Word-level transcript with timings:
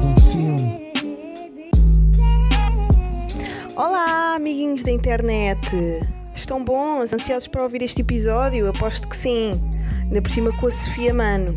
um 0.00 0.16
filme. 0.18 0.92
Olá, 3.76 4.36
amiguinhos 4.36 4.82
da 4.82 4.90
internet! 4.90 5.60
Estão 6.34 6.64
bons? 6.64 7.12
Ansiosos 7.12 7.46
para 7.46 7.62
ouvir 7.62 7.82
este 7.82 8.00
episódio? 8.00 8.70
Aposto 8.70 9.06
que 9.06 9.16
sim. 9.16 9.52
Ainda 10.04 10.22
por 10.22 10.30
cima 10.30 10.50
com 10.56 10.66
a 10.66 10.72
Sofia 10.72 11.12
Mano. 11.12 11.54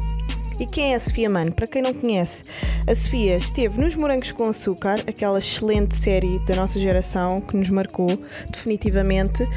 E 0.60 0.66
quem 0.66 0.92
é 0.92 0.96
a 0.96 1.00
Sofia 1.00 1.30
Mano? 1.30 1.54
Para 1.54 1.66
quem 1.66 1.82
não 1.82 1.94
conhece, 1.94 2.44
a 2.86 2.94
Sofia 2.94 3.38
esteve 3.38 3.80
nos 3.80 3.96
Morangos 3.96 4.34
com 4.34 4.50
Açúcar, 4.50 5.02
aquela 5.08 5.40
excelente 5.40 5.96
série 5.96 6.38
da 6.40 6.58
nossa 6.58 6.78
geração 6.78 7.40
que 7.40 7.56
nos 7.56 7.70
marcou 7.70 8.20
definitivamente. 8.52 9.48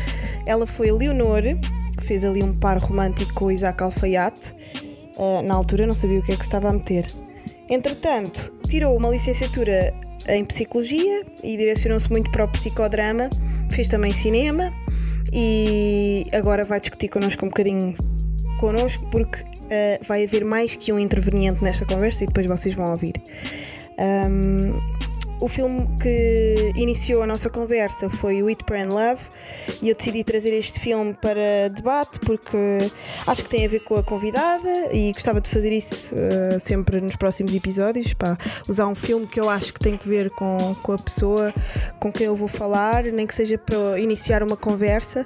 Ela 0.47 0.67
foi 0.67 0.93
Leonor, 0.93 1.43
fez 2.01 2.25
ali 2.25 2.45
um 2.45 2.57
par 2.57 2.79
romântico 2.79 3.35
com 3.35 3.47
o 3.47 3.51
Isaac 3.51 3.83
Alfaiate. 3.83 4.55
Uh, 5.17 5.43
na 5.43 5.55
altura 5.55 5.85
não 5.85 5.97
sabia 5.97 6.21
o 6.21 6.23
que 6.23 6.31
é 6.31 6.37
que 6.37 6.43
se 6.43 6.49
estava 6.49 6.69
a 6.69 6.73
meter. 6.73 7.09
Entretanto, 7.69 8.58
tirou 8.69 8.97
uma 8.97 9.09
licenciatura 9.09 9.95
em 10.29 10.45
Psicologia 10.45 11.25
e 11.43 11.57
direcionou-se 11.57 12.11
muito 12.11 12.31
para 12.31 12.45
o 12.45 12.49
psicodrama, 12.49 13.31
fez 13.71 13.89
também 13.89 14.13
cinema 14.13 14.73
e 15.33 16.25
agora 16.33 16.65
vai 16.65 16.81
discutir 16.81 17.09
connosco 17.09 17.45
um 17.47 17.49
bocadinho 17.49 17.95
connosco 18.59 19.07
porque 19.11 19.41
uh, 19.43 20.05
vai 20.07 20.25
haver 20.25 20.45
mais 20.45 20.77
que 20.77 20.93
um 20.93 20.99
interveniente 20.99 21.65
nesta 21.65 21.87
conversa 21.87 22.25
e 22.25 22.27
depois 22.27 22.47
vocês 22.47 22.75
vão 22.75 22.91
ouvir. 22.91 23.15
Um, 23.99 24.98
o 25.41 25.49
filme 25.49 25.89
que 26.03 26.73
iniciou 26.75 27.23
a 27.23 27.27
nossa 27.27 27.49
conversa 27.49 28.11
foi 28.11 28.41
It 28.49 28.65
Brand 28.65 28.91
Love 28.91 29.23
e 29.81 29.89
eu 29.89 29.95
decidi 29.95 30.25
trazer 30.25 30.53
este 30.53 30.81
filme 30.81 31.15
para 31.15 31.69
debate 31.75 32.19
porque 32.21 32.91
acho 33.27 33.45
que 33.45 33.51
tem 33.51 33.65
a 33.65 33.69
ver 33.69 33.81
com 33.81 33.97
a 33.97 34.03
convidada 34.03 34.69
e 34.93 35.13
gostava 35.13 35.41
de 35.41 35.49
fazer 35.49 35.73
isso 35.73 36.15
uh, 36.15 36.59
sempre 36.59 37.01
nos 37.01 37.15
próximos 37.17 37.55
episódios 37.55 38.13
para 38.15 38.37
usar 38.69 38.89
um 38.89 38.95
filme 38.95 39.27
que 39.27 39.39
eu 39.39 39.49
acho 39.49 39.73
que 39.73 39.81
tem 39.81 39.97
que 39.97 40.09
ver 40.09 40.31
com, 40.31 40.75
com 40.83 40.93
a 40.93 40.99
pessoa 40.99 41.55
com 42.01 42.13
quem 42.13 42.27
eu 42.27 42.35
vou 42.35 42.49
falar, 42.49 43.05
nem 43.05 43.27
que 43.27 43.35
seja 43.35 43.57
para 43.57 43.99
iniciar 44.01 44.43
uma 44.43 44.57
conversa. 44.57 45.25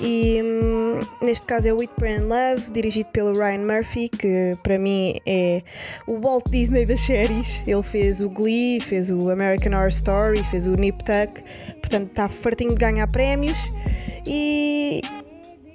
E 0.00 0.40
hum, 0.42 1.00
neste 1.22 1.46
caso 1.46 1.68
é 1.68 1.70
It 1.70 1.92
Brand 1.98 2.24
Love, 2.24 2.70
dirigido 2.70 3.08
pelo 3.10 3.32
Ryan 3.32 3.64
Murphy, 3.64 4.08
que 4.08 4.56
para 4.62 4.78
mim 4.78 5.18
é 5.24 5.62
o 6.06 6.18
Walt 6.18 6.44
Disney 6.50 6.84
das 6.84 7.00
séries. 7.00 7.62
Ele 7.66 7.82
fez 7.82 8.20
o 8.20 8.28
Glee, 8.28 8.80
fez 8.80 9.10
o 9.10 9.30
American 9.30 9.45
American 9.46 9.72
Horror 9.72 9.88
Story, 9.88 10.42
fez 10.44 10.66
o 10.66 10.74
Nip 10.74 11.04
Tuck, 11.04 11.42
portanto 11.80 12.08
está 12.10 12.28
fartinho 12.28 12.70
de 12.70 12.76
ganhar 12.76 13.06
prémios 13.06 13.58
e, 14.26 15.00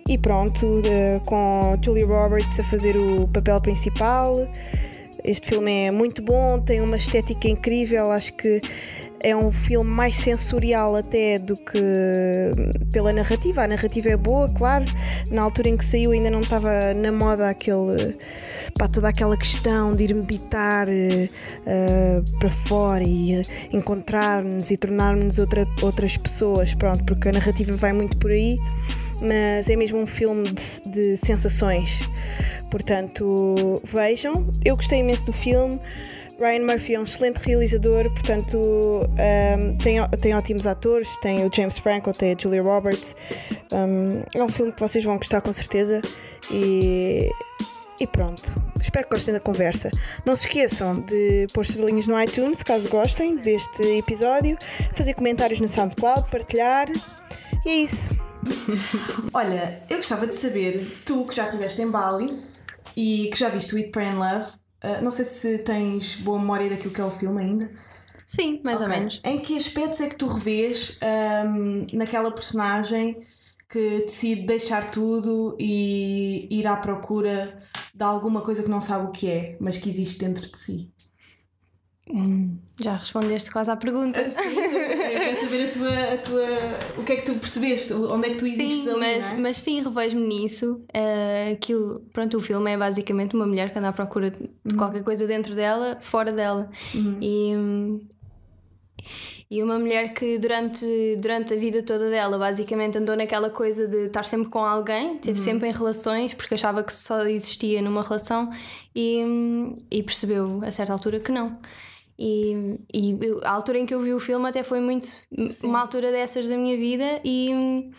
e 0.07 0.17
pronto, 0.17 0.65
uh, 0.65 1.19
com 1.21 1.77
Julie 1.81 2.03
Roberts 2.03 2.59
a 2.59 2.63
fazer 2.65 2.97
o 2.97 3.27
papel 3.29 3.61
principal. 3.61 4.35
Este 5.23 5.49
filme 5.49 5.85
é 5.85 5.91
muito 5.91 6.21
bom, 6.21 6.59
tem 6.59 6.81
uma 6.81 6.97
estética 6.97 7.47
incrível, 7.47 8.11
acho 8.11 8.33
que 8.33 8.59
é 9.23 9.35
um 9.35 9.51
filme 9.51 9.89
mais 9.89 10.17
sensorial 10.17 10.95
até 10.95 11.37
do 11.37 11.55
que 11.55 11.79
pela 12.91 13.13
narrativa. 13.13 13.63
A 13.63 13.67
narrativa 13.67 14.09
é 14.09 14.17
boa, 14.17 14.49
claro. 14.49 14.85
Na 15.29 15.41
altura 15.43 15.69
em 15.69 15.77
que 15.77 15.85
saiu 15.85 16.11
ainda 16.11 16.29
não 16.29 16.41
estava 16.41 16.93
na 16.93 17.11
moda 17.11 17.49
aquele 17.49 18.17
pá, 18.77 18.87
toda 18.87 19.09
aquela 19.09 19.37
questão 19.37 19.95
de 19.95 20.05
ir 20.05 20.15
meditar 20.15 20.87
uh, 20.87 22.39
para 22.39 22.49
fora 22.49 23.03
e 23.03 23.39
uh, 23.39 23.43
encontrar-nos 23.71 24.71
e 24.71 24.77
tornar-nos 24.77 25.39
outra, 25.39 25.67
outras 25.81 26.17
pessoas, 26.17 26.73
pronto, 26.73 27.03
porque 27.03 27.29
a 27.29 27.31
narrativa 27.31 27.75
vai 27.75 27.93
muito 27.93 28.17
por 28.17 28.31
aí, 28.31 28.57
mas 29.21 29.69
é 29.69 29.75
mesmo 29.75 29.99
um 29.99 30.07
filme 30.07 30.49
de, 30.49 30.89
de 30.89 31.17
sensações. 31.17 32.01
Portanto, 32.71 33.81
vejam. 33.83 34.47
Eu 34.63 34.77
gostei 34.77 34.99
imenso 34.99 35.25
do 35.25 35.33
filme. 35.33 35.79
Ryan 36.41 36.65
Murphy 36.65 36.95
é 36.95 36.99
um 36.99 37.03
excelente 37.03 37.37
realizador, 37.37 38.09
portanto 38.09 38.57
um, 38.57 39.77
tem, 39.77 39.97
tem 40.19 40.33
ótimos 40.33 40.65
atores, 40.65 41.07
tem 41.21 41.45
o 41.45 41.51
James 41.53 41.77
Franco, 41.77 42.11
tem 42.13 42.33
a 42.33 42.35
Julia 42.37 42.63
Roberts. 42.63 43.15
Um, 43.71 44.23
é 44.33 44.43
um 44.43 44.49
filme 44.49 44.71
que 44.71 44.79
vocês 44.79 45.05
vão 45.05 45.17
gostar 45.17 45.39
com 45.41 45.53
certeza 45.53 46.01
e, 46.49 47.29
e 47.99 48.07
pronto. 48.07 48.59
Espero 48.81 49.07
que 49.07 49.13
gostem 49.13 49.35
da 49.35 49.39
conversa. 49.39 49.91
Não 50.25 50.35
se 50.35 50.47
esqueçam 50.47 50.95
de 50.95 51.45
pôr 51.53 51.61
estrelinhas 51.61 52.07
no 52.07 52.19
iTunes, 52.19 52.63
caso 52.63 52.89
gostem 52.89 53.35
deste 53.37 53.83
episódio, 53.99 54.57
fazer 54.95 55.13
comentários 55.13 55.61
no 55.61 55.67
SoundCloud, 55.67 56.27
partilhar. 56.31 56.87
E 57.63 57.69
é 57.69 57.75
isso. 57.75 58.15
Olha, 59.31 59.83
eu 59.87 59.97
gostava 59.97 60.25
de 60.25 60.35
saber, 60.35 60.87
tu 61.05 61.23
que 61.25 61.35
já 61.35 61.45
estiveste 61.45 61.83
em 61.83 61.91
Bali 61.91 62.35
e 62.97 63.29
que 63.31 63.37
já 63.37 63.47
viste 63.49 63.75
o 63.75 63.77
Eat, 63.77 63.91
Pray 63.91 64.07
and 64.07 64.17
Love, 64.17 64.60
Uh, 64.83 65.01
não 65.03 65.11
sei 65.11 65.25
se 65.25 65.59
tens 65.59 66.15
boa 66.15 66.39
memória 66.39 66.69
daquilo 66.69 66.93
que 66.93 67.01
é 67.01 67.05
o 67.05 67.11
filme 67.11 67.41
ainda. 67.41 67.69
Sim, 68.25 68.61
mais 68.63 68.79
okay. 68.79 68.93
ou 68.93 68.99
menos. 68.99 69.21
Em 69.23 69.39
que 69.39 69.57
aspectos 69.57 69.99
é 69.99 70.07
que 70.07 70.15
tu 70.15 70.25
revês 70.25 70.97
um, 71.45 71.85
naquela 71.93 72.31
personagem 72.31 73.25
que 73.69 74.01
decide 74.01 74.45
deixar 74.45 74.89
tudo 74.89 75.55
e 75.59 76.47
ir 76.49 76.65
à 76.65 76.75
procura 76.77 77.61
de 77.93 78.03
alguma 78.03 78.41
coisa 78.41 78.63
que 78.63 78.69
não 78.69 78.81
sabe 78.81 79.05
o 79.05 79.11
que 79.11 79.29
é, 79.29 79.57
mas 79.59 79.77
que 79.77 79.89
existe 79.89 80.19
dentro 80.19 80.49
de 80.49 80.57
si? 80.57 80.89
Hum, 82.09 82.57
já 82.81 82.95
respondeste 82.95 83.51
quase 83.51 83.69
à 83.69 83.75
pergunta. 83.75 84.19
Ah, 84.19 84.29
sim, 84.29 84.41
eu 84.41 85.19
quero 85.19 85.35
saber 85.39 85.69
a 85.69 85.71
tua, 85.71 86.13
a 86.13 86.17
tua, 86.17 86.99
o 86.99 87.03
que 87.03 87.13
é 87.13 87.15
que 87.17 87.21
tu 87.21 87.35
percebeste, 87.35 87.93
onde 87.93 88.27
é 88.27 88.29
que 88.31 88.37
tu 88.37 88.45
existes 88.45 88.83
sim, 88.83 88.89
ali, 88.89 88.99
mas, 88.99 89.29
é? 89.29 89.37
mas 89.37 89.57
sim, 89.57 89.81
revejo-me 89.81 90.27
nisso. 90.27 90.81
Uh, 90.89 91.53
aquilo, 91.53 92.01
pronto, 92.11 92.37
o 92.37 92.41
filme 92.41 92.71
é 92.71 92.77
basicamente 92.77 93.35
uma 93.35 93.45
mulher 93.45 93.71
que 93.71 93.77
anda 93.77 93.89
à 93.89 93.93
procura 93.93 94.31
de 94.31 94.43
uhum. 94.43 94.77
qualquer 94.77 95.03
coisa 95.03 95.27
dentro 95.27 95.55
dela, 95.55 95.97
fora 96.01 96.31
dela. 96.31 96.69
Uhum. 96.93 97.17
E, 97.21 97.53
e 99.49 99.61
uma 99.61 99.77
mulher 99.77 100.13
que 100.13 100.39
durante, 100.39 100.85
durante 101.19 101.53
a 101.53 101.57
vida 101.57 101.83
toda 101.83 102.09
dela 102.09 102.37
basicamente 102.37 102.97
andou 102.97 103.15
naquela 103.15 103.49
coisa 103.49 103.87
de 103.87 104.07
estar 104.07 104.23
sempre 104.23 104.49
com 104.49 104.59
alguém, 104.59 105.15
esteve 105.15 105.37
uhum. 105.37 105.45
sempre 105.45 105.69
em 105.69 105.71
relações 105.71 106.33
porque 106.33 106.55
achava 106.55 106.83
que 106.83 106.93
só 106.93 107.25
existia 107.25 107.81
numa 107.81 108.01
relação 108.01 108.51
e, 108.95 109.23
e 109.89 110.01
percebeu 110.01 110.61
a 110.65 110.71
certa 110.71 110.91
altura 110.93 111.19
que 111.19 111.31
não. 111.31 111.57
E, 112.23 112.77
e 112.93 113.17
a 113.43 113.51
altura 113.51 113.79
em 113.79 113.85
que 113.87 113.95
eu 113.95 113.99
vi 113.99 114.13
o 114.13 114.19
filme 114.19 114.47
até 114.47 114.61
foi 114.61 114.79
muito 114.79 115.07
Sim. 115.07 115.67
uma 115.67 115.81
altura 115.81 116.11
dessas 116.11 116.47
da 116.47 116.55
minha 116.55 116.77
vida 116.77 117.19
e 117.25 117.89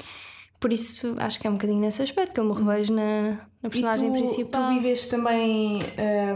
por 0.61 0.73
isso 0.73 1.17
acho 1.19 1.41
que 1.41 1.47
é 1.49 1.51
um 1.51 1.55
bocadinho 1.55 1.81
nesse 1.81 2.01
aspecto 2.01 2.33
que 2.33 2.39
eu 2.39 2.45
me 2.45 2.55
revejo 2.55 2.93
na, 2.95 3.49
na 3.61 3.69
personagem 3.69 4.11
tu, 4.11 4.13
principal. 4.13 4.63
Tu 4.63 4.75
viveste 4.75 5.09
também 5.09 5.81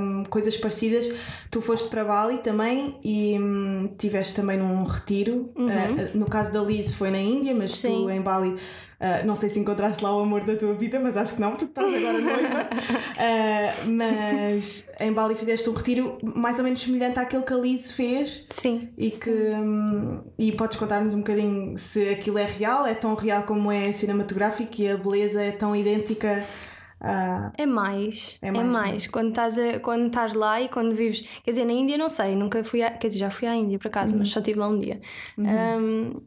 um, 0.00 0.24
coisas 0.24 0.56
parecidas. 0.56 1.08
Tu 1.48 1.62
foste 1.62 1.88
para 1.88 2.04
Bali 2.04 2.38
também 2.38 2.98
e 3.04 3.38
um, 3.38 3.88
tiveste 3.96 4.34
também 4.34 4.58
num 4.58 4.82
retiro. 4.82 5.48
Uhum. 5.54 5.68
Uh, 5.68 6.18
no 6.18 6.26
caso 6.26 6.52
da 6.52 6.60
Liz 6.60 6.92
foi 6.92 7.12
na 7.12 7.20
Índia, 7.20 7.54
mas 7.54 7.70
Sim. 7.70 8.02
tu 8.02 8.10
em 8.10 8.20
Bali 8.20 8.56
uh, 9.00 9.26
não 9.26 9.34
sei 9.36 9.48
se 9.48 9.58
encontraste 9.58 10.02
lá 10.02 10.16
o 10.16 10.20
amor 10.20 10.44
da 10.44 10.56
tua 10.56 10.74
vida, 10.74 10.98
mas 11.00 11.16
acho 11.16 11.34
que 11.34 11.40
não, 11.40 11.50
porque 11.50 11.64
estás 11.64 11.94
agora 11.94 12.18
noiva. 12.18 12.62
uh, 12.62 13.90
mas 13.90 14.90
em 15.00 15.12
Bali 15.12 15.34
fizeste 15.34 15.68
um 15.68 15.72
retiro 15.72 16.18
mais 16.34 16.58
ou 16.58 16.64
menos 16.64 16.80
semelhante 16.80 17.18
àquele 17.18 17.42
que 17.42 17.52
a 17.52 17.56
Liz 17.56 17.92
fez. 17.92 18.44
Sim. 18.50 18.88
E 18.96 19.10
que 19.10 19.30
um, 19.30 20.22
e 20.38 20.52
podes 20.52 20.76
contar-nos 20.76 21.12
um 21.12 21.18
bocadinho 21.18 21.76
se 21.76 22.08
aquilo 22.08 22.38
é 22.38 22.46
real, 22.46 22.86
é 22.86 22.94
tão 22.94 23.14
real 23.14 23.42
como 23.42 23.70
é 23.70 23.92
cinematográfico 23.92 24.80
e 24.80 24.88
a 24.88 24.96
beleza 24.96 25.42
é 25.42 25.52
tão 25.52 25.74
idêntica 25.74 26.44
Uh, 27.00 27.52
é 27.58 27.66
mais, 27.66 28.38
é 28.40 28.50
mais. 28.50 28.66
É 28.66 28.70
mais. 28.70 29.06
Quando, 29.06 29.28
estás 29.28 29.58
a, 29.58 29.78
quando 29.80 30.06
estás 30.06 30.32
lá 30.32 30.60
e 30.60 30.68
quando 30.68 30.94
vives. 30.94 31.20
Quer 31.44 31.50
dizer, 31.50 31.64
na 31.64 31.72
Índia 31.72 31.98
não 31.98 32.08
sei, 32.08 32.34
nunca 32.34 32.64
fui 32.64 32.82
a, 32.82 32.90
Quer 32.90 33.08
dizer, 33.08 33.18
já 33.18 33.30
fui 33.30 33.46
à 33.46 33.54
Índia 33.54 33.78
por 33.78 33.88
acaso, 33.88 34.14
uhum. 34.14 34.20
mas 34.20 34.30
só 34.30 34.40
estive 34.40 34.58
lá 34.58 34.68
um 34.68 34.78
dia. 34.78 35.00
Uhum. 35.36 35.46
Um, 35.46 36.22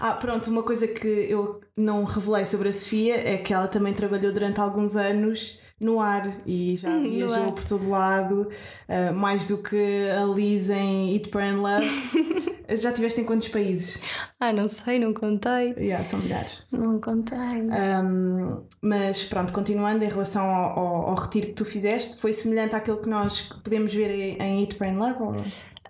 ah, 0.00 0.12
pronto, 0.12 0.50
uma 0.50 0.62
coisa 0.62 0.86
que 0.86 1.08
eu 1.08 1.60
não 1.76 2.04
revelei 2.04 2.46
sobre 2.46 2.68
a 2.68 2.72
Sofia 2.72 3.16
é 3.16 3.38
que 3.38 3.52
ela 3.52 3.66
também 3.66 3.92
trabalhou 3.92 4.32
durante 4.32 4.60
alguns 4.60 4.96
anos 4.96 5.58
no 5.80 6.00
ar 6.00 6.40
e 6.46 6.76
já 6.76 6.98
viajou 6.98 7.52
por 7.52 7.64
todo 7.64 7.88
lado, 7.88 8.48
uh, 8.88 9.14
mais 9.14 9.46
do 9.46 9.58
que 9.58 10.08
a 10.10 10.24
Liz 10.24 10.70
em 10.70 11.12
Eat, 11.14 11.28
Pray 11.28 11.50
and 11.50 11.60
Love. 11.60 11.86
Já 12.66 12.88
estiveste 12.88 13.20
em 13.20 13.24
quantos 13.24 13.48
países? 13.48 14.00
Ah, 14.40 14.50
não 14.50 14.66
sei, 14.66 14.98
não 14.98 15.12
contei. 15.12 15.74
Yeah, 15.76 16.02
são 16.02 16.18
milhares. 16.18 16.64
Não 16.72 16.98
contei. 16.98 17.36
Um, 17.36 18.62
mas 18.80 19.22
pronto, 19.22 19.52
continuando 19.52 20.02
em 20.02 20.08
relação 20.08 20.42
ao, 20.46 20.78
ao, 20.78 21.10
ao, 21.10 21.14
retiro 21.14 21.48
que 21.48 21.52
tu 21.52 21.64
fizeste, 21.66 22.16
foi 22.16 22.32
semelhante 22.32 22.74
àquilo 22.74 22.96
que 22.96 23.08
nós 23.08 23.42
podemos 23.62 23.92
ver 23.92 24.08
em 24.40 24.62
Eat, 24.62 24.76
Pray 24.76 24.92
and 24.92 24.98
Love? 24.98 25.22
Ou... 25.22 25.36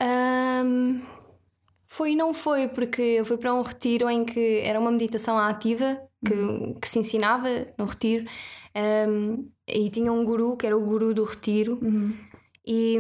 Um, 0.03 1.01
foi 1.95 2.11
e 2.11 2.17
não 2.17 2.35
foi, 2.35 2.67
porque 2.67 3.01
eu 3.01 3.25
fui 3.25 3.37
para 3.37 3.55
um 3.55 3.63
retiro 3.63 4.11
em 4.11 4.25
que 4.25 4.61
era 4.65 4.81
uma 4.81 4.91
meditação 4.91 5.39
ativa 5.39 5.97
que, 6.27 6.35
uhum. 6.35 6.75
que 6.75 6.89
se 6.89 6.99
ensinava 6.99 7.49
no 7.79 7.85
retiro 7.85 8.27
um, 9.09 9.45
e 9.69 9.89
tinha 9.91 10.13
um 10.13 10.25
guru 10.25 10.57
que 10.57 10.67
era 10.67 10.77
o 10.77 10.81
guru 10.81 11.15
do 11.15 11.23
retiro. 11.23 11.79
Uhum. 11.81 12.13
E 12.67 12.99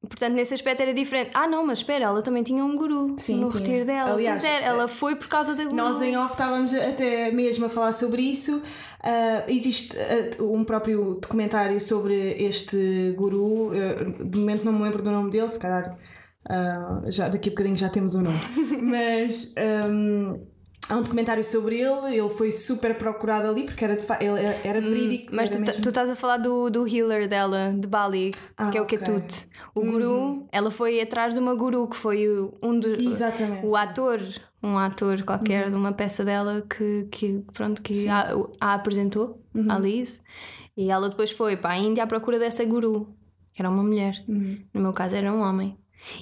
Portanto, 0.00 0.34
nesse 0.34 0.52
aspecto 0.52 0.82
era 0.82 0.92
diferente. 0.92 1.30
Ah, 1.32 1.46
não, 1.46 1.64
mas 1.64 1.78
espera, 1.78 2.04
ela 2.04 2.20
também 2.20 2.42
tinha 2.42 2.62
um 2.62 2.76
guru 2.76 3.14
Sim, 3.16 3.36
no 3.36 3.48
tinha. 3.48 3.60
retiro 3.60 3.84
dela. 3.86 4.12
Aliás, 4.12 4.44
era, 4.44 4.66
ela 4.66 4.86
foi 4.86 5.16
por 5.16 5.28
causa 5.28 5.54
da 5.54 5.64
guru. 5.64 5.76
Nós 5.76 6.02
em 6.02 6.14
off 6.18 6.32
estávamos 6.32 6.74
até 6.74 7.30
mesmo 7.30 7.64
a 7.64 7.68
falar 7.70 7.94
sobre 7.94 8.20
isso. 8.20 8.58
Uh, 8.58 9.48
existe 9.48 9.96
uh, 9.96 10.52
um 10.52 10.62
próprio 10.62 11.14
documentário 11.14 11.80
sobre 11.80 12.32
este 12.32 13.14
guru. 13.16 13.68
Uh, 13.68 14.24
de 14.24 14.38
momento 14.38 14.64
não 14.64 14.72
me 14.72 14.82
lembro 14.82 15.02
do 15.02 15.10
nome 15.10 15.30
dele, 15.30 15.48
se 15.48 15.58
calhar 15.58 15.96
Uh, 16.44 17.10
já, 17.10 17.28
daqui 17.28 17.48
a 17.48 17.52
bocadinho 17.52 17.76
já 17.76 17.88
temos 17.88 18.14
o 18.14 18.18
um 18.18 18.22
nome. 18.22 18.38
Mas 18.82 19.52
um, 19.88 20.40
há 20.88 20.96
um 20.96 21.02
documentário 21.02 21.42
sobre 21.42 21.80
ele, 21.80 22.16
ele 22.16 22.28
foi 22.28 22.50
super 22.50 22.96
procurado 22.96 23.48
ali 23.48 23.64
porque 23.64 23.84
era, 23.84 23.96
de 23.96 24.02
ele 24.20 24.40
era 24.62 24.78
hum, 24.78 24.82
verídico. 24.82 25.32
Hum, 25.32 25.36
mas 25.36 25.50
era 25.50 25.60
tu, 25.60 25.66
mesmo... 25.66 25.82
tu, 25.82 25.88
estás 25.88 26.10
a 26.10 26.16
falar 26.16 26.36
do, 26.36 26.70
do 26.70 26.86
healer 26.86 27.28
dela, 27.28 27.74
de 27.78 27.86
Bali, 27.86 28.32
ah, 28.56 28.70
que 28.70 28.78
é 28.78 28.80
o 28.80 28.84
okay. 28.84 28.98
Ketut. 28.98 29.48
O 29.74 29.80
uhum. 29.80 29.90
guru, 29.90 30.48
ela 30.52 30.70
foi 30.70 31.00
atrás 31.00 31.32
de 31.32 31.40
uma 31.40 31.54
guru 31.54 31.88
que 31.88 31.96
foi 31.96 32.28
um 32.62 32.78
dos. 32.78 32.98
Exatamente. 32.98 33.66
O 33.66 33.76
ator, 33.76 34.20
um 34.62 34.78
ator 34.78 35.22
qualquer 35.22 35.64
uhum. 35.64 35.70
de 35.70 35.76
uma 35.76 35.92
peça 35.92 36.24
dela 36.24 36.62
que, 36.68 37.06
que, 37.10 37.44
pronto, 37.52 37.82
que 37.82 38.08
a, 38.08 38.34
a, 38.60 38.74
apresentou, 38.74 39.40
uhum. 39.54 39.70
a 39.70 39.78
Liz. 39.78 40.22
E 40.76 40.90
ela 40.90 41.08
depois 41.08 41.30
foi 41.30 41.56
para 41.56 41.70
a 41.70 41.78
Índia 41.78 42.02
à 42.02 42.06
procura 42.06 42.38
dessa 42.38 42.64
guru, 42.64 43.14
que 43.52 43.62
era 43.62 43.70
uma 43.70 43.82
mulher. 43.82 44.22
Uhum. 44.28 44.58
No 44.74 44.80
meu 44.80 44.92
caso 44.92 45.16
era 45.16 45.32
um 45.32 45.40
homem. 45.40 45.78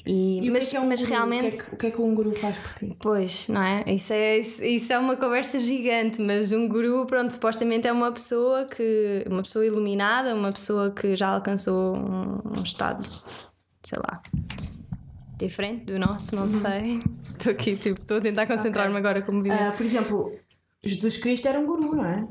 E, 0.06 0.46
e 0.46 0.50
mas, 0.50 0.64
o 0.64 0.66
que 0.66 0.68
é, 0.68 0.70
que 0.70 0.76
é 0.76 0.80
um 0.80 0.88
mas 0.88 1.00
guru? 1.00 1.12
realmente. 1.12 1.46
O 1.46 1.50
que, 1.50 1.56
é 1.56 1.64
que, 1.64 1.74
o 1.74 1.76
que, 1.78 1.86
é 1.86 1.90
que, 1.90 2.00
um 2.00 2.14
guru 2.14 2.34
faz 2.34 2.58
por 2.58 2.72
ti? 2.72 2.96
Pois, 3.00 3.48
não 3.48 3.62
é? 3.62 3.84
Isso, 3.86 4.12
é? 4.12 4.38
isso, 4.38 4.64
isso 4.64 4.92
é 4.92 4.98
uma 4.98 5.16
conversa 5.16 5.58
gigante, 5.58 6.20
mas 6.20 6.52
um 6.52 6.68
guru, 6.68 7.06
pronto, 7.06 7.32
supostamente 7.32 7.86
é 7.86 7.92
uma 7.92 8.12
pessoa 8.12 8.64
que. 8.64 9.24
uma 9.28 9.42
pessoa 9.42 9.64
iluminada, 9.64 10.34
uma 10.34 10.52
pessoa 10.52 10.90
que 10.90 11.16
já 11.16 11.28
alcançou 11.28 11.96
um, 11.96 12.58
um 12.58 12.62
estado, 12.62 13.06
sei 13.82 13.98
lá. 13.98 14.20
Diferente 15.38 15.86
do 15.86 15.98
nosso, 15.98 16.36
não 16.36 16.42
uhum. 16.42 16.48
sei. 16.48 17.00
Estou 17.32 17.52
aqui, 17.52 17.76
tipo, 17.76 17.98
estou 17.98 18.18
a 18.18 18.20
tentar 18.20 18.46
concentrar-me 18.46 18.96
okay. 18.96 19.10
agora 19.10 19.22
como 19.22 19.40
uh, 19.40 19.76
Por 19.76 19.84
exemplo, 19.84 20.32
Jesus 20.84 21.16
Cristo 21.16 21.48
era 21.48 21.58
um 21.58 21.66
guru, 21.66 21.96
não 21.96 22.04
é? 22.04 22.28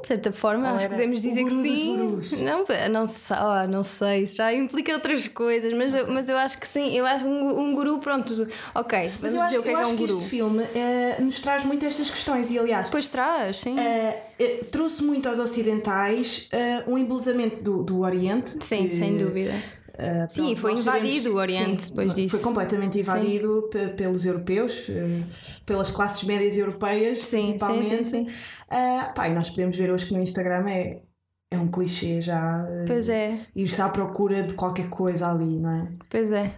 De 0.00 0.08
certa 0.08 0.32
forma, 0.32 0.68
Ou 0.68 0.76
acho 0.76 0.88
que 0.88 0.94
podemos 0.94 1.20
dizer 1.20 1.44
que 1.44 1.50
sim. 1.50 1.96
Não, 2.42 2.64
não 2.90 3.06
sei, 3.06 3.36
oh, 3.36 3.70
não 3.70 3.82
sei, 3.82 4.22
isso 4.22 4.36
já 4.36 4.52
implica 4.52 4.92
outras 4.92 5.28
coisas, 5.28 5.72
mas, 5.72 5.92
okay. 5.92 6.06
eu, 6.06 6.12
mas 6.12 6.28
eu 6.28 6.36
acho 6.38 6.58
que 6.58 6.66
sim. 6.66 6.96
Eu 6.96 7.04
acho 7.04 7.26
um, 7.26 7.60
um 7.60 7.74
guru, 7.74 7.98
pronto, 7.98 8.48
ok. 8.74 8.98
Vamos 8.98 9.18
mas 9.20 9.34
eu 9.34 9.40
acho, 9.42 9.60
o 9.60 9.62
que 9.62 9.68
eu 9.68 9.78
é, 9.78 9.82
acho 9.82 9.84
que, 9.84 9.90
é 9.90 10.04
um 10.04 10.06
guru. 10.06 10.18
este 10.18 10.30
filme 10.30 10.62
uh, 10.62 11.22
nos 11.22 11.38
traz 11.40 11.64
muito 11.64 11.84
estas 11.84 12.10
questões 12.10 12.50
e, 12.50 12.58
aliás, 12.58 12.88
pois 12.90 13.08
traz, 13.08 13.58
sim. 13.58 13.74
Uh, 13.74 14.64
trouxe 14.70 15.02
muito 15.02 15.28
aos 15.28 15.38
ocidentais 15.38 16.48
um 16.86 16.98
embelezamento 16.98 17.62
do, 17.62 17.82
do 17.82 18.00
Oriente. 18.00 18.56
Sim, 18.64 18.88
que, 18.88 18.94
sem 18.94 19.16
dúvida. 19.16 19.52
Uh, 19.94 20.28
Sim, 20.28 20.42
pronto, 20.42 20.60
foi 20.60 20.72
invadido 20.72 21.32
o 21.32 21.36
Oriente 21.36 21.84
sim, 21.84 21.88
depois 21.90 22.14
disso. 22.14 22.36
Foi 22.36 22.40
completamente 22.40 22.98
invadido 22.98 23.70
pelos 23.96 24.26
europeus, 24.26 24.88
uh, 24.88 25.24
pelas 25.64 25.90
classes 25.90 26.24
médias 26.24 26.58
europeias, 26.58 27.18
sim, 27.18 27.42
principalmente. 27.42 28.04
Sim, 28.04 28.04
sim, 28.04 28.28
sim. 28.28 28.32
Uh, 28.70 29.14
pá, 29.14 29.28
e 29.28 29.34
nós 29.34 29.50
podemos 29.50 29.76
ver 29.76 29.92
hoje 29.92 30.06
que 30.06 30.12
no 30.12 30.20
Instagram 30.20 30.68
é, 30.68 31.02
é 31.48 31.58
um 31.58 31.68
clichê 31.68 32.20
já. 32.20 32.66
Pois 32.88 33.08
é. 33.08 33.38
Ir-se 33.54 33.80
à 33.80 33.88
procura 33.88 34.42
de 34.42 34.54
qualquer 34.54 34.88
coisa 34.88 35.30
ali, 35.30 35.60
não 35.60 35.70
é? 35.70 35.88
Pois 36.10 36.32
é. 36.32 36.52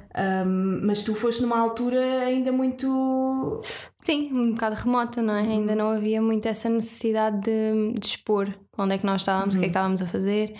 Um, 0.46 0.80
mas 0.86 1.02
tu 1.02 1.14
foste 1.14 1.42
numa 1.42 1.58
altura 1.58 2.00
ainda 2.24 2.50
muito. 2.50 3.60
Sim, 4.02 4.30
um 4.32 4.52
bocado 4.52 4.76
remota, 4.76 5.20
não 5.20 5.34
é? 5.34 5.42
Uhum. 5.42 5.50
Ainda 5.50 5.76
não 5.76 5.90
havia 5.90 6.22
muito 6.22 6.46
essa 6.46 6.70
necessidade 6.70 7.40
de, 7.40 7.92
de 8.00 8.06
expor 8.06 8.48
onde 8.78 8.94
é 8.94 8.98
que 8.98 9.06
nós 9.06 9.22
estávamos, 9.22 9.54
uhum. 9.54 9.60
o 9.60 9.64
que 9.64 9.68
é 9.68 9.70
que 9.70 9.78
uhum. 9.78 9.92
estávamos 9.94 10.02
a 10.02 10.06
fazer. 10.06 10.54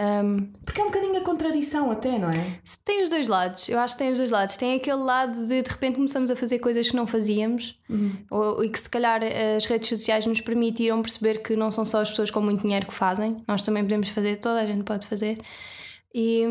Um, 0.00 0.50
Porque 0.64 0.80
é 0.80 0.84
um 0.84 0.86
bocadinho 0.86 1.16
a 1.18 1.20
contradição, 1.20 1.90
até, 1.90 2.18
não 2.18 2.28
é? 2.28 2.58
Tem 2.84 3.02
os 3.02 3.10
dois 3.10 3.28
lados, 3.28 3.68
eu 3.68 3.78
acho 3.78 3.94
que 3.94 3.98
tem 3.98 4.10
os 4.10 4.18
dois 4.18 4.30
lados. 4.30 4.56
Tem 4.56 4.74
aquele 4.74 5.02
lado 5.02 5.46
de 5.46 5.62
de 5.62 5.68
repente 5.68 5.96
começamos 5.96 6.30
a 6.30 6.36
fazer 6.36 6.58
coisas 6.58 6.88
que 6.90 6.96
não 6.96 7.06
fazíamos 7.06 7.78
uhum. 7.88 8.16
ou, 8.30 8.64
e 8.64 8.68
que 8.68 8.80
se 8.80 8.88
calhar 8.88 9.20
as 9.56 9.66
redes 9.66 9.88
sociais 9.88 10.26
nos 10.26 10.40
permitiram 10.40 11.00
perceber 11.02 11.42
que 11.42 11.54
não 11.54 11.70
são 11.70 11.84
só 11.84 12.00
as 12.00 12.08
pessoas 12.10 12.30
com 12.30 12.40
muito 12.40 12.62
dinheiro 12.62 12.86
que 12.86 12.94
fazem, 12.94 13.42
nós 13.46 13.62
também 13.62 13.82
podemos 13.82 14.08
fazer, 14.08 14.36
toda 14.36 14.60
a 14.60 14.66
gente 14.66 14.82
pode 14.82 15.06
fazer. 15.06 15.38
E, 16.14 16.44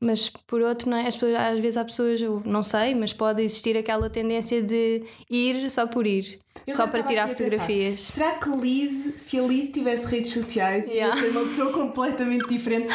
mas 0.00 0.28
por 0.28 0.60
outro, 0.60 0.90
não 0.90 0.96
é? 0.96 1.06
As 1.06 1.14
pessoas, 1.14 1.38
às 1.38 1.58
vezes 1.60 1.76
há 1.76 1.84
pessoas, 1.84 2.20
eu 2.20 2.42
não 2.44 2.62
sei, 2.64 2.94
mas 2.94 3.12
pode 3.12 3.40
existir 3.42 3.76
aquela 3.76 4.10
tendência 4.10 4.60
de 4.60 5.04
ir 5.30 5.70
só 5.70 5.86
por 5.86 6.04
ir, 6.04 6.40
eu 6.66 6.74
só 6.74 6.88
para 6.88 7.02
tirar 7.04 7.28
fotografias. 7.28 7.96
Pensar, 7.96 8.12
será 8.12 8.32
que 8.38 8.48
Liz, 8.50 9.14
se 9.16 9.38
a 9.38 9.42
Liz 9.42 9.70
tivesse 9.70 10.06
redes 10.06 10.32
sociais, 10.32 10.88
yeah. 10.88 11.14
ia 11.14 11.22
ser 11.22 11.30
uma 11.30 11.42
pessoa 11.42 11.72
completamente 11.72 12.48
diferente? 12.48 12.92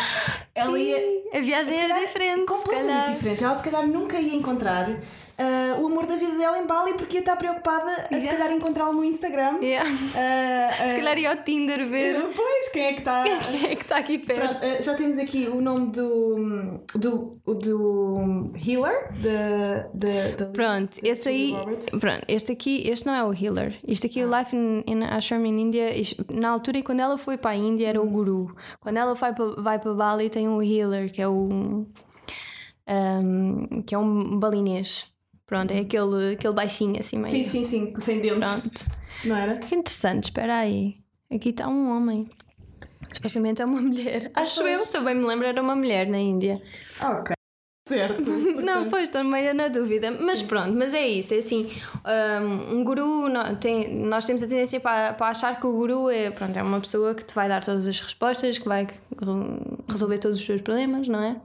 Ela 0.53 0.77
ia. 0.77 0.97
A 1.33 1.39
viagem 1.39 1.79
era 1.79 1.99
diferente. 2.05 2.45
Completamente 2.45 3.13
diferente. 3.13 3.43
Ela 3.43 3.57
se 3.57 3.63
calhar 3.63 3.87
nunca 3.87 4.19
ia 4.19 4.35
encontrar 4.35 5.01
uh, 5.39 5.81
o 5.81 5.87
amor 5.87 6.05
da 6.05 6.15
vida 6.15 6.35
dela 6.37 6.57
em 6.57 6.65
Bali 6.65 6.93
porque 6.93 7.17
ia 7.17 7.19
estar 7.19 7.35
preocupada 7.35 8.07
a 8.11 8.15
yeah. 8.15 8.19
se 8.19 8.27
calhar 8.27 8.51
encontrá-lo 8.51 8.93
no 8.93 9.03
Instagram. 9.03 9.59
Yeah. 9.61 9.89
Uh, 9.89 10.89
se 10.89 10.95
calhar 10.95 11.17
ia 11.17 11.31
ao 11.31 11.37
Tinder 11.37 11.85
ver. 11.87 12.17
Pois, 12.37 12.69
quem 12.69 12.85
é 12.85 12.93
que 12.93 12.99
está? 12.99 13.23
Quem 13.23 13.71
é 13.71 13.75
que 13.75 13.81
está 13.81 13.97
aqui 13.97 14.17
perto? 14.19 14.59
Pronto, 14.59 14.83
já 14.83 14.95
temos 14.95 15.17
aqui 15.17 15.47
o 15.47 15.61
nome 15.61 15.91
do, 15.91 16.79
do, 16.95 17.39
do 17.45 18.51
healer. 18.55 19.11
De, 19.13 20.35
de, 20.35 20.45
pronto, 20.53 21.01
de, 21.01 21.09
esse 21.09 21.29
aí. 21.29 21.55
Pronto, 21.99 22.21
este 22.27 22.51
aqui, 22.51 22.87
este 22.87 23.05
não 23.05 23.13
é 23.13 23.23
o 23.23 23.33
healer. 23.33 23.79
Este 23.87 24.07
aqui, 24.07 24.21
ah. 24.21 24.27
o 24.27 24.37
Life 24.37 24.55
in, 24.55 24.83
in 24.85 25.03
Ashram 25.03 25.45
in 25.45 25.59
India, 25.59 25.89
na 26.29 26.49
altura, 26.49 26.81
quando 26.83 26.99
ela 26.99 27.17
foi 27.17 27.37
para 27.37 27.51
a 27.51 27.55
Índia, 27.55 27.87
era 27.87 28.01
o 28.01 28.07
guru. 28.07 28.55
Quando 28.81 28.97
ela 28.97 29.13
vai 29.13 29.33
para, 29.33 29.61
vai 29.61 29.79
para 29.79 29.93
Bali, 29.93 30.29
tem 30.29 30.47
um 30.47 30.61
healer, 30.61 31.11
que 31.11 31.21
é 31.21 31.27
o. 31.27 31.85
Um, 32.89 33.81
que 33.85 33.93
é 33.95 33.97
um 33.97 34.39
balinês. 34.39 35.16
Pronto, 35.47 35.71
é 35.71 35.79
aquele, 35.79 36.33
aquele 36.33 36.53
baixinho 36.53 36.99
assim 36.99 37.17
meio. 37.17 37.31
Sim, 37.31 37.43
sim, 37.45 37.63
sim, 37.63 37.93
sem 37.99 38.19
dentes. 38.19 38.49
Pronto. 38.49 38.85
Não 39.23 39.35
era? 39.35 39.57
Que 39.57 39.73
interessante, 39.75 40.25
espera 40.25 40.57
aí. 40.57 40.97
Aqui 41.33 41.49
está 41.49 41.69
um 41.69 41.89
homem. 41.89 42.27
Especialmente 43.09 43.61
é 43.61 43.65
uma 43.65 43.81
mulher. 43.81 44.29
Ah, 44.35 44.41
Acho 44.41 44.59
pois. 44.61 44.79
eu, 44.79 44.85
se 44.85 44.97
eu 44.97 45.03
bem 45.05 45.15
me 45.15 45.25
lembro, 45.25 45.47
era 45.47 45.61
uma 45.61 45.75
mulher 45.75 46.05
na 46.07 46.19
Índia. 46.19 46.61
Ok. 47.01 47.33
Certo. 47.87 48.29
não, 48.29 48.89
pois 48.89 49.03
estou 49.03 49.23
meio 49.23 49.53
na 49.55 49.69
dúvida. 49.69 50.11
Mas 50.11 50.39
Sim. 50.39 50.47
pronto, 50.47 50.73
mas 50.73 50.93
é 50.93 51.07
isso. 51.07 51.33
É 51.33 51.37
assim, 51.37 51.71
um, 52.41 52.79
um 52.79 52.83
guru, 52.83 53.29
nós, 53.29 53.57
tem, 53.59 53.95
nós 53.95 54.25
temos 54.25 54.43
a 54.43 54.47
tendência 54.47 54.77
para, 54.81 55.13
para 55.13 55.27
achar 55.27 55.57
que 55.57 55.65
o 55.65 55.71
guru 55.71 56.09
é, 56.09 56.29
pronto, 56.29 56.59
é 56.59 56.61
uma 56.61 56.81
pessoa 56.81 57.15
que 57.15 57.23
te 57.23 57.33
vai 57.33 57.47
dar 57.47 57.63
todas 57.63 57.87
as 57.87 57.97
respostas, 58.01 58.57
que 58.57 58.67
vai 58.67 58.85
resolver 59.87 60.17
todos 60.17 60.37
os 60.41 60.45
teus 60.45 60.59
problemas, 60.59 61.07
não 61.07 61.23
é? 61.23 61.39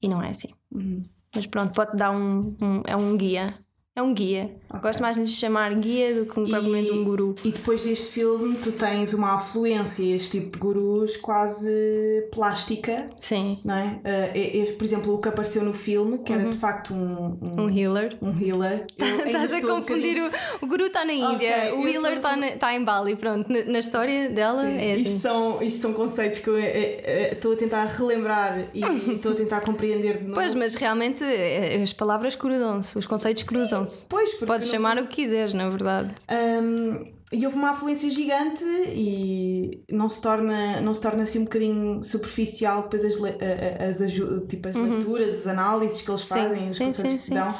E 0.00 0.08
não 0.08 0.22
é 0.22 0.30
assim. 0.30 0.48
Uhum. 0.72 1.02
Mas 1.34 1.46
pronto, 1.46 1.74
pode 1.74 1.96
dar 1.96 2.10
um, 2.10 2.56
um, 2.60 2.82
é 2.86 2.96
um 2.96 3.16
guia 3.16 3.54
é 4.00 4.02
um 4.02 4.12
guia. 4.12 4.50
Okay. 4.68 4.80
Gosto 4.80 5.02
mais 5.02 5.16
de 5.16 5.22
lhe 5.22 5.26
chamar 5.26 5.74
guia 5.74 6.14
do 6.14 6.26
que 6.26 6.34
propriamente 6.34 6.90
um 6.92 7.04
guru. 7.04 7.34
E 7.44 7.50
depois 7.50 7.84
deste 7.84 8.08
filme, 8.08 8.56
tu 8.56 8.72
tens 8.72 9.12
uma 9.12 9.34
afluência, 9.34 10.04
este 10.14 10.40
tipo 10.40 10.52
de 10.52 10.58
gurus, 10.58 11.16
quase 11.16 12.28
plástica. 12.32 13.08
Sim. 13.18 13.58
Não 13.64 13.74
é? 13.74 13.86
Uh, 13.86 14.68
é, 14.68 14.72
por 14.72 14.84
exemplo, 14.84 15.14
o 15.14 15.18
que 15.18 15.28
apareceu 15.28 15.62
no 15.62 15.72
filme, 15.72 16.18
que 16.18 16.32
era 16.32 16.44
uhum. 16.44 16.50
de 16.50 16.56
facto 16.56 16.94
um, 16.94 17.36
um, 17.42 17.62
um 17.62 17.70
healer. 17.70 18.16
Um 18.22 18.38
healer. 18.40 18.86
Estás 18.98 19.52
a 19.52 19.60
confundir. 19.60 20.22
Um 20.22 20.26
o, 20.26 20.30
o 20.62 20.66
guru 20.66 20.84
está 20.86 21.04
na 21.04 21.12
Índia, 21.12 21.56
okay, 21.56 21.72
o 21.72 21.88
healer 21.88 22.14
está 22.14 22.36
tô... 22.36 22.58
tá 22.58 22.74
em 22.74 22.84
Bali. 22.84 23.16
Pronto, 23.16 23.52
na, 23.52 23.64
na 23.64 23.78
história 23.80 24.30
dela 24.30 24.62
Sim. 24.62 24.78
é 24.78 24.94
assim. 24.94 25.04
Isto 25.04 25.20
são, 25.20 25.62
isto 25.62 25.82
são 25.82 25.92
conceitos 25.92 26.38
que 26.38 26.48
eu 26.48 26.58
estou 26.58 27.52
a 27.52 27.56
tentar 27.56 27.84
relembrar 27.86 28.68
e 28.72 28.82
estou 29.14 29.32
a 29.32 29.34
tentar 29.34 29.60
compreender 29.60 30.18
de 30.18 30.24
novo. 30.30 30.34
Pois, 30.34 30.54
mas 30.54 30.74
realmente 30.74 31.24
eh, 31.24 31.80
as 31.82 31.92
palavras 31.92 32.36
cruzam-se, 32.36 32.96
os 32.96 33.06
conceitos 33.06 33.42
cruzam-se. 33.42 33.89
Pois, 34.08 34.34
Podes 34.34 34.68
chamar 34.68 34.98
o 34.98 35.06
que 35.06 35.16
quiseres, 35.22 35.52
na 35.52 35.68
verdade. 35.68 36.14
Um, 36.30 37.20
e 37.32 37.44
houve 37.46 37.56
uma 37.56 37.70
afluência 37.70 38.10
gigante 38.10 38.64
e 38.88 39.84
não 39.88 40.08
se 40.08 40.20
torna, 40.20 40.80
não 40.80 40.92
se 40.92 41.00
torna 41.00 41.22
assim 41.22 41.38
um 41.38 41.44
bocadinho 41.44 42.02
superficial 42.02 42.82
depois 42.82 43.04
as, 43.04 43.16
as, 43.16 44.00
as, 44.00 44.12
tipo, 44.48 44.68
as 44.68 44.76
uhum. 44.76 44.94
leituras, 44.94 45.34
as 45.40 45.46
análises 45.46 46.02
que 46.02 46.10
eles 46.10 46.22
sim, 46.22 46.34
fazem, 46.34 46.66
os 46.66 46.74
sim, 46.74 46.84
conceitos 46.86 47.22
sim, 47.22 47.34
que 47.34 47.38
dão, 47.38 47.54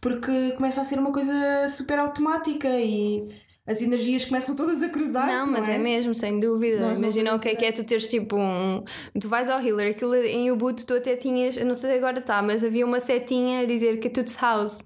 porque 0.00 0.50
começa 0.52 0.80
a 0.80 0.84
ser 0.84 0.98
uma 0.98 1.12
coisa 1.12 1.68
super 1.68 2.00
automática 2.00 2.68
e 2.68 3.28
as 3.64 3.80
energias 3.80 4.24
começam 4.24 4.56
todas 4.56 4.82
a 4.82 4.88
cruzar. 4.88 5.28
Não, 5.28 5.46
mas 5.46 5.68
não 5.68 5.74
é? 5.74 5.76
é? 5.76 5.78
mesmo, 5.78 6.14
sem 6.16 6.40
dúvida. 6.40 6.80
Nós 6.80 6.98
Imagina 6.98 7.32
o 7.36 7.38
que 7.38 7.48
é 7.48 7.54
que 7.54 7.64
é 7.64 7.70
tu 7.70 7.84
teres 7.84 8.08
tipo 8.08 8.36
um. 8.36 8.82
Tu 9.20 9.28
vais 9.28 9.48
ao 9.48 9.60
healer, 9.60 9.90
aquilo 9.90 10.16
em 10.16 10.50
Ubuntu 10.50 10.84
tu 10.84 10.94
até 10.94 11.14
tinhas, 11.14 11.56
não 11.58 11.76
sei 11.76 11.90
se 11.90 11.96
agora 11.96 12.18
está, 12.18 12.42
mas 12.42 12.64
havia 12.64 12.84
uma 12.84 12.98
setinha 12.98 13.60
a 13.60 13.64
dizer 13.64 14.00
que 14.00 14.10
tudo 14.10 14.28
house 14.40 14.82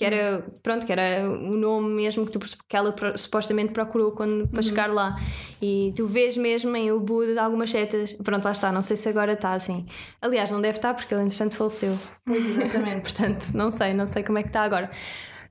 que 0.00 0.04
era, 0.06 0.42
pronto, 0.62 0.86
que 0.86 0.92
era 0.92 1.28
o 1.28 1.58
nome 1.58 1.90
mesmo 1.90 2.24
que, 2.24 2.32
tu, 2.32 2.38
que 2.38 2.74
ela 2.74 2.94
supostamente 3.16 3.74
procurou 3.74 4.12
quando, 4.12 4.48
para 4.48 4.56
uhum. 4.56 4.62
chegar 4.62 4.90
lá. 4.90 5.14
E 5.60 5.92
tu 5.94 6.06
vês 6.06 6.38
mesmo 6.38 6.74
em 6.74 6.90
o 6.90 6.98
Buda 6.98 7.34
de 7.34 7.38
algumas 7.38 7.70
setas, 7.70 8.14
pronto, 8.14 8.42
lá 8.42 8.52
está, 8.52 8.72
não 8.72 8.80
sei 8.80 8.96
se 8.96 9.10
agora 9.10 9.34
está 9.34 9.52
assim. 9.52 9.84
Aliás, 10.22 10.50
não 10.50 10.58
deve 10.58 10.78
estar 10.78 10.94
porque 10.94 11.12
ele 11.12 11.24
entretanto 11.24 11.54
faleceu. 11.54 11.98
Pois, 12.24 12.48
exatamente. 12.48 13.02
Portanto, 13.02 13.48
não 13.52 13.70
sei, 13.70 13.92
não 13.92 14.06
sei 14.06 14.22
como 14.22 14.38
é 14.38 14.42
que 14.42 14.48
está 14.48 14.62
agora. 14.62 14.90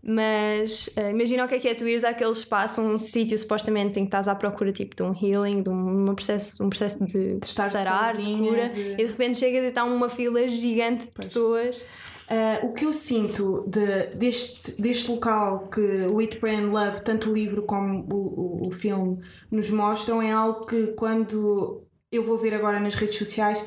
Mas 0.01 0.88
uh, 0.98 1.12
imagina 1.12 1.46
o 1.46 1.48
que 1.48 1.53
é 1.53 1.60
que 1.60 1.68
é 1.68 1.75
tu 1.75 1.88
ires 1.88 2.03
àquele 2.03 2.32
espaço, 2.32 2.82
um 2.82 2.98
sítio 2.98 3.38
supostamente 3.38 4.00
em 4.00 4.03
que 4.03 4.08
estás 4.08 4.27
à 4.27 4.34
procura 4.34 4.72
tipo 4.72 4.96
de 4.96 5.03
um 5.03 5.13
healing, 5.13 5.62
de 5.62 5.70
um, 5.70 6.15
processo, 6.15 6.63
um 6.65 6.70
processo 6.70 7.06
de, 7.06 7.38
de 7.38 7.46
estar 7.46 7.70
sarar, 7.70 8.15
sozinha, 8.15 8.41
de 8.41 8.50
cura, 8.50 8.70
de... 8.70 8.94
e 8.94 8.96
de 8.96 9.06
repente 9.06 9.38
chegas 9.38 9.63
e 9.63 9.68
está 9.68 9.84
uma 9.84 10.10
fila 10.10 10.48
gigante 10.48 11.06
de 11.06 11.12
pois. 11.12 11.27
pessoas 11.27 11.86
Uh, 12.29 12.67
o 12.67 12.74
que 12.74 12.86
eu 12.86 12.93
sinto 12.93 13.65
de, 13.67 14.07
deste, 14.15 14.79
deste 14.79 15.09
local 15.09 15.67
que 15.67 15.81
o 15.81 16.19
It 16.19 16.39
Brand 16.39 16.71
Love, 16.71 17.01
tanto 17.01 17.31
o 17.31 17.33
livro 17.33 17.63
como 17.63 18.05
o, 18.07 18.65
o, 18.65 18.67
o, 18.67 18.71
filme, 18.71 19.19
nos 19.50 19.71
mostram 19.71 20.21
é 20.21 20.31
algo 20.31 20.67
que 20.67 20.88
quando 20.93 21.83
eu 22.12 22.24
vou 22.24 22.38
ver 22.38 22.53
agora 22.53 22.79
nas 22.79 22.93
redes 22.93 23.17
sociais 23.17 23.63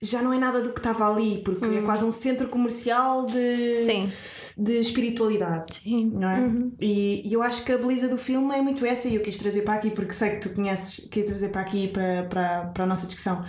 já 0.00 0.22
não 0.22 0.32
é 0.32 0.38
nada 0.38 0.62
do 0.62 0.72
que 0.72 0.78
estava 0.78 1.12
ali, 1.12 1.42
porque 1.44 1.66
é 1.66 1.82
quase 1.82 2.04
um 2.04 2.12
centro 2.12 2.48
comercial 2.48 3.26
de, 3.26 3.76
Sim. 3.78 4.08
de 4.56 4.78
espiritualidade. 4.78 5.80
Sim. 5.82 6.10
Não 6.14 6.30
é? 6.30 6.50
E, 6.80 7.28
e 7.28 7.32
eu 7.32 7.42
acho 7.42 7.64
que 7.64 7.72
a 7.72 7.76
beleza 7.76 8.08
do 8.08 8.16
filme 8.16 8.54
é 8.56 8.62
muito 8.62 8.86
essa, 8.86 9.08
e 9.08 9.16
eu 9.16 9.20
quis 9.20 9.36
trazer 9.36 9.62
para 9.62 9.74
aqui, 9.74 9.90
porque 9.90 10.12
sei 10.12 10.30
que 10.30 10.48
tu 10.48 10.54
conheces, 10.54 11.06
quis 11.10 11.26
trazer 11.26 11.48
para 11.48 11.60
aqui 11.60 11.88
para, 11.88 12.22
para, 12.24 12.66
para 12.68 12.84
a 12.84 12.86
nossa 12.86 13.06
discussão 13.06 13.44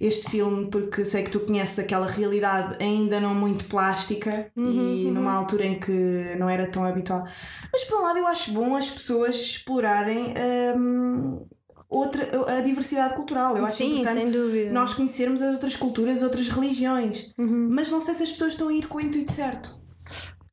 este 0.00 0.30
filme, 0.30 0.68
porque 0.68 1.04
sei 1.04 1.22
que 1.22 1.30
tu 1.30 1.40
conheces 1.40 1.78
aquela 1.78 2.06
realidade 2.06 2.82
ainda 2.82 3.20
não 3.20 3.34
muito 3.34 3.64
plástica 3.66 4.50
e 4.56 5.10
numa 5.10 5.32
altura 5.32 5.64
em 5.66 5.78
que 5.78 6.34
não 6.38 6.48
era 6.48 6.66
tão 6.66 6.84
habitual. 6.84 7.24
Mas 7.72 7.84
por 7.84 7.98
um 7.98 8.02
lado, 8.02 8.18
eu 8.18 8.26
acho 8.26 8.52
bom 8.52 8.74
as 8.76 8.90
pessoas 8.90 9.36
explorarem. 9.36 10.34
hum, 10.76 11.44
Outra, 11.86 12.28
a 12.56 12.60
diversidade 12.60 13.14
cultural, 13.14 13.56
eu 13.56 13.64
acho 13.64 13.76
Sim, 13.76 13.92
importante 14.00 14.14
sem 14.22 14.30
dúvida. 14.30 14.72
nós 14.72 14.94
conhecermos 14.94 15.40
as 15.40 15.52
outras 15.52 15.76
culturas, 15.76 16.22
outras 16.24 16.48
religiões, 16.48 17.32
mas 17.38 17.88
não 17.88 18.00
sei 18.00 18.14
se 18.14 18.24
as 18.24 18.32
pessoas 18.32 18.54
estão 18.54 18.66
a 18.68 18.72
ir 18.72 18.88
com 18.88 18.98
o 18.98 19.00
intuito 19.00 19.30
certo. 19.30 19.72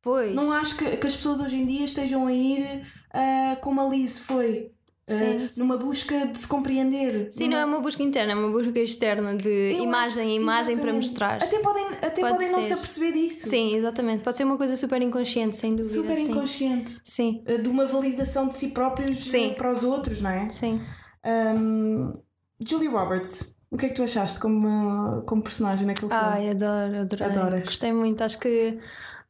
Pois. 0.00 0.32
Não 0.34 0.52
acho 0.52 0.76
que, 0.76 0.96
que 0.96 1.06
as 1.06 1.16
pessoas 1.16 1.40
hoje 1.40 1.56
em 1.56 1.66
dia 1.66 1.84
estejam 1.84 2.26
a 2.28 2.32
ir 2.32 2.82
ah, 3.12 3.56
como 3.60 3.80
a 3.80 3.88
Liz 3.88 4.18
foi. 4.20 4.70
Sim, 5.12 5.48
sim. 5.48 5.60
numa 5.60 5.76
busca 5.76 6.26
de 6.26 6.38
se 6.38 6.46
compreender. 6.46 7.28
Sim, 7.30 7.48
não 7.48 7.56
é 7.58 7.64
uma 7.64 7.80
busca 7.80 8.02
interna, 8.02 8.32
é 8.32 8.34
uma 8.34 8.50
busca 8.50 8.78
externa 8.80 9.36
de 9.36 9.48
Eu 9.50 9.84
imagem 9.84 10.22
acho- 10.32 10.42
imagem 10.42 10.78
para 10.78 10.92
mostrar. 10.92 11.42
Até 11.42 11.58
podem, 11.60 11.86
até 11.86 12.20
Pode 12.20 12.32
podem 12.34 12.50
não 12.52 12.62
se 12.62 12.72
aperceber 12.72 13.12
disso. 13.12 13.48
Sim, 13.48 13.74
exatamente. 13.74 14.22
Pode 14.22 14.36
ser 14.36 14.44
uma 14.44 14.56
coisa 14.56 14.76
super 14.76 15.00
inconsciente, 15.02 15.56
sem 15.56 15.74
dúvida. 15.76 15.94
Super 15.94 16.16
sim. 16.16 16.30
inconsciente. 16.32 16.96
Sim, 17.04 17.44
Ah, 17.46 17.56
De 17.60 17.68
uma 17.68 17.86
validação 17.86 18.48
de 18.48 18.56
si 18.56 18.68
próprios 18.68 19.24
Sim. 19.24 19.52
ah, 19.52 19.54
para 19.56 19.72
os 19.72 19.82
outros, 19.82 20.20
não 20.20 20.30
é? 20.30 20.48
sim. 20.50 20.80
Um, 21.24 22.12
Julie 22.64 22.88
Roberts, 22.88 23.56
o 23.70 23.76
que 23.76 23.86
é 23.86 23.88
que 23.88 23.94
tu 23.94 24.02
achaste 24.02 24.38
como, 24.40 25.22
como 25.26 25.42
personagem 25.42 25.86
naquele 25.86 26.08
filme? 26.08 26.24
Ai, 26.24 26.50
adoro. 26.50 27.06
Adoras. 27.24 27.64
Gostei 27.64 27.92
muito. 27.92 28.22
Acho 28.22 28.38
que 28.38 28.78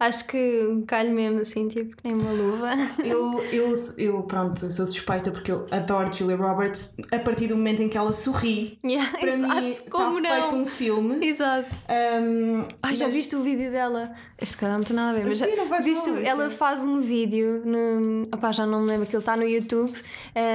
acho 0.06 0.26
que 0.26 0.82
calho 0.86 1.10
mesmo 1.12 1.40
assim, 1.40 1.68
tipo, 1.68 1.96
que 1.96 2.04
nem 2.08 2.14
uma 2.14 2.30
luva. 2.32 2.70
Eu, 3.04 3.42
eu, 3.52 3.72
eu, 3.98 4.22
pronto, 4.22 4.64
eu 4.64 4.70
sou 4.70 4.86
suspeita 4.86 5.30
porque 5.30 5.50
eu 5.52 5.66
adoro 5.70 6.12
Julia 6.12 6.36
Roberts 6.36 6.94
a 7.10 7.18
partir 7.18 7.46
do 7.48 7.56
momento 7.56 7.82
em 7.82 7.88
que 7.88 7.96
ela 7.98 8.12
sorri. 8.12 8.78
Yeah, 8.84 9.10
Para 9.18 9.30
exato. 9.32 9.60
mim, 9.60 9.76
Como 9.90 10.18
está 10.18 10.34
não? 10.36 10.40
feito 10.42 10.56
um 10.56 10.66
filme. 10.66 11.26
Exato. 11.26 11.76
Um, 11.88 12.64
Ai, 12.82 12.96
já 12.96 13.06
mas- 13.06 13.14
viste 13.14 13.34
o 13.36 13.42
vídeo 13.42 13.70
dela? 13.70 14.12
Este 14.40 14.56
cara 14.56 14.74
não 14.74 14.80
tem 14.82 14.96
nada 14.96 15.10
a 15.16 15.20
ver, 15.20 15.28
mas 15.28 15.38
Sim, 15.38 15.54
já, 15.56 15.78
viste, 15.80 16.10
mal, 16.10 16.22
ela 16.22 16.44
é- 16.46 16.50
faz 16.50 16.84
um 16.84 17.00
vídeo, 17.00 17.62
no, 17.64 18.22
opá, 18.34 18.50
já 18.50 18.66
não 18.66 18.80
me 18.82 18.88
lembro, 18.88 19.04
aquilo 19.04 19.20
está 19.20 19.36
no 19.36 19.46
YouTube, 19.46 19.92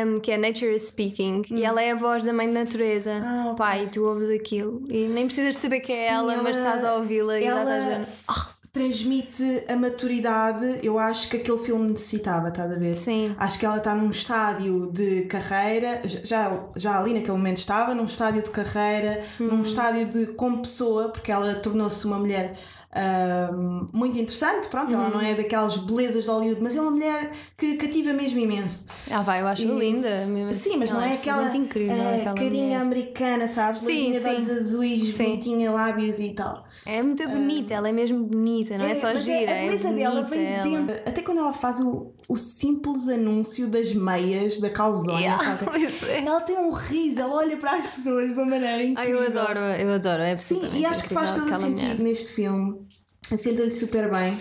um, 0.06 0.20
que 0.20 0.32
é 0.32 0.38
Nature 0.38 0.76
is 0.76 0.88
Speaking, 0.90 1.44
e 1.52 1.64
ela 1.64 1.82
é 1.82 1.92
a 1.92 1.96
voz 1.96 2.24
da 2.24 2.34
mãe 2.34 2.48
da 2.52 2.60
natureza. 2.66 3.12
Hum. 3.14 3.22
Ah, 3.24 3.44
ok. 3.52 3.56
Pá, 3.58 3.78
e 3.78 3.88
tu 3.88 4.04
ouves 4.04 4.30
aquilo, 4.30 4.84
e 4.90 5.08
nem 5.08 5.26
precisas 5.26 5.56
saber 5.58 5.80
que 5.80 5.92
é 5.94 6.10
Sim, 6.10 6.14
ela, 6.16 6.38
mas 6.44 6.58
ela- 6.58 6.68
estás 6.68 6.84
a 6.86 6.96
ouvi-la 6.96 7.40
e 7.40 7.46
ela- 7.46 7.62
estás 7.62 7.70
a 7.70 7.84
dizer, 8.00 8.08
"Ah, 8.28 8.50
transmite 8.78 9.64
a 9.68 9.76
maturidade, 9.76 10.80
eu 10.84 11.00
acho 11.00 11.30
que 11.30 11.38
aquele 11.38 11.58
filme 11.58 11.90
necessitava, 11.90 12.50
estás 12.50 12.72
a 12.72 12.76
ver? 12.76 12.96
Sim. 12.96 13.36
Acho 13.38 13.58
que 13.60 13.66
ela 13.66 13.78
está 13.78 13.96
num 13.96 14.10
estádio 14.12 14.88
de 14.92 15.24
carreira, 15.24 16.02
já, 16.06 16.64
já 16.76 17.00
ali 17.00 17.14
naquele 17.14 17.32
momento 17.38 17.58
estava, 17.58 17.96
num 17.96 18.06
estádio 18.06 18.44
de 18.44 18.50
carreira, 18.52 19.24
Uhum. 19.40 19.48
num 19.48 19.62
estádio 19.62 20.06
de 20.08 20.28
como 20.34 20.62
pessoa, 20.62 21.10
porque 21.10 21.32
ela 21.32 21.56
tornou-se 21.56 22.06
uma 22.06 22.18
mulher 22.20 22.58
ahm, 22.94 23.88
muito 23.94 24.18
interessante, 24.18 24.68
pronto, 24.70 24.94
Uhum. 24.94 25.00
ela 25.00 25.10
não 25.10 25.22
é 25.22 25.36
daquelas 25.36 25.78
belezas 25.78 26.24
de 26.24 26.30
Hollywood, 26.30 26.62
mas 26.62 26.76
é 26.76 26.82
uma 26.82 26.92
mulher 26.92 27.32
que 27.58 27.76
cativa 27.76 28.14
mesmo 28.14 28.40
imenso. 28.40 28.86
Ah, 29.10 29.22
vai, 29.22 29.42
eu 29.42 29.48
acho 29.48 29.64
E- 29.64 29.66
linda. 29.80 30.26
Mesmo 30.26 30.52
Sim, 30.54 30.70
assim, 30.70 30.80
mas 30.80 30.92
não 30.92 31.02
ela 31.02 31.12
é 31.12 31.16
aquela 31.16 31.56
incrível, 31.56 31.96
ah, 32.02 32.16
aquela 32.16 32.36
carinha 32.36 32.64
mulher. 32.66 32.82
americana, 32.82 33.48
sabes? 33.48 33.82
Sim, 33.82 33.88
Loirinha 33.88 34.14
de 34.14 34.20
sim. 34.20 34.30
olhos 34.30 34.50
azuis, 34.50 35.14
Sim. 35.16 35.24
bonitinha, 35.24 35.72
lábios 35.72 36.20
e 36.20 36.34
tal. 36.34 36.66
É 36.86 37.02
muito 37.04 37.28
bonita, 37.28 37.74
ela 37.74 37.90
é 37.90 37.92
mesmo 37.92 38.24
bonita, 38.24 38.78
não 38.78 38.86
é, 38.86 38.96
só 38.96 39.14
mas 39.14 39.24
gira, 39.24 39.38
a 39.52 39.56
é 39.56 39.66
beleza 39.66 39.90
bonita 39.90 40.10
dela 40.10 40.24
vem 40.24 40.46
ela. 40.46 40.64
dentro. 40.64 40.96
Até 41.10 41.22
quando 41.22 41.38
ela 41.40 41.54
faz 41.54 41.80
o, 41.80 42.14
o 42.28 42.36
simples 42.36 43.08
anúncio 43.08 43.68
das 43.68 43.94
meias 43.94 44.60
da 44.60 44.70
calzona, 44.70 45.18
Yeah, 45.20 45.58
é. 46.10 46.26
Ela 46.26 46.42
tem 46.42 46.58
um 46.58 46.72
riso, 46.72 47.22
ela 47.22 47.36
olha 47.36 47.58
para 47.58 47.74
as 47.78 47.88
pessoas 47.88 48.28
de 48.28 48.34
uma 48.34 48.46
maneira 48.46 48.78
Ai, 48.78 48.86
incrível. 48.88 49.22
eu 49.22 49.28
adoro, 49.28 49.60
eu 49.60 49.94
adoro. 49.94 50.22
É 50.24 50.36
Sim, 50.36 50.62
e 50.74 50.86
acho 50.86 51.04
que 51.04 51.14
faz 51.14 51.32
todo 51.32 51.50
o 51.50 51.54
sentido 51.54 51.90
mulher. 51.90 52.00
neste 52.00 52.32
filme. 52.32 52.87
Senta-lhe 53.36 53.72
super 53.72 54.10
bem. 54.10 54.38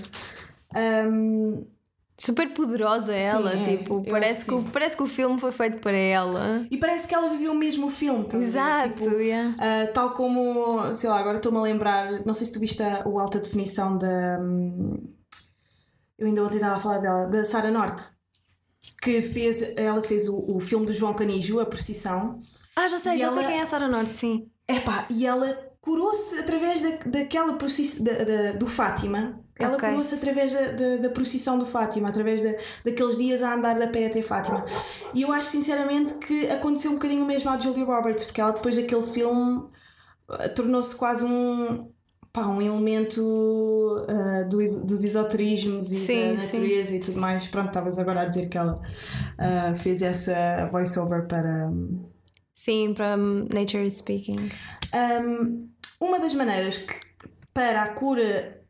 Ahm, 0.74 1.64
Super 2.18 2.48
poderosa 2.54 3.14
ela, 3.14 3.52
é, 3.52 3.76
tipo, 3.76 4.02
eu 4.06 4.10
parece 4.10 4.40
acho 4.40 4.44
que, 4.50 4.64
sim. 4.64 4.70
parece 4.72 4.96
que 4.96 5.02
o 5.02 5.06
filme 5.06 5.38
foi 5.38 5.52
feito 5.52 5.78
para 5.80 5.94
ela. 5.96 6.66
e 6.70 6.78
parece 6.78 7.06
que 7.06 7.14
ela 7.14 7.28
viveu 7.28 7.52
mesmo 7.54 7.88
o 7.88 7.90
filme. 7.90 8.24
ver? 8.26 8.38
Exato, 8.38 8.94
Tipo, 9.04 9.16
yeah. 9.16 9.54
ah, 9.58 9.86
tal 9.92 10.14
como, 10.14 10.94
sei 10.94 11.10
lá, 11.10 11.18
agora 11.18 11.36
estou-me 11.36 11.58
a 11.58 11.62
lembrar, 11.62 12.24
não 12.24 12.32
sei 12.32 12.46
se 12.46 12.54
tu 12.54 12.58
viste 12.60 12.82
a, 12.82 13.02
o 13.06 13.18
alta 13.18 13.38
definição 13.38 13.98
da. 13.98 14.38
hum, 14.40 14.96
eu 16.18 16.26
ainda 16.26 16.42
ontem 16.42 16.54
estava 16.56 16.76
a 16.76 16.80
falar 16.80 16.98
dela, 17.00 17.26
da 17.26 17.44
Sara 17.44 17.70
Norte, 17.70 18.02
que 19.02 19.20
fez, 19.20 19.60
ela 19.76 20.02
fez 20.02 20.26
o, 20.26 20.56
o 20.56 20.58
filme 20.58 20.86
do 20.86 20.94
João 20.94 21.12
Canijo, 21.12 21.60
A 21.60 21.66
Procissão. 21.66 22.38
Ah, 22.74 22.88
já 22.88 22.96
sei, 22.98 23.18
já 23.18 23.28
sei 23.28 23.40
ela- 23.40 23.46
quem 23.46 23.58
é 23.58 23.62
a 23.62 23.66
Sara 23.66 23.88
Norte, 23.88 24.16
sim. 24.16 24.50
Epá, 24.66 25.06
e 25.10 25.26
ela 25.26 25.65
curou-se 25.86 26.36
através 26.40 26.82
da, 26.82 26.90
daquela 27.06 27.52
procissão 27.54 28.02
da, 28.04 28.12
da- 28.24 28.52
do 28.52 28.66
Fátima. 28.66 29.40
Ela 29.58 29.76
Ok. 29.76 29.88
curou-se 29.88 30.14
através 30.16 30.52
da, 30.52 30.72
da, 30.72 30.96
da 30.96 31.08
procissão 31.10 31.56
do 31.58 31.64
Fátima, 31.64 32.08
através 32.08 32.42
da, 32.42 32.52
daqueles 32.84 33.16
dias 33.16 33.40
a 33.40 33.54
andar 33.54 33.78
da 33.78 33.86
pé 33.86 34.06
até 34.06 34.20
Fátima. 34.20 34.64
E 35.14 35.22
eu 35.22 35.32
acho 35.32 35.48
sinceramente 35.48 36.14
que 36.14 36.50
aconteceu 36.50 36.90
um 36.90 36.94
bocadinho 36.94 37.22
o 37.22 37.26
mesmo 37.26 37.48
à 37.50 37.56
Julia 37.58 37.84
Roberts, 37.84 38.24
porque 38.24 38.40
ela 38.40 38.50
depois 38.50 38.74
daquele 38.76 39.04
filme 39.06 39.62
eh, 40.40 40.48
tornou-se 40.48 40.94
quase 40.96 41.24
um. 41.24 41.88
Pá, 42.32 42.46
um 42.48 42.60
elemento 42.60 44.04
ah, 44.10 44.42
do 44.42 44.58
dos 44.58 45.04
esoterismos 45.04 45.90
e 45.90 45.96
Sim, 45.96 46.34
da 46.34 46.38
sim. 46.40 46.56
natureza 46.58 46.94
e 46.96 47.00
tudo 47.00 47.18
mais. 47.18 47.46
Pronto, 47.48 47.68
estavas 47.68 47.98
agora 47.98 48.20
a 48.22 48.24
dizer 48.26 48.48
que 48.50 48.58
ela 48.58 48.78
ah, 49.38 49.72
fez 49.74 50.02
essa 50.02 50.68
voice-over 50.70 51.26
para, 51.26 51.70
Sim, 52.54 52.92
para 52.92 53.16
um, 53.16 53.46
Nature 53.50 53.86
is 53.86 53.94
Speaking. 53.94 54.50
Um, 54.94 55.68
uma 56.00 56.18
das 56.18 56.34
maneiras 56.34 56.78
que 56.78 56.94
para 57.52 57.82
a 57.82 57.88
cura 57.88 58.62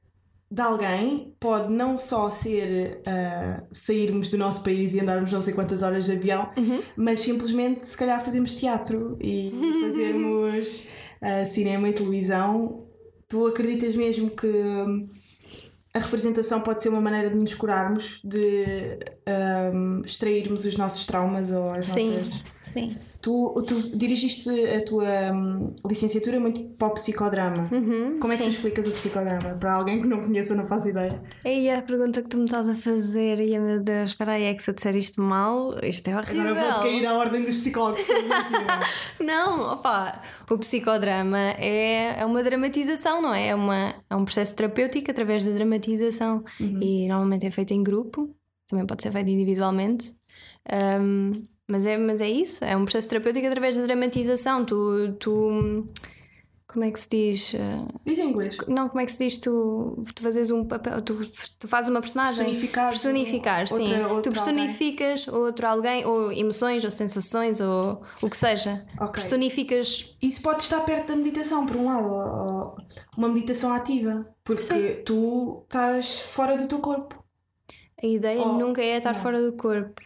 de 0.49 0.63
alguém 0.63 1.35
pode 1.41 1.73
não 1.73 1.99
só 1.99 2.31
ser 2.31 3.01
uh, 3.01 3.67
sairmos 3.73 4.31
do 4.31 4.39
nosso 4.39 4.63
país 4.63 4.95
e 4.95 5.01
andarmos 5.01 5.33
não 5.33 5.41
sei 5.41 5.53
quantas 5.53 5.83
horas 5.83 6.05
de 6.07 6.13
avião, 6.13 6.49
mas 6.97 7.21
simplesmente 7.21 7.85
se 7.85 7.97
calhar 7.97 8.25
fazermos 8.25 8.53
teatro 8.53 9.19
e 9.21 9.53
fazermos 9.83 10.85
uh, 11.21 11.47
cinema 11.47 11.89
e 11.89 11.93
televisão. 11.93 12.87
Tu 13.29 13.45
acreditas 13.47 13.97
mesmo 13.97 14.31
que 14.31 14.49
a 15.93 15.99
representação 15.99 16.61
pode 16.61 16.81
ser 16.81 16.91
uma 16.91 17.01
maneira 17.01 17.29
de 17.29 17.37
nos 17.37 17.55
curarmos, 17.55 18.21
de 18.23 18.99
um, 19.29 20.03
extrairmos 20.05 20.65
os 20.65 20.77
nossos 20.77 21.05
traumas 21.05 21.51
ou 21.51 21.71
as 21.71 21.87
Sim, 21.87 22.11
nossas. 22.11 22.43
sim. 22.63 22.97
Tu, 23.21 23.65
tu 23.67 23.97
dirigiste 23.97 24.49
a 24.49 24.85
tua 24.85 25.33
hum, 25.35 25.75
licenciatura 25.85 26.39
muito 26.39 26.63
para 26.77 26.87
o 26.87 26.91
psicodrama. 26.93 27.69
Uhum, 27.73 28.21
Como 28.21 28.33
é 28.33 28.37
que 28.37 28.45
tu 28.45 28.51
sim. 28.51 28.57
explicas 28.57 28.87
o 28.87 28.93
psicodrama? 28.93 29.57
Para 29.59 29.75
alguém 29.75 30.01
que 30.01 30.07
não 30.07 30.23
conheça, 30.23 30.55
não 30.55 30.65
faço 30.65 30.89
ideia. 30.91 31.21
E 31.45 31.69
a 31.69 31.83
pergunta 31.83 32.23
que 32.23 32.29
tu 32.29 32.39
me 32.39 32.45
estás 32.45 32.69
a 32.69 32.75
fazer, 32.75 33.41
e 33.41 33.59
meu 33.59 33.83
Deus, 33.83 34.11
espera 34.11 34.33
aí, 34.33 34.45
é 34.45 34.55
que 34.55 34.63
se 34.63 34.71
eu 34.71 34.75
disser 34.75 34.95
isto 34.95 35.21
mal, 35.21 35.77
isto 35.83 36.07
é 36.07 36.17
horrível. 36.17 36.51
Agora 36.53 36.73
vou 36.73 36.83
cair 36.83 37.05
à 37.05 37.15
ordem 37.19 37.43
dos 37.43 37.57
psicólogos. 37.57 38.03
não 39.19 39.73
opa, 39.73 40.23
o 40.49 40.57
psicodrama 40.59 41.51
é, 41.59 42.21
é 42.21 42.25
uma 42.25 42.45
dramatização, 42.45 43.21
não 43.21 43.35
é? 43.35 43.49
É, 43.49 43.55
uma, 43.57 43.93
é 44.09 44.15
um 44.15 44.25
processo 44.25 44.55
terapêutico 44.55 45.11
através 45.11 45.43
da 45.45 45.51
dramatização 45.53 46.45
e 46.61 47.09
normalmente 47.09 47.45
é 47.45 47.51
feito 47.51 47.75
em 47.75 47.83
grupo, 47.83 48.31
também 48.69 48.87
pode 48.87 49.03
ser 49.03 49.11
feito 49.13 49.31
individualmente. 49.31 50.15
Um, 51.01 51.33
mas, 51.69 51.87
é, 51.87 51.97
mas 51.97 52.21
é 52.21 52.29
isso, 52.29 52.65
é 52.65 52.77
um 52.77 52.85
processo 52.85 53.09
terapêutico 53.09 53.47
através 53.47 53.77
da 53.77 53.83
dramatização. 53.85 54.65
Tu, 54.65 55.13
tu 55.19 55.87
como 56.69 56.85
é 56.85 56.91
que 56.91 57.01
se 57.01 57.09
diz? 57.09 57.55
Diz 58.05 58.19
em 58.19 58.29
inglês. 58.31 58.59
Não, 58.69 58.89
como 58.89 59.01
é 59.01 59.07
que 59.07 59.13
se 59.13 59.27
diz? 59.27 59.39
Tu, 59.39 60.05
tu 60.15 60.23
fazes 60.23 60.51
um 60.51 60.65
papel, 60.65 61.01
tu, 61.01 61.19
tu 61.59 61.67
fazes 61.67 61.89
uma 61.89 62.01
personagem. 62.01 62.45
Personificar 62.45 62.91
Personificar, 62.91 63.61
outra- 63.63 63.77
sim. 63.77 64.03
outro 64.03 64.23
tu 64.23 64.35
personificas 64.35 65.29
outro 65.29 65.67
alguém, 65.67 66.05
ou 66.05 66.31
emoções, 66.31 66.85
ou 66.85 66.91
sensações, 66.91 67.61
ou 67.63 68.03
o 68.21 68.29
que 68.29 68.37
seja. 68.37 68.85
Ok. 69.01 69.13
Personificas. 69.23 70.15
Isso 70.21 70.43
pode 70.43 70.63
estar 70.63 70.81
perto 70.83 71.09
da 71.09 71.17
meditação, 71.17 71.65
por 71.65 71.77
um 71.77 71.87
lado. 71.87 72.77
uma 73.17 73.29
meditação 73.29 73.73
ativa. 73.73 74.19
Porque 74.45 75.03
tu 75.05 75.63
estás 75.65 76.21
fora 76.21 76.57
do 76.59 76.67
teu 76.69 76.79
corpo. 76.81 77.25
A 78.03 78.07
ideia 78.07 78.41
Oh, 78.43 78.59
nunca 78.59 78.83
é 78.83 78.99
estar 78.99 79.15
não. 79.15 79.21
fora 79.21 79.41
do 79.43 79.53
corpo. 79.57 80.03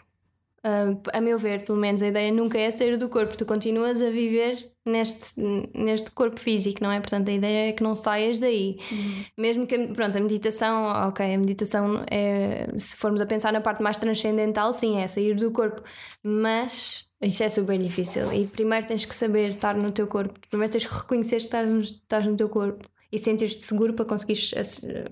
Ah, 0.63 0.95
a 1.15 1.21
meu 1.21 1.39
ver, 1.39 1.65
pelo 1.65 1.79
menos, 1.79 2.03
a 2.03 2.09
ideia 2.09 2.31
nunca 2.31 2.59
é 2.59 2.71
sair 2.71 2.97
do 2.99 3.09
corpo. 3.09 3.37
Tu 3.37 3.47
continuas 3.47 4.03
a 4.03 4.11
viver 4.11 4.71
neste, 4.85 5.41
neste 5.75 6.11
corpo 6.11 6.39
físico, 6.39 6.83
não 6.83 6.93
é? 6.93 7.01
Portanto, 7.01 7.31
a 7.31 7.33
ideia 7.33 7.71
é 7.71 7.73
que 7.73 7.83
não 7.83 7.95
saias 7.95 8.39
daí. 8.39 8.79
Uhum. 8.93 9.25
Mesmo 9.39 9.67
que, 9.67 9.89
pronto, 9.89 10.19
a 10.19 10.21
meditação, 10.21 11.09
ok, 11.09 11.35
a 11.35 11.39
meditação 11.39 12.05
é, 12.11 12.69
se 12.77 12.97
formos 12.97 13.21
a 13.21 13.27
pensar 13.27 13.53
na 13.53 13.61
parte 13.61 13.83
mais 13.83 13.97
transcendental, 13.97 14.73
sim, 14.73 14.99
é 14.99 15.09
sair 15.09 15.35
do 15.35 15.51
corpo, 15.51 15.83
mas 16.23 17.07
isso 17.23 17.43
é 17.43 17.49
super 17.49 17.79
difícil. 17.79 18.31
E 18.33 18.47
primeiro 18.47 18.87
tens 18.87 19.05
que 19.07 19.15
saber 19.15 19.51
estar 19.51 19.75
no 19.75 19.93
teu 19.93 20.07
corpo, 20.07 20.39
primeiro 20.51 20.73
tens 20.73 20.85
que 20.85 20.95
reconhecer 20.95 21.37
que 21.37 21.43
estás 21.45 21.69
no, 21.69 21.81
estás 21.81 22.27
no 22.27 22.37
teu 22.37 22.49
corpo 22.51 22.87
e 23.11 23.19
sentir-te 23.19 23.65
seguro 23.65 23.95
para 23.95 24.05
conseguires 24.05 24.53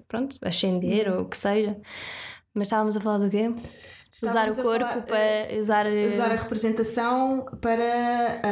pronto, 0.06 0.37
ascender 0.42 1.08
uhum. 1.08 1.18
ou 1.18 1.23
o 1.23 1.28
que 1.28 1.37
seja. 1.37 1.76
Mas 2.59 2.67
estávamos 2.67 2.97
a 2.97 3.00
falar 3.00 3.19
do 3.19 3.31
quê? 3.31 3.50
usar 4.21 4.50
o 4.50 4.57
corpo 4.57 4.85
falar, 4.85 5.03
para 5.03 5.55
uh, 5.55 5.61
usar, 5.61 5.87
usar 5.87 6.33
a 6.33 6.37
representação 6.37 7.47
para 7.61 8.43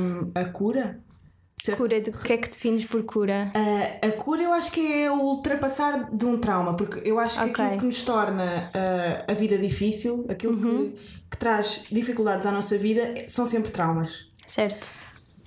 um, 0.00 0.32
a 0.34 0.44
cura. 0.46 1.00
Cura, 1.76 2.00
de, 2.00 2.10
o 2.10 2.18
que 2.18 2.32
é 2.32 2.36
que 2.38 2.50
defines 2.50 2.84
por 2.86 3.04
cura? 3.04 3.52
Uh, 3.54 4.08
a 4.08 4.10
cura 4.10 4.42
eu 4.42 4.52
acho 4.52 4.72
que 4.72 5.04
é 5.04 5.08
o 5.08 5.20
ultrapassar 5.20 6.10
de 6.12 6.26
um 6.26 6.36
trauma, 6.36 6.74
porque 6.74 7.08
eu 7.08 7.20
acho 7.20 7.38
que 7.38 7.50
okay. 7.50 7.64
aquilo 7.64 7.80
que 7.80 7.86
nos 7.86 8.02
torna 8.02 8.68
uh, 8.74 9.30
a 9.30 9.34
vida 9.34 9.56
difícil, 9.56 10.26
aquilo 10.28 10.54
uhum. 10.54 10.90
que, 10.90 10.98
que, 11.30 11.36
traz 11.36 11.84
dificuldades 11.88 12.46
à 12.46 12.50
nossa 12.50 12.76
vida, 12.76 13.14
são 13.28 13.46
sempre 13.46 13.70
traumas. 13.70 14.26
Certo. 14.44 14.92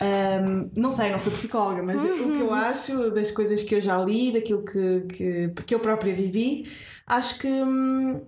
Um, 0.02 0.70
não 0.80 0.92
sei, 0.92 1.12
não 1.12 1.18
sou 1.18 1.34
psicóloga, 1.34 1.84
mas 1.84 2.02
uhum. 2.02 2.30
o 2.30 2.38
que 2.38 2.42
eu 2.42 2.54
acho 2.54 3.12
das 3.12 3.32
coisas 3.32 3.62
que 3.62 3.76
eu 3.76 3.82
já 3.82 3.98
li, 3.98 4.32
daquilo 4.32 4.64
que, 4.64 5.02
que, 5.02 5.64
que 5.66 5.76
eu 5.76 5.80
própria 5.82 6.16
vivi, 6.16 6.66
acho 7.06 7.40
que. 7.40 7.48
Hum, 7.48 8.26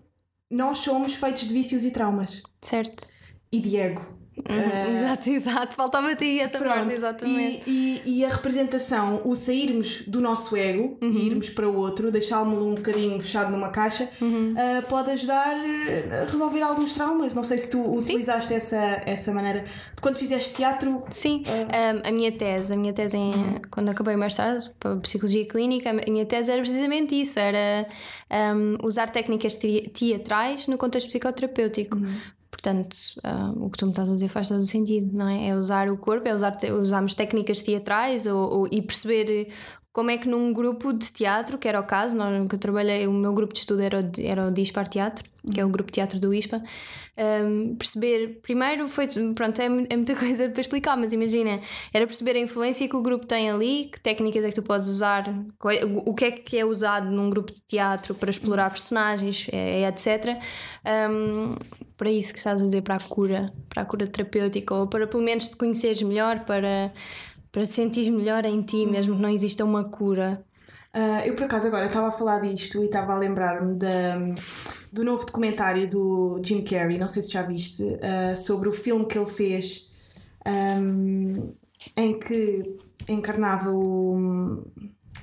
nós 0.50 0.78
somos 0.78 1.14
feitos 1.16 1.46
de 1.48 1.54
vícios 1.54 1.84
e 1.84 1.92
traumas. 1.92 2.42
Certo. 2.62 3.08
E 3.52 3.60
de 3.60 3.78
ego. 3.78 4.17
Uhum, 4.38 4.58
uh, 4.58 4.98
exato, 4.98 5.30
exato. 5.32 5.76
Faltava-te 5.76 6.24
aí 6.24 6.40
essa 6.40 6.58
pronto, 6.58 6.74
parte, 6.74 6.94
exatamente. 6.94 7.64
E, 7.68 8.02
e, 8.06 8.20
e, 8.20 8.26
a 8.26 8.30
representação, 8.30 9.22
o 9.26 9.36
sairmos 9.36 10.04
do 10.06 10.22
nosso 10.22 10.56
ego 10.56 10.98
uhum. 11.02 11.12
e 11.12 11.26
irmos 11.28 11.50
para 11.50 11.68
o 11.68 11.76
outro, 11.76 12.12
deixá-lo 12.12 12.72
um 12.72 12.76
bocadinho 12.76 13.20
fechado 13.20 13.52
numa 13.52 13.70
caixa, 13.70 14.10
uhum. 14.22 14.54
uh, 14.54 14.82
pode 14.88 15.12
ajudar 15.12 15.56
a 15.56 16.26
resolver 16.26 16.62
alguns 16.62 16.94
traumas. 16.94 17.34
Não 17.34 17.44
sei 17.44 17.58
se 17.58 17.70
tu 17.70 17.84
Sim. 17.84 17.98
utilizaste 17.98 18.54
essa, 18.54 19.02
essa 19.06 19.34
maneira. 19.34 19.66
Quando 20.02 20.18
fizeste 20.18 20.56
teatro. 20.56 21.04
Sim, 21.10 21.44
uh... 21.48 22.06
um, 22.06 22.08
a 22.08 22.12
minha 22.12 22.32
tese, 22.32 22.74
a 22.74 22.78
minha 22.78 22.94
tese 22.94 23.18
em, 23.18 23.34
uhum. 23.34 23.62
quando 23.72 23.90
acabei 23.90 24.16
o 24.16 24.20
mestrado 24.20 24.70
para 24.80 24.96
Psicologia 24.98 25.46
Clínica, 25.46 25.90
a 25.90 25.94
minha 25.94 26.26
tese 26.26 26.52
era 26.52 26.62
precisamente 26.62 27.20
isso: 27.20 27.40
era 27.40 27.88
um, 28.56 28.78
usar 28.86 29.10
técnicas 29.10 29.58
teatrais 29.94 30.68
no 30.68 30.78
contexto 30.78 31.08
psicoterapêutico. 31.08 31.98
Portanto, 32.58 32.96
uh, 33.24 33.66
o 33.66 33.70
que 33.70 33.78
tu 33.78 33.86
me 33.86 33.92
estás 33.92 34.10
a 34.10 34.14
dizer 34.14 34.30
faz 34.30 34.48
todo 34.48 34.66
sentido, 34.66 35.16
não 35.16 35.30
é? 35.30 35.50
É 35.50 35.56
usar 35.56 35.92
o 35.92 35.98
corpo, 35.98 36.28
é 36.28 36.34
usar 36.34 36.58
usarmos 36.74 37.14
técnicas 37.14 37.62
teatrais 37.62 38.26
ou, 38.26 38.62
ou, 38.62 38.68
e 38.72 38.82
perceber 38.82 39.54
como 39.98 40.12
é 40.12 40.18
que 40.20 40.28
num 40.28 40.54
grupo 40.54 40.94
de 40.94 41.12
teatro, 41.12 41.58
que 41.58 41.68
era 41.68 41.80
o 41.80 41.84
caso, 41.84 42.16
nós, 42.16 42.48
que 42.48 42.54
eu 42.54 42.60
trabalhei, 42.60 43.08
o 43.08 43.12
meu 43.12 43.34
grupo 43.34 43.52
de 43.52 43.62
estudo 43.62 43.82
era 43.82 44.00
o, 44.00 44.22
era 44.22 44.48
o 44.48 44.52
Dispar 44.52 44.88
Teatro, 44.88 45.26
que 45.52 45.60
é 45.60 45.66
o 45.66 45.70
grupo 45.70 45.90
de 45.90 45.96
teatro 45.96 46.20
do 46.20 46.32
ISPA, 46.32 46.62
um, 47.18 47.76
perceber, 47.76 48.40
primeiro 48.44 48.88
foi, 48.88 49.08
pronto, 49.34 49.60
é, 49.60 49.66
é, 49.66 49.70
muita 49.96 50.14
coisa 50.16 50.50
para 50.50 50.62
explicar, 50.62 50.96
mas 50.96 51.14
imagina, 51.14 51.60
era 51.92 52.06
perceber 52.06 52.36
a 52.36 52.40
influência 52.40 52.88
que 52.88 52.96
o 52.96 53.02
grupo 53.02 53.26
tem 53.26 53.50
ali, 53.50 53.90
que 53.92 54.00
técnicas 54.00 54.46
é 54.46 54.50
que 54.50 54.56
tu 54.56 54.62
podes 54.62 54.88
usar, 54.88 55.34
o 56.06 56.14
que 56.14 56.26
é 56.26 56.32
que 56.32 56.60
é 56.60 56.64
usado 56.64 57.10
num 57.10 57.32
grupo 57.32 57.52
de 57.52 57.62
teatro 57.62 58.14
para 58.14 58.30
explorar 58.30 58.70
personagens, 58.70 59.48
é, 59.52 59.82
é 59.82 59.88
etc. 59.88 60.38
Um, 61.10 61.56
para 61.98 62.12
isso 62.12 62.34
que 62.34 62.38
estás 62.38 62.62
a 62.62 62.64
dizer, 62.64 62.84
para 62.84 62.98
a 62.98 63.00
cura, 63.00 63.52
para 63.68 63.82
a 63.82 63.86
cura 63.86 64.06
terapêutica, 64.06 64.76
ou 64.76 64.86
para 64.86 65.08
pelo 65.08 65.24
menos 65.24 65.50
te 65.50 65.58
conheceres 65.58 66.04
melhor, 66.04 66.42
para 66.42 66.94
para 67.58 67.66
te 67.66 67.74
sentir 67.74 68.12
melhor 68.12 68.46
em 68.46 68.62
ti, 68.62 68.86
mesmo 68.86 69.16
que 69.16 69.22
não 69.24 69.30
exista 69.30 69.66
uma 69.66 69.84
cura. 69.84 70.46
Uh, 70.94 71.26
eu 71.26 71.34
por 71.34 71.46
acaso 71.46 71.66
agora 71.66 71.88
estava 71.88 72.10
a 72.10 72.12
falar 72.12 72.40
disto 72.40 72.84
e 72.84 72.86
estava 72.86 73.14
a 73.14 73.18
lembrar-me 73.18 73.80
do 74.94 75.04
novo 75.04 75.26
documentário 75.26 75.90
do 75.90 76.40
Jim 76.46 76.62
Carrey, 76.62 77.00
não 77.00 77.08
sei 77.08 77.24
se 77.24 77.32
já 77.32 77.42
viste, 77.42 77.82
uh, 77.82 78.38
sobre 78.38 78.70
o 78.70 78.72
filme 78.72 79.08
que 79.08 79.18
ele 79.18 79.26
fez 79.26 79.90
um, 80.46 81.52
em 81.96 82.20
que 82.20 82.78
encarnava 83.10 83.72
o. 83.72 84.64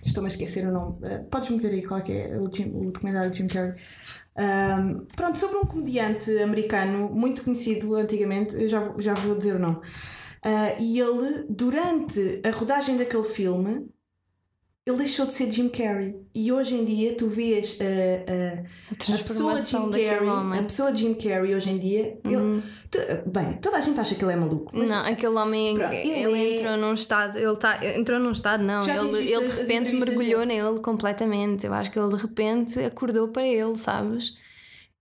Estou-me 0.04 0.26
a 0.26 0.28
esquecer 0.28 0.66
o 0.66 0.72
nome. 0.72 0.96
Uh, 1.06 1.22
Podes-me 1.30 1.58
ver 1.58 1.70
aí 1.70 1.86
qual 1.86 2.00
é, 2.00 2.32
é 2.32 2.36
o, 2.36 2.52
Jim, 2.52 2.72
o 2.74 2.90
documentário 2.90 3.30
do 3.30 3.36
Jim 3.36 3.46
Carrey? 3.46 3.74
Um, 4.36 5.04
pronto, 5.14 5.38
sobre 5.38 5.56
um 5.58 5.64
comediante 5.64 6.36
americano 6.38 7.08
muito 7.10 7.44
conhecido 7.44 7.94
antigamente, 7.94 8.56
eu 8.60 8.66
já, 8.66 8.92
já 8.98 9.14
vou 9.14 9.36
dizer 9.38 9.54
o 9.54 9.60
nome. 9.60 9.78
Uh, 10.44 10.76
e 10.78 11.00
ele, 11.00 11.46
durante 11.48 12.42
a 12.44 12.50
rodagem 12.50 12.98
daquele 12.98 13.24
filme, 13.24 13.88
ele 14.86 14.98
deixou 14.98 15.24
de 15.24 15.32
ser 15.32 15.50
Jim 15.50 15.70
Carrey. 15.70 16.14
E 16.34 16.52
hoje 16.52 16.74
em 16.74 16.84
dia 16.84 17.16
tu 17.16 17.26
vês 17.26 17.72
uh, 17.72 17.76
uh, 17.82 19.14
a, 19.14 19.18
pessoa 19.18 19.62
Jim 19.62 19.90
Carrey, 19.90 20.28
a 20.58 20.62
pessoa 20.62 20.94
Jim 20.94 21.14
Carrey 21.14 21.54
hoje 21.54 21.70
em 21.70 21.78
dia. 21.78 22.18
Uhum. 22.22 22.56
Ele, 22.56 22.62
tu, 22.90 22.98
bem, 23.30 23.54
toda 23.54 23.78
a 23.78 23.80
gente 23.80 23.98
acha 23.98 24.14
que 24.14 24.22
ele 24.22 24.34
é 24.34 24.36
maluco. 24.36 24.70
Mas, 24.76 24.90
não, 24.90 25.06
aquele 25.06 25.34
homem 25.34 25.74
pronto, 25.74 25.94
ele, 25.94 26.10
ele 26.10 26.38
é... 26.38 26.56
entrou 26.56 26.76
num 26.76 26.92
estado. 26.92 27.38
Ele 27.38 27.56
tá, 27.56 27.80
entrou 27.82 28.20
num 28.20 28.32
estado, 28.32 28.62
não. 28.62 28.82
Já 28.82 29.02
ele, 29.02 29.32
ele 29.32 29.48
de 29.48 29.56
repente 29.56 29.94
mergulhou 29.94 30.44
nele 30.44 30.78
completamente. 30.80 31.64
Eu 31.64 31.72
acho 31.72 31.90
que 31.90 31.98
ele 31.98 32.14
de 32.14 32.20
repente 32.20 32.78
acordou 32.80 33.28
para 33.28 33.46
ele, 33.46 33.78
sabes? 33.78 34.36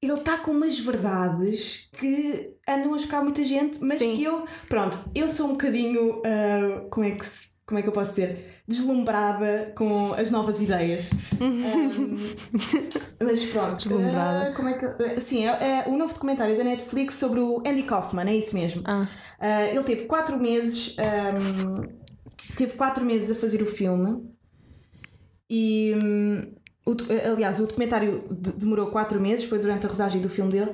Ele 0.06 0.20
está 0.20 0.38
com 0.38 0.52
umas 0.52 0.80
verdades 0.80 1.89
que 1.94 2.58
andam 2.68 2.94
a 2.94 2.98
chocar 2.98 3.24
muita 3.24 3.44
gente, 3.44 3.80
mas 3.82 4.00
Sim. 4.00 4.16
que 4.16 4.24
eu, 4.24 4.46
pronto, 4.68 5.00
eu 5.16 5.30
sou 5.30 5.48
um 5.48 5.52
bocadinho, 5.52 6.20
uh, 6.20 6.89
como 6.89 7.06
é 7.06 7.12
que 7.12 7.26
se, 7.26 7.54
como 7.66 7.80
é 7.80 7.82
que 7.82 7.88
eu 7.88 7.94
posso 7.94 8.12
dizer, 8.12 8.62
deslumbrada 8.68 9.72
com 9.76 10.13
as 10.13 10.30
novas 10.30 10.60
ideias. 10.60 11.10
um, 11.39 12.18
mas 13.24 13.44
pronto, 13.46 13.78
deslumbrada. 13.78 14.52
Uh, 14.52 14.54
como 14.56 14.70
é 14.70 14.74
que, 14.74 15.22
sim, 15.22 15.48
é, 15.48 15.52
é, 15.52 15.84
o 15.88 15.98
novo 15.98 16.13
documentário 16.13 16.58
da 16.58 16.63
Netflix 16.63 17.16
sobre 17.16 17.39
o 17.39 17.63
Andy 17.66 17.84
Kaufman, 17.84 18.30
é 18.30 18.36
isso 18.36 18.54
mesmo. 18.54 18.84
Ah. 18.86 19.08
Uh, 19.39 19.76
ele 19.76 19.84
teve 19.84 20.04
quatro 20.06 20.38
meses, 20.38 20.96
um, 21.00 21.88
teve 22.58 22.74
quatro 22.74 23.06
meses 23.06 23.32
a 23.32 23.36
fazer 23.36 23.62
o 23.62 23.66
filme 23.66 24.22
e 25.50 25.94
um, 25.96 26.62
o, 26.86 26.96
aliás, 27.32 27.60
o 27.60 27.67
documentário 27.67 28.26
demorou 28.30 28.88
quatro 28.88 29.19
meses, 29.19 29.46
foi 29.46 29.60
durante 29.60 29.86
a 29.86 29.89
rodagem 29.89 30.22
do 30.22 30.30
filme 30.30 30.52
dele. 30.52 30.72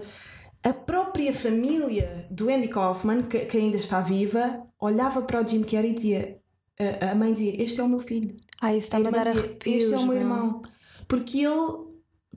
A 0.63 0.73
própria 0.73 1.33
família 1.33 2.27
do 2.29 2.49
Andy 2.49 2.67
Kaufman, 2.67 3.23
que, 3.23 3.39
que 3.45 3.57
ainda 3.57 3.77
está 3.77 4.01
viva, 4.01 4.61
olhava 4.79 5.21
para 5.21 5.41
o 5.41 5.47
Jim 5.47 5.63
Carrey 5.63 5.91
e 5.91 5.93
dizia: 5.93 6.39
a, 6.79 7.11
a 7.11 7.15
mãe 7.15 7.33
dizia, 7.33 7.63
Este 7.63 7.79
é 7.79 7.83
o 7.83 7.89
meu 7.89 7.99
filho. 7.99 8.35
Ah, 8.61 8.75
isso 8.75 8.87
está 8.87 8.97
a, 8.97 9.07
a 9.07 9.11
dar 9.11 9.33
dizia, 9.33 9.57
Este 9.65 9.93
é 9.93 9.97
o 9.97 10.05
meu 10.05 10.15
irmão. 10.15 10.61
Porque 11.07 11.45
ele 11.45 11.89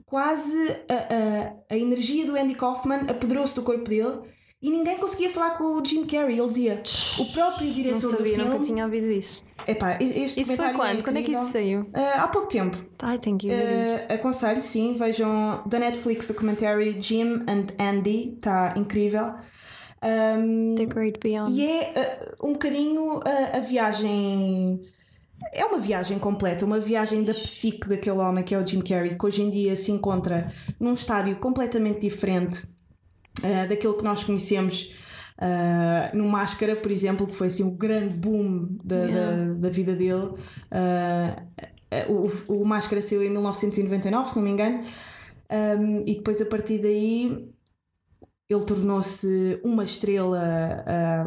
quase 0.05 0.71
a, 0.87 0.93
a, 0.93 1.75
a 1.75 1.77
energia 1.77 2.25
do 2.25 2.35
Andy 2.35 2.55
Kaufman 2.55 3.07
apoderou-se 3.09 3.55
do 3.55 3.63
corpo 3.63 3.89
dele 3.89 4.19
e 4.63 4.69
ninguém 4.69 4.97
conseguia 4.97 5.29
falar 5.29 5.57
com 5.57 5.65
o 5.75 5.83
Jim 5.85 6.05
Carrey. 6.05 6.39
Ele 6.39 6.47
dizia, 6.47 6.81
o 7.19 7.25
próprio 7.33 7.69
diretor 7.69 8.01
não 8.01 8.09
sabia, 8.11 8.17
do 8.17 8.35
filme. 8.35 8.49
nunca 8.49 8.63
tinha 8.63 8.85
ouvido 8.85 9.11
isso. 9.11 9.43
Epá, 9.67 9.97
este 9.99 10.39
isso 10.39 10.55
foi 10.55 10.73
quando? 10.73 10.99
É 10.99 11.03
quando 11.03 11.17
é 11.17 11.21
que 11.21 11.33
isso 11.33 11.51
saiu? 11.51 11.81
Uh, 11.81 11.89
há 12.15 12.27
pouco 12.29 12.47
tempo. 12.47 12.77
Ai, 13.01 13.19
tenho 13.19 13.37
que 13.37 13.49
ver 13.49 13.61
uh, 13.61 13.83
isso. 13.83 14.13
Aconselho, 14.13 14.61
sim, 14.61 14.93
vejam 14.93 15.61
da 15.65 15.79
Netflix 15.79 16.27
documentary 16.27 16.95
Jim 16.97 17.43
and 17.45 17.67
Andy, 17.77 18.35
está 18.37 18.73
incrível. 18.77 19.33
Um, 20.01 20.75
The 20.75 20.85
Great 20.85 21.19
Beyond. 21.19 21.51
E 21.51 21.65
é 21.65 22.25
uh, 22.39 22.47
um 22.47 22.53
bocadinho 22.53 23.19
a 23.53 23.59
viagem. 23.59 24.79
É 25.51 25.65
uma 25.65 25.77
viagem 25.77 26.17
completa, 26.17 26.63
uma 26.63 26.79
viagem 26.79 27.21
da 27.21 27.33
psique 27.33 27.89
daquele 27.89 28.19
homem 28.19 28.45
que 28.45 28.55
é 28.55 28.57
o 28.57 28.65
Jim 28.65 28.79
Carrey, 28.79 29.17
que 29.17 29.25
hoje 29.25 29.41
em 29.41 29.49
dia 29.49 29.75
se 29.75 29.91
encontra 29.91 30.53
num 30.79 30.93
estádio 30.93 31.35
completamente 31.35 31.99
diferente 31.99 32.72
uh, 33.39 33.67
daquilo 33.67 33.95
que 33.95 34.03
nós 34.03 34.23
conhecemos 34.23 34.93
uh, 35.39 36.15
no 36.15 36.27
Máscara, 36.27 36.75
por 36.75 36.91
exemplo, 36.91 37.27
que 37.27 37.33
foi 37.33 37.47
assim 37.47 37.63
o 37.63 37.71
grande 37.71 38.15
boom 38.15 38.77
da, 38.83 38.95
yeah. 38.95 39.45
da, 39.45 39.53
da, 39.53 39.69
vida 39.69 39.95
dele. 39.95 40.33
Uh, 40.71 41.73
o, 42.47 42.61
o 42.61 42.65
Máscara 42.65 43.01
saiu 43.01 43.23
em 43.23 43.29
1999, 43.29 44.29
se 44.29 44.35
não 44.35 44.43
me 44.43 44.51
engano, 44.51 44.83
um, 45.79 46.03
e 46.07 46.15
depois 46.15 46.41
a 46.41 46.45
partir 46.45 46.79
daí 46.79 47.47
ele 48.49 48.65
tornou-se 48.65 49.59
uma 49.63 49.83
estrela. 49.83 50.41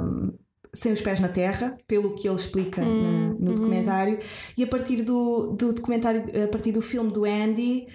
Um, 0.01 0.33
sem 0.77 0.93
os 0.93 1.01
pés 1.01 1.19
na 1.21 1.29
terra, 1.29 1.77
pelo 1.87 2.15
que 2.15 2.29
ele 2.29 2.37
explica 2.37 2.83
hum, 2.83 3.37
no, 3.41 3.47
no 3.47 3.51
hum. 3.53 3.55
documentário, 3.55 4.19
e 4.59 4.63
a 4.63 4.67
partir 4.67 5.03
do, 5.03 5.55
do 5.59 5.73
documentário, 5.73 6.23
a 6.45 6.49
partir 6.49 6.71
do 6.71 6.83
filme 6.83 7.11
do 7.11 7.25
Andy, 7.25 7.87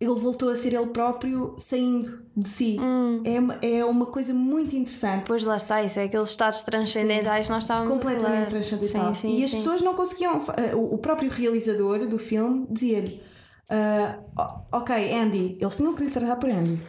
ele 0.00 0.14
voltou 0.14 0.48
a 0.48 0.56
ser 0.56 0.72
ele 0.72 0.86
próprio 0.86 1.54
saindo 1.58 2.24
de 2.34 2.48
si. 2.48 2.78
Hum. 2.80 3.22
É, 3.60 3.80
é 3.80 3.84
uma 3.84 4.06
coisa 4.06 4.32
muito 4.32 4.74
interessante. 4.74 5.24
Pois 5.26 5.44
lá 5.44 5.56
está, 5.56 5.82
isso 5.84 6.00
é 6.00 6.04
aqueles 6.04 6.30
estados 6.30 6.62
transcendentais 6.62 7.46
que 7.46 7.52
nós 7.52 7.64
estávamos 7.64 7.98
Completamente 7.98 8.48
transcendentais. 8.48 9.18
Sim, 9.18 9.28
sim, 9.28 9.38
e 9.38 9.44
as 9.44 9.50
sim. 9.50 9.58
pessoas 9.58 9.82
não 9.82 9.92
conseguiam. 9.92 10.42
Eh, 10.56 10.74
o 10.74 10.96
próprio 10.96 11.30
realizador 11.30 12.08
do 12.08 12.18
filme 12.18 12.66
dizia-lhe: 12.70 13.22
uh, 13.70 14.64
Ok, 14.72 15.12
Andy, 15.12 15.58
eles 15.60 15.76
tinham 15.76 15.94
que 15.94 16.02
lhe 16.02 16.10
tratar 16.10 16.36
por 16.36 16.48
Andy. 16.48 16.80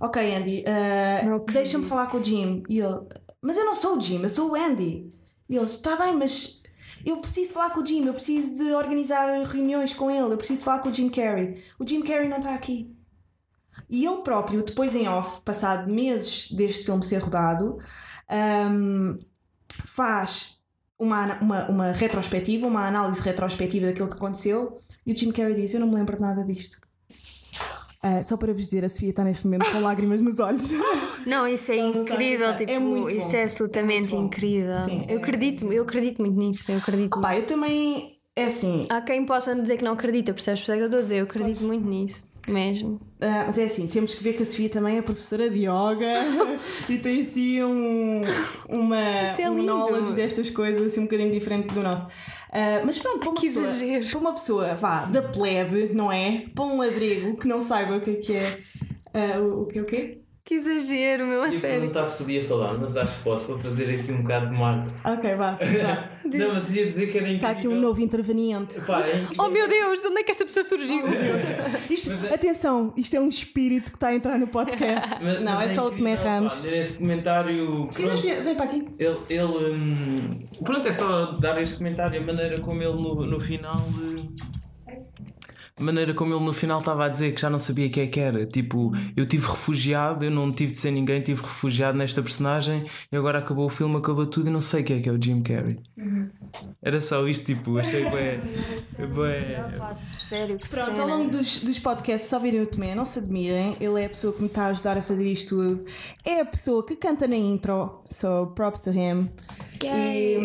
Ok, 0.00 0.34
Andy, 0.34 0.64
uh, 0.66 1.44
deixa-me 1.52 1.84
falar 1.84 2.06
com 2.06 2.16
o 2.16 2.24
Jim. 2.24 2.62
E 2.70 2.80
ele: 2.80 3.00
Mas 3.42 3.58
eu 3.58 3.66
não 3.66 3.74
sou 3.74 3.98
o 3.98 4.00
Jim, 4.00 4.22
eu 4.22 4.30
sou 4.30 4.52
o 4.52 4.54
Andy. 4.54 5.12
E 5.46 5.56
eles, 5.56 5.72
está 5.72 5.94
bem, 5.94 6.16
mas 6.16 6.62
eu 7.06 7.18
preciso 7.18 7.52
falar 7.52 7.70
com 7.70 7.80
o 7.80 7.86
Jim, 7.86 8.04
eu 8.04 8.12
preciso 8.12 8.56
de 8.56 8.74
organizar 8.74 9.28
reuniões 9.44 9.94
com 9.94 10.10
ele, 10.10 10.32
eu 10.32 10.36
preciso 10.36 10.64
falar 10.64 10.80
com 10.80 10.88
o 10.88 10.94
Jim 10.94 11.08
Carrey. 11.08 11.62
O 11.78 11.88
Jim 11.88 12.02
Carrey 12.02 12.28
não 12.28 12.38
está 12.38 12.52
aqui. 12.52 12.92
E 13.88 14.04
ele 14.04 14.22
próprio, 14.22 14.64
depois 14.64 14.94
em 14.94 15.06
off, 15.06 15.40
passado 15.42 15.88
meses 15.88 16.50
deste 16.50 16.84
filme 16.84 17.04
ser 17.04 17.18
rodado, 17.18 17.78
um, 18.70 19.18
faz 19.84 20.56
uma, 20.98 21.38
uma, 21.40 21.68
uma 21.68 21.92
retrospectiva, 21.92 22.66
uma 22.66 22.88
análise 22.88 23.20
retrospectiva 23.22 23.86
daquilo 23.86 24.08
que 24.08 24.16
aconteceu, 24.16 24.74
e 25.04 25.12
o 25.12 25.16
Jim 25.16 25.30
Carrey 25.30 25.54
diz: 25.54 25.74
Eu 25.74 25.80
não 25.80 25.88
me 25.88 25.94
lembro 25.94 26.16
de 26.16 26.22
nada 26.22 26.44
disto. 26.44 26.78
Uh, 28.06 28.22
só 28.22 28.36
para 28.36 28.52
vos 28.52 28.62
dizer, 28.62 28.84
a 28.84 28.88
Sofia 28.88 29.10
está 29.10 29.24
neste 29.24 29.44
momento 29.46 29.70
com 29.72 29.80
lágrimas 29.80 30.22
nos 30.22 30.38
olhos. 30.38 30.70
Não, 31.26 31.48
isso 31.48 31.72
é 31.72 31.78
incrível, 31.78 32.56
tipo, 32.56 32.70
é 32.70 32.78
muito 32.78 33.10
isso 33.10 33.30
bom. 33.30 33.36
é 33.36 33.42
absolutamente 33.42 34.14
é 34.14 34.18
incrível. 34.18 34.74
Sim, 34.76 35.06
eu 35.08 35.18
é... 35.18 35.20
acredito, 35.20 35.72
eu 35.72 35.82
acredito 35.82 36.22
muito 36.22 36.38
nisso, 36.38 36.70
eu 36.70 36.78
acredito. 36.78 37.18
Opa, 37.18 37.36
eu 37.36 37.46
também 37.46 38.16
é 38.36 38.44
assim. 38.44 38.86
Há 38.88 39.00
quem 39.00 39.24
possa 39.24 39.54
dizer 39.54 39.78
que 39.78 39.84
não 39.84 39.94
acredita, 39.94 40.32
percebes? 40.32 40.60
Por 40.60 40.64
isso 40.64 40.72
é 40.72 40.76
que 40.76 40.82
eu 40.82 40.86
estou 40.86 40.98
a 41.00 41.02
dizer, 41.02 41.16
eu 41.16 41.24
acredito 41.24 41.64
muito 41.64 41.88
nisso. 41.88 42.30
Mesmo. 42.48 43.00
Uh, 43.20 43.46
mas 43.46 43.58
é 43.58 43.64
assim, 43.64 43.86
temos 43.86 44.14
que 44.14 44.22
ver 44.22 44.34
que 44.34 44.42
a 44.42 44.46
Sofia 44.46 44.68
também 44.68 44.98
é 44.98 45.02
professora 45.02 45.50
de 45.50 45.60
yoga 45.60 46.12
e 46.88 46.98
tem 46.98 47.20
assim 47.20 47.62
um, 47.62 48.22
uma, 48.68 49.00
é 49.00 49.50
um 49.50 49.62
knowledge 49.62 50.12
destas 50.12 50.50
coisas 50.50 50.82
assim 50.82 51.00
um 51.00 51.04
bocadinho 51.04 51.30
diferente 51.30 51.74
do 51.74 51.82
nosso. 51.82 52.04
Uh, 52.04 52.84
mas 52.84 52.98
pronto, 52.98 53.18
para 53.18 53.30
uma, 53.30 53.40
que 53.40 53.48
pessoa, 53.48 53.64
exagero. 53.64 54.06
para 54.06 54.18
uma 54.18 54.32
pessoa 54.32 54.74
vá, 54.74 55.00
da 55.06 55.22
plebe, 55.22 55.90
não 55.92 56.12
é? 56.12 56.44
Para 56.54 56.64
um 56.64 56.78
labrego 56.78 57.36
que 57.36 57.48
não 57.48 57.60
saiba 57.60 57.96
o 57.96 58.00
que 58.00 58.10
é 58.10 58.14
que 58.14 58.32
é. 58.34 58.60
Uh, 59.38 59.62
o 59.62 59.66
que 59.66 59.78
é 59.78 59.82
o 59.82 59.84
quê? 59.84 60.20
Que 60.46 60.54
exagero, 60.54 61.26
meu, 61.26 61.42
a 61.42 61.46
eu 61.46 61.58
sério. 61.58 61.80
perguntar 61.80 62.06
se 62.06 62.18
podia 62.18 62.46
falar, 62.46 62.78
mas 62.78 62.96
acho 62.96 63.18
que 63.18 63.24
posso. 63.24 63.54
Vou 63.54 63.58
fazer 63.64 63.92
aqui 63.92 64.12
um 64.12 64.22
bocado 64.22 64.46
de 64.46 64.54
marca. 64.54 64.94
Ok, 65.04 65.34
vá. 65.34 65.58
vá. 65.58 66.08
não, 66.24 66.54
mas 66.54 66.72
ia 66.72 66.86
dizer 66.86 67.10
que 67.10 67.18
era 67.18 67.26
incrível. 67.26 67.34
Está 67.34 67.50
aqui 67.50 67.66
um 67.66 67.80
novo 67.80 68.00
interveniente. 68.00 68.80
Pá, 68.82 69.00
é 69.00 69.26
oh 69.40 69.48
meu 69.48 69.68
Deus, 69.68 70.04
onde 70.04 70.20
é 70.20 70.22
que 70.22 70.30
esta 70.30 70.44
pessoa 70.44 70.62
surgiu? 70.62 71.02
Oh, 71.04 71.92
isto, 71.92 72.12
é... 72.12 72.32
Atenção, 72.32 72.94
isto 72.96 73.16
é 73.16 73.20
um 73.20 73.28
espírito 73.28 73.90
que 73.90 73.96
está 73.96 74.06
a 74.06 74.14
entrar 74.14 74.38
no 74.38 74.46
podcast. 74.46 75.08
Mas, 75.20 75.42
não, 75.42 75.54
mas 75.54 75.62
é, 75.62 75.64
é 75.64 75.68
só 75.70 75.88
o 75.88 75.90
Tomé 75.90 76.14
Ramos. 76.14 76.54
Pá, 76.54 76.68
esse 76.68 76.98
comentário. 76.98 77.84
Se 77.90 78.02
quiseres, 78.02 78.20
vem, 78.20 78.42
vem 78.44 78.54
para 78.54 78.66
aqui. 78.66 78.86
Ele. 79.00 79.18
ele 79.28 79.74
hum, 79.74 80.46
pronto, 80.62 80.86
é 80.86 80.92
só 80.92 81.32
dar 81.32 81.60
este 81.60 81.78
comentário, 81.78 82.22
a 82.22 82.24
maneira 82.24 82.60
como 82.60 82.80
ele 82.80 83.02
no, 83.02 83.26
no 83.26 83.40
final. 83.40 83.74
Hum, 83.98 84.32
maneira 85.82 86.14
como 86.14 86.34
ele 86.34 86.44
no 86.44 86.52
final 86.52 86.78
estava 86.78 87.04
a 87.04 87.08
dizer 87.08 87.34
que 87.34 87.40
já 87.40 87.50
não 87.50 87.58
sabia 87.58 87.90
quem 87.90 88.04
é 88.04 88.06
que 88.06 88.18
era. 88.18 88.46
Tipo, 88.46 88.92
eu 89.14 89.26
tive 89.26 89.46
refugiado, 89.46 90.24
eu 90.24 90.30
não 90.30 90.50
tive 90.50 90.72
de 90.72 90.78
ser 90.78 90.90
ninguém, 90.90 91.20
tive 91.20 91.42
refugiado 91.42 91.98
nesta 91.98 92.22
personagem 92.22 92.86
e 93.12 93.16
agora 93.16 93.38
acabou 93.38 93.66
o 93.66 93.68
filme, 93.68 93.96
acabou 93.96 94.26
tudo 94.26 94.48
e 94.48 94.50
não 94.50 94.60
sei 94.60 94.82
quem 94.82 94.98
é 94.98 95.00
que 95.02 95.08
é 95.08 95.12
o 95.12 95.22
Jim 95.22 95.42
Carrey. 95.42 95.78
Uhum. 95.98 96.30
Era 96.82 97.00
só 97.00 97.26
isto, 97.28 97.44
tipo, 97.44 97.78
achei 97.78 98.04
bem. 98.04 98.40
bem... 98.96 99.94
Sério, 99.94 100.56
que 100.56 100.68
Pronto, 100.68 101.00
ao 101.00 101.08
longo 101.08 101.30
dos, 101.30 101.60
dos 101.60 101.78
podcasts, 101.78 102.30
só 102.30 102.38
virem 102.38 102.62
o 102.62 102.66
Tomé, 102.66 102.94
não 102.94 103.04
se 103.04 103.18
admirem, 103.18 103.76
ele 103.80 104.00
é 104.00 104.06
a 104.06 104.08
pessoa 104.08 104.32
que 104.32 104.40
me 104.40 104.48
está 104.48 104.64
a 104.64 104.68
ajudar 104.68 104.96
a 104.96 105.02
fazer 105.02 105.30
isto 105.30 105.56
tudo. 105.56 105.86
É 106.24 106.40
a 106.40 106.44
pessoa 106.44 106.84
que 106.84 106.96
canta 106.96 107.28
na 107.28 107.36
intro, 107.36 108.02
so 108.08 108.46
props 108.54 108.80
to 108.80 108.90
him. 108.90 109.28
E, 109.84 110.38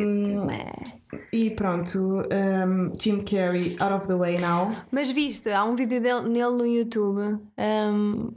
e, 1.32 1.50
pronto, 1.52 2.00
um, 2.00 2.94
Jim 3.00 3.22
Carrey 3.22 3.76
out 3.80 3.94
of 3.94 4.08
the 4.08 4.16
way 4.16 4.38
now. 4.38 4.72
Mas 4.92 5.12
viste, 5.12 5.50
há 5.50 5.64
um 5.64 5.76
vídeo 5.76 6.02
dele, 6.02 6.30
nele 6.30 6.52
no 6.52 6.66
YouTube. 6.66 7.40
Um, 7.58 8.32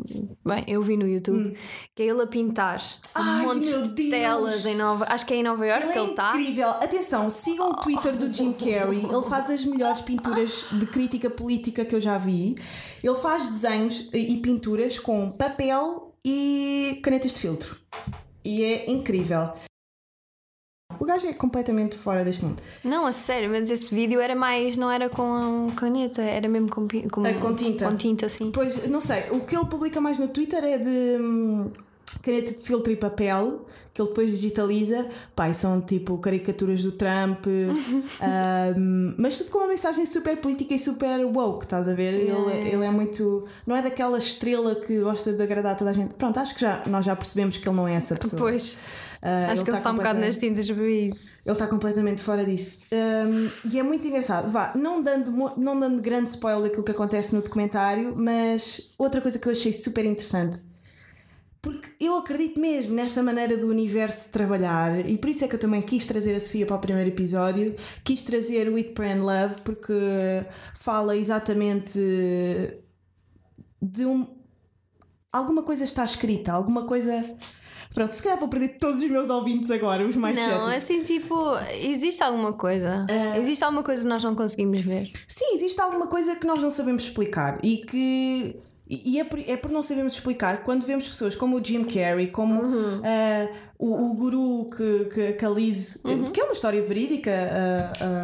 bem, 0.45 0.65
eu 0.67 0.83
vi 0.83 0.97
no 0.97 1.07
YouTube, 1.07 1.49
hum. 1.49 1.55
que 1.95 2.03
é 2.03 2.07
ele 2.07 2.23
a 2.23 2.27
pintar 2.27 2.83
Ai, 3.15 3.45
um 3.45 3.55
monte 3.55 3.67
de 3.67 3.93
Deus. 3.93 4.11
telas 4.11 4.67
em 4.67 4.77
Nova 4.77 5.07
Acho 5.09 5.27
que 5.27 5.35
é 5.35 5.37
em 5.37 5.43
Nova 5.43 5.67
York 5.67 5.85
ele 5.85 5.93
que 5.93 5.99
é 5.99 6.03
ele 6.03 6.11
está. 6.11 6.31
Incrível! 6.31 6.71
Atenção, 6.71 7.31
sigam 7.31 7.71
o 7.71 7.75
Twitter 7.77 8.17
do 8.17 8.33
Jim 8.33 8.53
Carrey. 8.53 9.05
Ele 9.05 9.23
faz 9.29 9.51
as 9.51 9.65
melhores 9.65 10.01
pinturas 10.01 10.67
de 10.73 10.87
crítica 10.87 11.31
política 11.31 11.85
que 11.85 11.95
eu 11.95 12.01
já 12.01 12.19
vi. 12.19 12.55
Ele 13.03 13.17
faz 13.17 13.49
desenhos 13.49 14.09
e 14.13 14.37
pinturas 14.39 14.99
com 14.99 15.31
papel 15.31 16.15
e 16.25 17.01
canetas 17.03 17.33
de 17.33 17.41
filtro. 17.41 17.77
E 18.45 18.63
é 18.63 18.91
incrível. 18.91 19.53
O 21.05 21.07
gajo 21.07 21.27
é 21.27 21.35
completamente 21.35 21.99
fora 21.99 22.25
deste 22.25 22.43
mundo. 22.43 22.63
Não, 22.83 23.05
a 23.05 23.13
sério, 23.13 23.51
mas 23.51 23.69
esse 23.69 23.95
vídeo 23.95 24.23
era 24.23 24.35
mais. 24.35 24.75
não 24.79 24.91
era 24.91 25.11
com 25.11 25.67
caneta, 25.77 26.23
era 26.23 26.49
mesmo 26.49 26.71
com, 26.71 26.89
com, 27.11 27.27
é, 27.27 27.35
com 27.35 27.55
tinta. 27.55 27.87
Com 27.87 27.95
tinta, 27.95 28.27
sim. 28.27 28.51
Pois, 28.51 28.89
não 28.89 29.03
sei. 29.03 29.25
O 29.31 29.41
que 29.41 29.55
ele 29.55 29.67
publica 29.67 30.01
mais 30.01 30.19
no 30.19 30.29
Twitter 30.29 30.65
é 30.65 30.79
de. 30.79 31.19
Caneta 32.23 32.53
de 32.53 32.63
filtro 32.63 32.93
e 32.93 32.97
papel 32.97 33.65
que 33.95 34.03
ele 34.03 34.09
depois 34.09 34.33
digitaliza 34.33 35.07
pai 35.37 35.55
são 35.55 35.81
tipo 35.81 36.19
caricaturas 36.19 36.83
do 36.83 36.91
Trump 36.91 37.47
um, 37.47 39.15
mas 39.17 39.39
tudo 39.39 39.51
com 39.51 39.59
uma 39.59 39.69
mensagem 39.69 40.05
super 40.05 40.37
política 40.41 40.75
e 40.75 40.79
super 40.81 41.25
woke 41.25 41.65
estás 41.65 41.89
a 41.89 41.95
ver 41.95 42.13
ele, 42.13 42.69
ele 42.69 42.85
é 42.85 42.91
muito 42.91 43.47
não 43.65 43.77
é 43.77 43.83
daquela 43.83 44.19
estrela 44.19 44.75
que 44.75 45.01
gosta 45.01 45.33
de 45.33 45.41
agradar 45.41 45.77
toda 45.77 45.91
a 45.91 45.93
gente 45.93 46.09
pronto 46.15 46.39
acho 46.39 46.55
que 46.55 46.61
já 46.61 46.83
nós 46.87 47.05
já 47.05 47.15
percebemos 47.15 47.57
que 47.57 47.69
ele 47.69 47.77
não 47.77 47.87
é 47.87 47.95
essa 47.95 48.17
pessoa 48.17 48.41
pois 48.41 48.79
Uh, 49.25 49.51
Acho 49.51 49.65
que 49.65 49.71
ele 49.71 49.79
está 49.79 49.91
um 49.91 49.95
bocado 49.95 50.21
nas 50.21 50.37
tintas 50.37 50.69
isso. 50.69 51.35
Ele 51.47 51.53
está 51.55 51.67
completamente 51.67 52.21
fora 52.21 52.45
disso. 52.45 52.81
Um, 52.93 53.71
e 53.73 53.79
é 53.79 53.83
muito 53.83 54.07
engraçado. 54.07 54.51
Vá, 54.51 54.73
não 54.75 55.01
dando, 55.01 55.33
não 55.57 55.81
dando 55.81 56.03
grande 56.03 56.29
spoiler 56.29 56.65
daquilo 56.65 56.83
que 56.83 56.91
acontece 56.91 57.35
no 57.35 57.41
documentário, 57.41 58.13
mas 58.15 58.93
outra 58.99 59.23
coisa 59.23 59.39
que 59.39 59.49
eu 59.49 59.53
achei 59.53 59.73
super 59.73 60.05
interessante. 60.05 60.63
Porque 61.65 61.89
eu 61.99 62.19
acredito 62.19 62.61
mesmo 62.61 62.95
nesta 62.95 63.23
maneira 63.23 63.57
do 63.57 63.69
universo 63.69 64.31
trabalhar 64.31 65.09
e 65.09 65.17
por 65.17 65.31
isso 65.31 65.47
é 65.47 65.49
que 65.49 65.55
eu 65.55 65.59
também 65.59 65.81
quis 65.81 66.05
trazer 66.05 66.35
a 66.35 66.41
Sofia 66.41 66.67
para 66.67 66.77
o 66.77 66.79
primeiro 66.79 67.09
episódio, 67.09 67.75
quis 68.05 68.23
trazer 68.23 68.69
o 68.69 68.77
It 68.77 68.91
Pray 68.91 69.19
Love 69.19 69.63
porque 69.65 69.95
fala 70.75 71.17
exatamente 71.17 71.99
de 73.81 74.05
um. 74.05 74.27
Alguma 75.33 75.63
coisa 75.63 75.85
está 75.85 76.05
escrita, 76.05 76.53
alguma 76.53 76.85
coisa 76.85 77.25
Pronto, 77.95 78.13
se 78.13 78.21
calhar 78.21 78.37
vou 78.39 78.49
perder 78.49 78.77
todos 78.81 79.01
os 79.01 79.09
meus 79.09 79.31
ouvintes 79.31 79.71
agora, 79.71 80.05
os 80.05 80.17
mais 80.17 80.37
Não, 80.37 80.45
céticos. 80.45 80.69
assim, 80.75 81.05
tipo, 81.05 81.37
existe 81.81 82.25
alguma 82.25 82.53
coisa. 82.53 83.07
Uh... 83.09 83.39
Existe 83.39 83.63
alguma 83.63 83.85
coisa 83.85 84.03
que 84.03 84.09
nós 84.09 84.25
não 84.25 84.35
conseguimos 84.35 84.81
ver. 84.81 85.09
Sim, 85.29 85.55
existe 85.55 85.81
alguma 85.81 86.09
coisa 86.09 86.35
que 86.35 86.45
nós 86.45 86.61
não 86.61 86.71
sabemos 86.71 87.05
explicar 87.05 87.61
e 87.63 87.79
que. 87.79 88.57
E 89.05 89.19
é 89.19 89.25
por, 89.25 89.39
é 89.39 89.57
por 89.57 89.71
não 89.71 89.83
sabermos 89.83 90.15
explicar 90.15 90.63
quando 90.63 90.85
vemos 90.85 91.09
pessoas 91.09 91.35
como 91.35 91.57
o 91.57 91.65
Jim 91.65 91.85
Carrey, 91.85 92.29
como 92.29 92.61
uhum. 92.61 92.99
uh, 92.99 93.49
o, 93.85 94.13
o 94.13 94.15
guru 94.15 94.71
que, 94.71 95.05
que, 95.13 95.33
que 95.35 95.45
a 95.45 95.51
Liz, 95.51 95.99
uhum. 96.03 96.31
que 96.31 96.41
é 96.41 96.45
uma 96.45 96.55
história 96.55 96.83
verídica, 96.83 97.31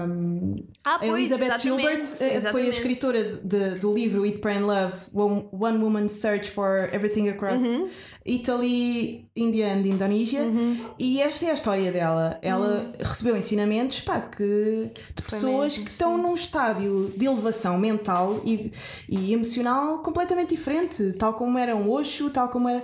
um, 0.08 0.56
ah, 0.82 0.98
a 1.02 1.06
Elizabeth 1.06 1.58
Gilbert 1.58 2.00
exatamente. 2.00 2.50
foi 2.50 2.66
a 2.66 2.70
escritora 2.70 3.22
de, 3.22 3.40
de, 3.42 3.78
do 3.78 3.92
livro 3.92 4.24
Eat, 4.24 4.38
Pray 4.38 4.56
and 4.56 4.66
Love, 4.66 4.94
One, 5.12 5.48
One 5.52 5.84
Woman's 5.84 6.14
Search 6.14 6.50
for 6.50 6.88
Everything 6.94 7.28
Across 7.28 7.60
uhum. 7.60 7.90
Italy, 8.24 9.28
India 9.36 9.70
and 9.74 9.84
Indonésia. 9.84 10.44
Uhum. 10.44 10.86
E 10.98 11.20
esta 11.20 11.44
é 11.44 11.50
a 11.50 11.54
história 11.54 11.92
dela. 11.92 12.38
Ela 12.40 12.66
uhum. 12.66 12.92
recebeu 12.98 13.36
ensinamentos 13.36 14.00
pá, 14.00 14.18
que, 14.18 14.90
de 15.14 15.22
pessoas 15.22 15.76
mesmo, 15.76 15.84
que 15.84 15.90
estão 15.90 16.16
sim. 16.16 16.22
num 16.22 16.34
estádio 16.34 17.12
de 17.14 17.26
elevação 17.26 17.78
mental 17.78 18.40
e, 18.46 18.72
e 19.06 19.34
emocional 19.34 19.98
completamente 19.98 20.50
diferente, 20.56 21.12
tal 21.18 21.34
como 21.34 21.58
era 21.58 21.76
um 21.76 21.90
Osho, 21.90 22.30
tal 22.30 22.48
como 22.48 22.66
era. 22.66 22.82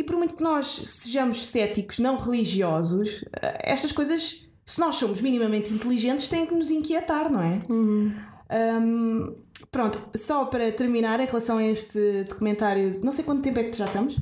E 0.00 0.02
por 0.02 0.16
muito 0.16 0.34
que 0.34 0.42
nós 0.42 0.66
sejamos 0.66 1.44
céticos, 1.44 1.98
não 1.98 2.16
religiosos, 2.16 3.22
eh, 3.42 3.58
estas 3.64 3.92
coisas, 3.92 4.46
se 4.64 4.80
nós 4.80 4.94
somos 4.96 5.20
minimamente 5.20 5.74
inteligentes, 5.74 6.26
têm 6.26 6.46
que 6.46 6.54
nos 6.54 6.70
inquietar, 6.70 7.30
não 7.30 7.42
é? 7.42 7.60
Uhum. 7.68 8.10
Um, 8.50 9.34
pronto, 9.70 10.00
só 10.16 10.46
para 10.46 10.72
terminar 10.72 11.20
em 11.20 11.26
relação 11.26 11.58
a 11.58 11.64
este 11.64 12.24
documentário, 12.24 12.98
não 13.04 13.12
sei 13.12 13.26
quanto 13.26 13.42
tempo 13.42 13.58
é 13.58 13.64
que 13.64 13.76
já 13.76 13.84
estamos. 13.84 14.18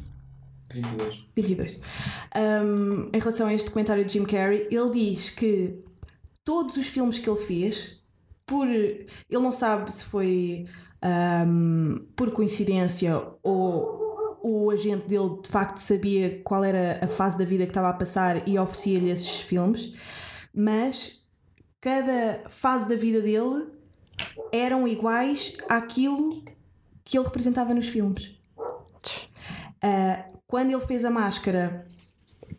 22. 0.75 1.29
22. 1.37 1.81
Um, 2.35 3.09
em 3.13 3.21
relação 3.21 3.47
a 3.47 3.55
este 3.55 3.71
comentário 3.71 4.05
de 4.05 4.13
Jim 4.13 4.25
Carrey, 4.25 4.67
ele 4.73 4.91
diz 4.91 5.31
que 5.31 5.79
todos 6.45 6.77
os 6.77 6.89
filmes 6.89 7.21
que 7.21 7.31
ele 7.31 7.39
fez, 7.39 7.93
por 8.45 8.67
ele 8.67 9.07
não 9.31 9.53
sabe 9.53 9.95
se 9.95 10.05
foi 10.07 10.67
um, 11.47 12.05
por 12.17 12.33
coincidência 12.33 13.23
ou 13.45 14.08
o 14.43 14.71
agente 14.71 15.09
dele 15.09 15.41
de 15.43 15.49
facto 15.49 15.79
sabia 15.79 16.41
qual 16.43 16.65
era 16.65 16.99
a 17.05 17.09
fase 17.09 17.39
da 17.39 17.45
vida 17.45 17.65
que 17.65 17.71
estava 17.71 17.89
a 17.89 17.93
passar 17.93 18.49
e 18.49 18.59
oferecia-lhe 18.59 19.11
esses 19.11 19.41
filmes, 19.41 19.95
mas 20.55 21.23
cada 21.81 22.49
fase 22.49 22.89
da 22.89 22.97
vida 22.97 23.21
dele 23.21 23.71
eram 24.53 24.87
iguais 24.87 25.57
àquilo 25.69 26.43
que 27.05 27.17
ele 27.17 27.25
representava 27.25 27.73
nos 27.73 27.89
filmes. 27.89 28.39
Uh, 29.83 30.39
quando 30.47 30.71
ele 30.71 30.81
fez 30.81 31.05
a 31.05 31.11
máscara, 31.11 31.87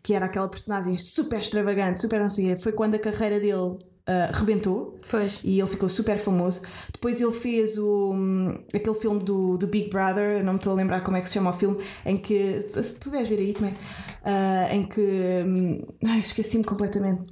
que 0.02 0.14
era 0.14 0.26
aquela 0.26 0.48
personagem 0.48 0.96
super 0.96 1.38
extravagante, 1.38 2.00
super 2.00 2.20
não 2.20 2.30
sei 2.30 2.56
foi 2.56 2.72
quando 2.72 2.94
a 2.94 2.98
carreira 2.98 3.38
dele 3.38 3.78
uh, 4.10 4.36
rebentou 4.36 4.98
pois. 5.08 5.40
e 5.44 5.60
ele 5.60 5.68
ficou 5.68 5.88
super 5.88 6.18
famoso. 6.18 6.62
Depois 6.92 7.20
ele 7.20 7.32
fez 7.32 7.78
o, 7.78 8.12
um, 8.12 8.58
aquele 8.74 8.96
filme 8.96 9.20
do, 9.22 9.56
do 9.56 9.66
Big 9.68 9.88
Brother, 9.88 10.42
não 10.44 10.54
me 10.54 10.58
estou 10.58 10.72
a 10.72 10.76
lembrar 10.76 11.02
como 11.02 11.16
é 11.16 11.20
que 11.20 11.28
se 11.28 11.34
chama 11.34 11.50
o 11.50 11.52
filme, 11.52 11.78
em 12.04 12.16
que, 12.16 12.60
se 12.62 12.94
puderes 12.96 13.28
ver 13.28 13.38
aí 13.38 13.52
também, 13.52 13.72
uh, 13.72 14.74
em 14.74 14.84
que. 14.84 15.00
Um, 15.46 15.80
ai, 16.06 16.18
esqueci-me 16.20 16.64
completamente. 16.64 17.22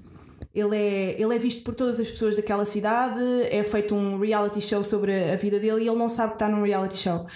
Ele 0.55 0.77
é, 0.77 1.21
ele 1.21 1.35
é 1.35 1.39
visto 1.39 1.63
por 1.63 1.75
todas 1.75 2.01
as 2.01 2.11
pessoas 2.11 2.37
daquela 2.37 2.65
cidade, 2.65 3.21
é 3.51 3.63
feito 3.63 3.95
um 3.95 4.19
reality 4.19 4.61
show 4.61 4.83
sobre 4.83 5.31
a 5.31 5.37
vida 5.37 5.61
dele 5.61 5.85
e 5.85 5.89
ele 5.89 5.97
não 5.97 6.09
sabe 6.09 6.31
que 6.31 6.37
está 6.37 6.49
num 6.49 6.63
reality 6.63 6.97
show. 6.97 7.27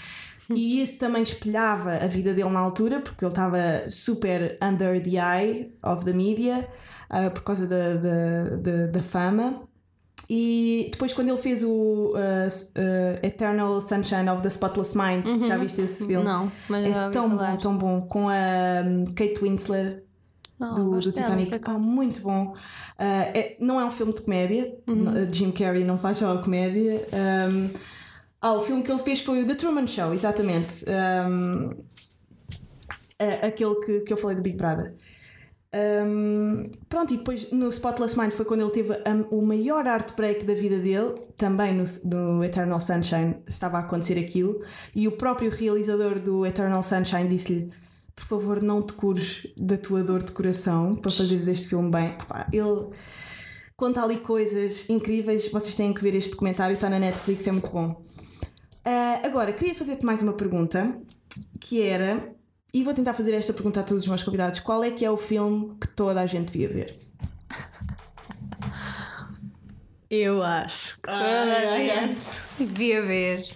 E 0.50 0.82
isso 0.82 0.98
também 0.98 1.22
espelhava 1.22 1.92
a 1.96 2.06
vida 2.06 2.34
dele 2.34 2.50
na 2.50 2.60
altura, 2.60 3.00
porque 3.00 3.24
ele 3.24 3.32
estava 3.32 3.84
super 3.88 4.56
under 4.62 5.00
the 5.02 5.10
eye 5.18 5.72
of 5.82 6.04
the 6.04 6.12
media, 6.12 6.68
uh, 7.12 7.30
por 7.30 7.42
causa 7.42 7.66
da, 7.66 7.94
da, 7.94 8.56
da, 8.56 8.86
da 8.86 9.02
fama. 9.02 9.62
E 10.28 10.88
depois, 10.92 11.12
quando 11.12 11.28
ele 11.28 11.36
fez 11.36 11.62
o 11.62 11.68
uh, 11.68 12.14
uh, 12.14 13.26
Eternal 13.26 13.80
Sunshine 13.80 14.30
of 14.30 14.42
the 14.42 14.48
Spotless 14.48 14.96
Mind, 14.96 15.26
uhum. 15.26 15.44
já 15.44 15.56
viste 15.56 15.80
esse 15.82 16.06
filme? 16.06 16.24
Não, 16.24 16.50
mas 16.68 16.86
é 16.86 17.10
tão 17.10 17.28
falar. 17.28 17.52
bom, 17.52 17.58
tão 17.58 17.76
bom. 17.76 18.00
Com 18.00 18.28
a 18.28 18.32
um, 18.84 19.04
Kate 19.06 19.40
Winslet. 19.42 20.02
Oh, 20.60 20.74
do, 20.74 21.00
do 21.00 21.12
Titanic, 21.12 21.60
oh, 21.66 21.78
muito 21.78 22.20
bom. 22.20 22.52
Uh, 22.52 22.54
é, 22.98 23.56
não 23.58 23.80
é 23.80 23.84
um 23.84 23.90
filme 23.90 24.14
de 24.14 24.22
comédia, 24.22 24.72
uhum. 24.86 25.28
Jim 25.32 25.50
Carrey 25.50 25.84
não 25.84 25.98
faz 25.98 26.18
só 26.18 26.40
comédia. 26.40 27.04
Um, 27.50 27.70
ah, 28.40 28.52
o 28.52 28.60
filme 28.60 28.80
que 28.82 28.92
ele 28.92 29.00
fez 29.00 29.20
foi 29.20 29.42
o 29.42 29.46
The 29.46 29.56
Truman 29.56 29.88
Show, 29.88 30.12
exatamente. 30.12 30.84
Um, 31.28 31.70
aquele 33.42 33.74
que, 33.76 34.00
que 34.00 34.12
eu 34.12 34.16
falei 34.16 34.36
do 34.36 34.42
Big 34.42 34.56
Brother. 34.56 34.94
Um, 35.74 36.70
pronto, 36.86 37.14
e 37.14 37.16
depois 37.16 37.50
no 37.50 37.70
Spotless 37.70 38.18
Mind 38.18 38.32
foi 38.32 38.44
quando 38.44 38.60
ele 38.60 38.70
teve 38.70 38.92
o 39.30 39.40
maior 39.40 39.86
art 39.86 40.14
break 40.14 40.44
da 40.44 40.52
vida 40.52 40.78
dele, 40.78 41.14
também 41.38 41.72
no, 41.72 41.84
no, 42.04 42.44
Eternal 42.44 42.78
Sunshine 42.78 43.36
estava 43.48 43.78
a 43.78 43.80
acontecer 43.80 44.18
aquilo, 44.18 44.60
e 44.94 45.08
o 45.08 45.12
próprio 45.12 45.50
realizador 45.50 46.20
do 46.20 46.44
Eternal 46.44 46.82
Sunshine 46.82 47.26
disse-lhe: 47.26 47.72
Por 48.14 48.24
favor, 48.24 48.62
não 48.62 48.82
te 48.82 48.92
cures 48.92 49.46
da 49.56 49.78
tua 49.78 50.04
dor 50.04 50.22
de 50.22 50.32
coração 50.32 50.94
para 50.94 51.10
fazeres 51.10 51.48
este 51.48 51.68
filme 51.68 51.90
bem. 51.90 52.18
ele 52.52 52.90
conta 53.74 54.02
ali 54.02 54.18
coisas 54.18 54.86
incríveis, 54.90 55.50
vocês 55.50 55.74
têm 55.74 55.94
que 55.94 56.02
ver 56.02 56.14
este 56.14 56.32
documentário, 56.32 56.74
está 56.74 56.90
na 56.90 56.98
Netflix, 56.98 57.46
é 57.46 57.52
muito 57.52 57.70
bom. 57.70 58.02
Uh, 58.84 59.26
agora, 59.26 59.52
queria 59.54 59.74
fazer-te 59.74 60.04
mais 60.04 60.20
uma 60.20 60.34
pergunta 60.34 61.00
que 61.60 61.80
era 61.80 62.34
e 62.72 62.82
vou 62.82 62.94
tentar 62.94 63.12
fazer 63.12 63.34
esta 63.34 63.52
pergunta 63.52 63.80
a 63.80 63.82
todos 63.82 64.02
os 64.02 64.08
meus 64.08 64.22
convidados: 64.22 64.60
qual 64.60 64.82
é 64.82 64.90
que 64.90 65.04
é 65.04 65.10
o 65.10 65.16
filme 65.16 65.76
que 65.80 65.88
toda 65.88 66.20
a 66.20 66.26
gente 66.26 66.52
devia 66.52 66.68
ver? 66.68 66.96
Eu 70.10 70.42
acho 70.42 70.96
que 70.96 71.02
toda 71.02 71.58
a 71.58 71.78
gente 71.78 72.30
devia 72.58 73.00
ver 73.04 73.46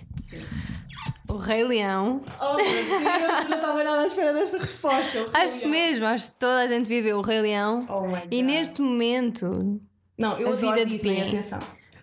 O 1.29 1.37
Rei 1.37 1.65
Leão. 1.65 2.23
Oh 2.41 2.57
meu 2.57 2.65
Deus, 2.65 3.49
não 3.49 3.57
estava 3.57 3.85
nada 3.85 4.03
à 4.03 4.07
espera 4.07 4.33
desta 4.33 4.59
resposta. 4.59 5.27
Acho 5.35 5.61
Leão. 5.61 5.71
mesmo, 5.71 6.07
acho 6.07 6.31
que 6.33 6.39
toda 6.39 6.63
a 6.63 6.67
gente 6.67 6.89
devia 6.89 7.03
ver 7.03 7.15
O 7.15 7.21
Rei 7.21 7.43
Leão. 7.43 7.87
Oh 7.91 8.07
my 8.07 8.21
God. 8.21 8.29
E 8.31 8.43
neste 8.43 8.81
momento. 8.81 9.81
Não, 10.19 10.39
eu 10.39 10.49
a 10.49 10.53
adoro 10.55 10.77
vida 10.77 10.87
Disney, 10.87 11.17
de 11.17 11.23
Pi, 11.23 11.29
atenção. 11.29 11.59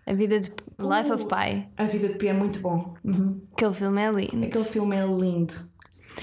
A 0.06 0.14
vida 0.14 0.40
de 0.40 0.50
Life 0.50 1.10
uh, 1.10 1.14
of 1.16 1.26
Pi. 1.26 1.68
A 1.78 1.86
vida 1.86 2.10
de 2.10 2.16
Pi 2.16 2.28
é 2.28 2.34
muito 2.34 2.60
bom. 2.60 2.94
Uhum. 3.04 3.42
Aquele 3.54 3.74
filme 3.74 4.02
é 4.04 4.12
lindo. 4.12 4.46
Aquele 4.46 4.66
filme 4.66 4.96
é 4.98 5.06
lindo. 5.06 5.73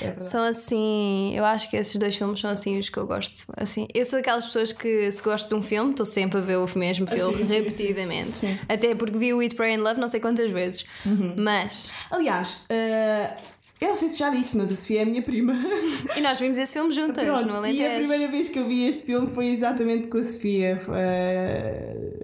É 0.00 0.12
são 0.20 0.42
assim, 0.42 1.32
eu 1.34 1.44
acho 1.44 1.68
que 1.70 1.76
esses 1.76 1.96
dois 1.96 2.16
filmes 2.16 2.40
são 2.40 2.50
assim 2.50 2.78
os 2.78 2.88
que 2.88 2.98
eu 2.98 3.06
gosto. 3.06 3.52
Assim, 3.56 3.86
eu 3.94 4.04
sou 4.04 4.18
daquelas 4.18 4.46
pessoas 4.46 4.72
que 4.72 5.10
se 5.10 5.22
gosto 5.22 5.48
de 5.48 5.54
um 5.54 5.62
filme, 5.62 5.90
estou 5.90 6.06
sempre 6.06 6.38
a 6.38 6.40
ver 6.40 6.56
o 6.56 6.66
mesmo 6.76 7.06
ah, 7.08 7.14
filme 7.14 7.38
sim, 7.38 7.44
repetidamente. 7.44 8.36
Sim, 8.36 8.48
sim. 8.48 8.58
Até 8.68 8.94
porque 8.94 9.18
vi 9.18 9.32
o 9.32 9.42
Eat, 9.42 9.54
Pray 9.54 9.74
and 9.74 9.82
Love 9.82 10.00
não 10.00 10.08
sei 10.08 10.20
quantas 10.20 10.50
vezes. 10.50 10.84
Uhum. 11.04 11.34
Mas. 11.36 11.90
Aliás, 12.10 12.58
uh, 12.70 13.42
eu 13.80 13.88
não 13.88 13.96
sei 13.96 14.10
se 14.10 14.18
já 14.18 14.28
disse, 14.28 14.56
mas 14.58 14.70
a 14.70 14.76
Sofia 14.76 15.00
é 15.00 15.02
a 15.02 15.06
minha 15.06 15.22
prima. 15.22 15.54
E 16.16 16.20
nós 16.20 16.38
vimos 16.38 16.58
esse 16.58 16.74
filme 16.74 16.92
juntas 16.92 17.24
Pronto, 17.24 17.46
no 17.46 17.56
Alentejo. 17.56 17.82
E 17.82 17.86
a 17.86 17.98
primeira 17.98 18.28
vez 18.28 18.48
que 18.48 18.58
eu 18.58 18.66
vi 18.66 18.86
este 18.86 19.04
filme 19.04 19.30
foi 19.30 19.46
exatamente 19.46 20.08
com 20.08 20.18
a 20.18 20.22
Sofia. 20.22 20.76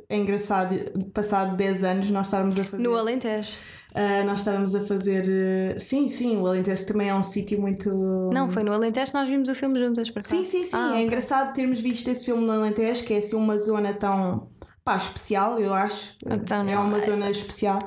É 0.08 0.16
engraçado, 0.16 0.74
passado 1.12 1.56
10 1.56 1.84
anos, 1.84 2.10
nós 2.10 2.26
estarmos 2.26 2.58
a 2.58 2.64
fazer. 2.64 2.82
No 2.82 2.96
Alentejo. 2.96 3.58
Uh, 3.90 4.24
nós 4.26 4.40
estávamos 4.40 4.74
a 4.74 4.82
fazer. 4.82 5.24
Uh, 5.24 5.80
sim, 5.80 6.08
sim, 6.08 6.36
o 6.36 6.46
Alentejo 6.46 6.86
também 6.86 7.08
é 7.08 7.14
um 7.14 7.22
sítio 7.22 7.60
muito. 7.60 7.90
Não, 8.32 8.48
foi 8.48 8.62
no 8.62 8.72
Alentejo 8.72 9.10
que 9.10 9.18
nós 9.18 9.28
vimos 9.28 9.48
o 9.48 9.54
filme 9.54 9.78
juntas 9.78 10.10
para 10.10 10.22
cá. 10.22 10.28
Sim, 10.28 10.44
sim, 10.44 10.64
sim. 10.64 10.76
Ah, 10.76 10.88
é 10.88 10.90
okay. 10.90 11.04
engraçado 11.04 11.54
termos 11.54 11.80
visto 11.80 12.08
esse 12.08 12.24
filme 12.24 12.42
no 12.44 12.52
Alentejo, 12.52 13.04
que 13.04 13.14
é 13.14 13.18
assim 13.18 13.36
uma 13.36 13.58
zona 13.58 13.94
tão. 13.94 14.48
pá, 14.84 14.96
especial, 14.96 15.58
eu 15.58 15.72
acho. 15.72 16.14
Então, 16.24 16.68
é 16.68 16.78
uma 16.78 17.00
zona 17.00 17.30
especial 17.30 17.78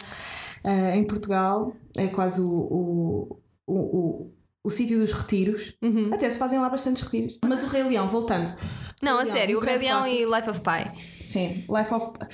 uh, 0.66 0.96
em 0.96 1.06
Portugal. 1.06 1.74
É 1.96 2.08
quase 2.08 2.42
o, 2.42 2.50
o, 2.50 3.40
o, 3.68 3.76
o 3.76 4.40
o 4.64 4.70
sítio 4.70 5.00
dos 5.00 5.14
retiros. 5.14 5.74
Uhum. 5.82 6.10
Até 6.14 6.30
se 6.30 6.38
fazem 6.38 6.60
lá 6.60 6.70
bastantes 6.70 7.02
retiros. 7.04 7.40
Mas 7.46 7.64
o 7.64 7.68
Rei 7.68 7.84
Leão, 7.84 8.08
voltando. 8.08 8.54
Não, 9.02 9.18
a 9.20 9.26
sério, 9.26 9.58
o 9.58 9.62
Rei 9.62 9.78
Leão 9.78 10.06
e 10.06 10.26
Life 10.26 10.50
of 10.50 10.62
Pi. 10.62 11.26
Sim, 11.26 11.66
Life 11.70 11.94
of 11.94 12.12
Pi. 12.18 12.28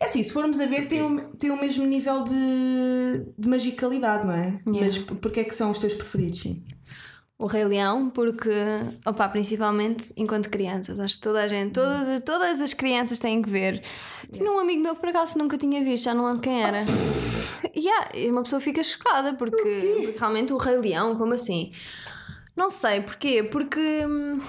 É 0.00 0.04
assim, 0.04 0.22
se 0.22 0.32
formos 0.32 0.60
a 0.60 0.66
ver, 0.66 0.86
tem 0.86 1.02
o, 1.02 1.28
tem 1.36 1.50
o 1.50 1.56
mesmo 1.60 1.84
nível 1.86 2.24
de, 2.24 3.26
de 3.38 3.48
magicalidade, 3.48 4.26
não 4.26 4.34
é? 4.34 4.60
Yeah. 4.66 4.84
Mas 4.84 4.98
porquê 4.98 5.40
é 5.40 5.44
que 5.44 5.54
são 5.54 5.70
os 5.70 5.78
teus 5.78 5.94
preferidos, 5.94 6.40
sim? 6.40 6.62
O 7.38 7.46
Rei 7.46 7.64
Leão, 7.64 8.10
porque, 8.10 8.50
opa, 9.04 9.28
principalmente 9.28 10.12
enquanto 10.16 10.48
crianças, 10.48 11.00
acho 11.00 11.16
que 11.16 11.20
toda 11.20 11.42
a 11.42 11.48
gente, 11.48 11.72
todas, 11.72 12.22
todas 12.22 12.60
as 12.60 12.72
crianças 12.74 13.18
têm 13.18 13.42
que 13.42 13.50
ver. 13.50 13.82
Tinha 14.30 14.50
um 14.50 14.58
amigo 14.58 14.82
meu 14.82 14.94
que 14.94 15.00
por 15.00 15.08
acaso 15.08 15.36
nunca 15.36 15.58
tinha 15.58 15.82
visto, 15.82 16.04
já 16.04 16.14
não 16.14 16.26
lembro 16.26 16.40
quem 16.40 16.62
era. 16.62 16.82
yeah, 17.76 18.10
e 18.14 18.30
uma 18.30 18.42
pessoa 18.42 18.60
fica 18.60 18.82
chocada 18.84 19.34
porque, 19.34 19.56
porque 19.56 20.14
realmente 20.18 20.52
o 20.52 20.56
Rei 20.56 20.76
Leão, 20.76 21.16
como 21.16 21.34
assim? 21.34 21.72
Não 22.56 22.70
sei 22.70 23.00
porquê, 23.00 23.42
porque. 23.42 23.80
Hum, 23.80 24.40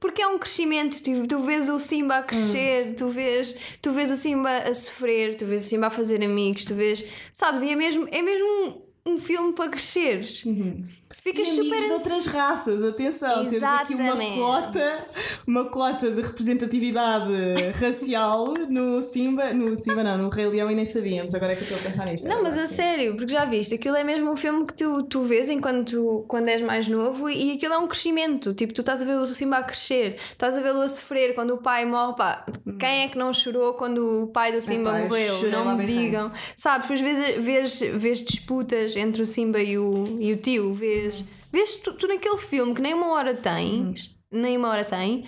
porque 0.00 0.22
é 0.22 0.26
um 0.26 0.38
crescimento, 0.38 1.02
tu, 1.02 1.26
tu 1.26 1.38
vês 1.40 1.68
o 1.68 1.78
Simba 1.78 2.18
a 2.18 2.22
crescer, 2.22 2.88
hum. 2.88 2.94
tu, 2.94 3.08
vês, 3.10 3.56
tu 3.80 3.92
vês 3.92 4.10
o 4.10 4.16
Simba 4.16 4.50
a 4.58 4.74
sofrer, 4.74 5.36
tu 5.36 5.46
vês 5.46 5.64
o 5.64 5.68
Simba 5.68 5.86
a 5.86 5.90
fazer 5.90 6.22
amigos, 6.22 6.64
tu 6.64 6.74
vês, 6.74 7.04
sabes, 7.32 7.62
e 7.62 7.70
é 7.70 7.76
mesmo, 7.76 8.08
é 8.10 8.22
mesmo 8.22 8.82
um, 9.06 9.12
um 9.14 9.18
filme 9.18 9.52
para 9.52 9.70
cresceres. 9.70 10.44
Uhum. 10.44 10.84
Ficas 11.22 11.48
super. 11.48 11.82
de 11.82 11.92
outras 11.92 12.26
raças, 12.26 12.82
atenção, 12.82 13.44
Exatamente. 13.44 13.96
temos 13.96 14.12
aqui 14.12 14.34
uma 14.34 14.36
cota, 14.36 14.98
uma 15.46 15.64
cota 15.64 16.10
de 16.12 16.22
representatividade 16.22 17.32
racial 17.80 18.54
no 18.68 19.02
Simba, 19.02 19.52
no 19.52 19.76
Simba 19.76 20.04
não, 20.04 20.16
no 20.16 20.28
Rei 20.28 20.46
Leão 20.46 20.70
e 20.70 20.76
nem 20.76 20.86
sabíamos, 20.86 21.34
agora 21.34 21.52
é 21.52 21.56
que 21.56 21.62
eu 21.62 21.64
estou 21.66 21.78
a 21.78 21.90
pensar 21.90 22.06
nisto. 22.06 22.28
Não, 22.28 22.42
mas 22.42 22.56
a 22.56 22.66
sério, 22.66 23.16
porque 23.16 23.32
já 23.32 23.44
viste, 23.44 23.74
aquilo 23.74 23.96
é 23.96 24.04
mesmo 24.04 24.30
um 24.30 24.36
filme 24.36 24.64
que 24.64 24.74
tu, 24.74 25.02
tu 25.04 25.22
vês 25.22 25.50
enquanto 25.50 26.24
quando 26.28 26.48
és 26.48 26.62
mais 26.62 26.86
novo 26.86 27.28
e 27.28 27.52
aquilo 27.52 27.74
é 27.74 27.78
um 27.78 27.88
crescimento, 27.88 28.54
tipo, 28.54 28.72
tu 28.72 28.80
estás 28.80 29.02
a 29.02 29.04
ver 29.04 29.16
o 29.16 29.26
Simba 29.26 29.58
a 29.58 29.64
crescer, 29.64 30.18
estás 30.30 30.56
a 30.56 30.60
vê-lo 30.60 30.80
a 30.82 30.88
sofrer 30.88 31.34
quando 31.34 31.50
o 31.54 31.58
pai 31.58 31.84
morre, 31.84 32.14
pá, 32.16 32.46
quem 32.78 33.02
é 33.02 33.08
que 33.08 33.18
não 33.18 33.32
chorou 33.32 33.74
quando 33.74 34.22
o 34.22 34.26
pai 34.28 34.52
do 34.52 34.60
Simba 34.60 34.92
pai, 34.92 35.02
morreu? 35.08 35.50
Não 35.50 35.76
me 35.76 35.84
digam, 35.84 36.30
sabes, 36.54 36.88
depois 36.88 37.00
vês, 37.00 37.44
vês, 37.44 37.80
vês 37.96 38.20
disputas 38.20 38.94
entre 38.94 39.20
o 39.20 39.26
Simba 39.26 39.60
e 39.60 39.76
o, 39.76 40.16
e 40.20 40.32
o 40.32 40.36
tio, 40.36 40.72
vês 40.72 41.08
Vês 41.52 41.76
tu, 41.76 41.92
tu 41.94 42.06
naquele 42.06 42.38
filme 42.38 42.74
que 42.74 42.80
nem 42.80 42.94
uma 42.94 43.08
hora 43.08 43.34
tens, 43.34 44.06
hum. 44.06 44.40
nem 44.40 44.56
uma 44.56 44.68
hora 44.68 44.84
tem, 44.84 45.26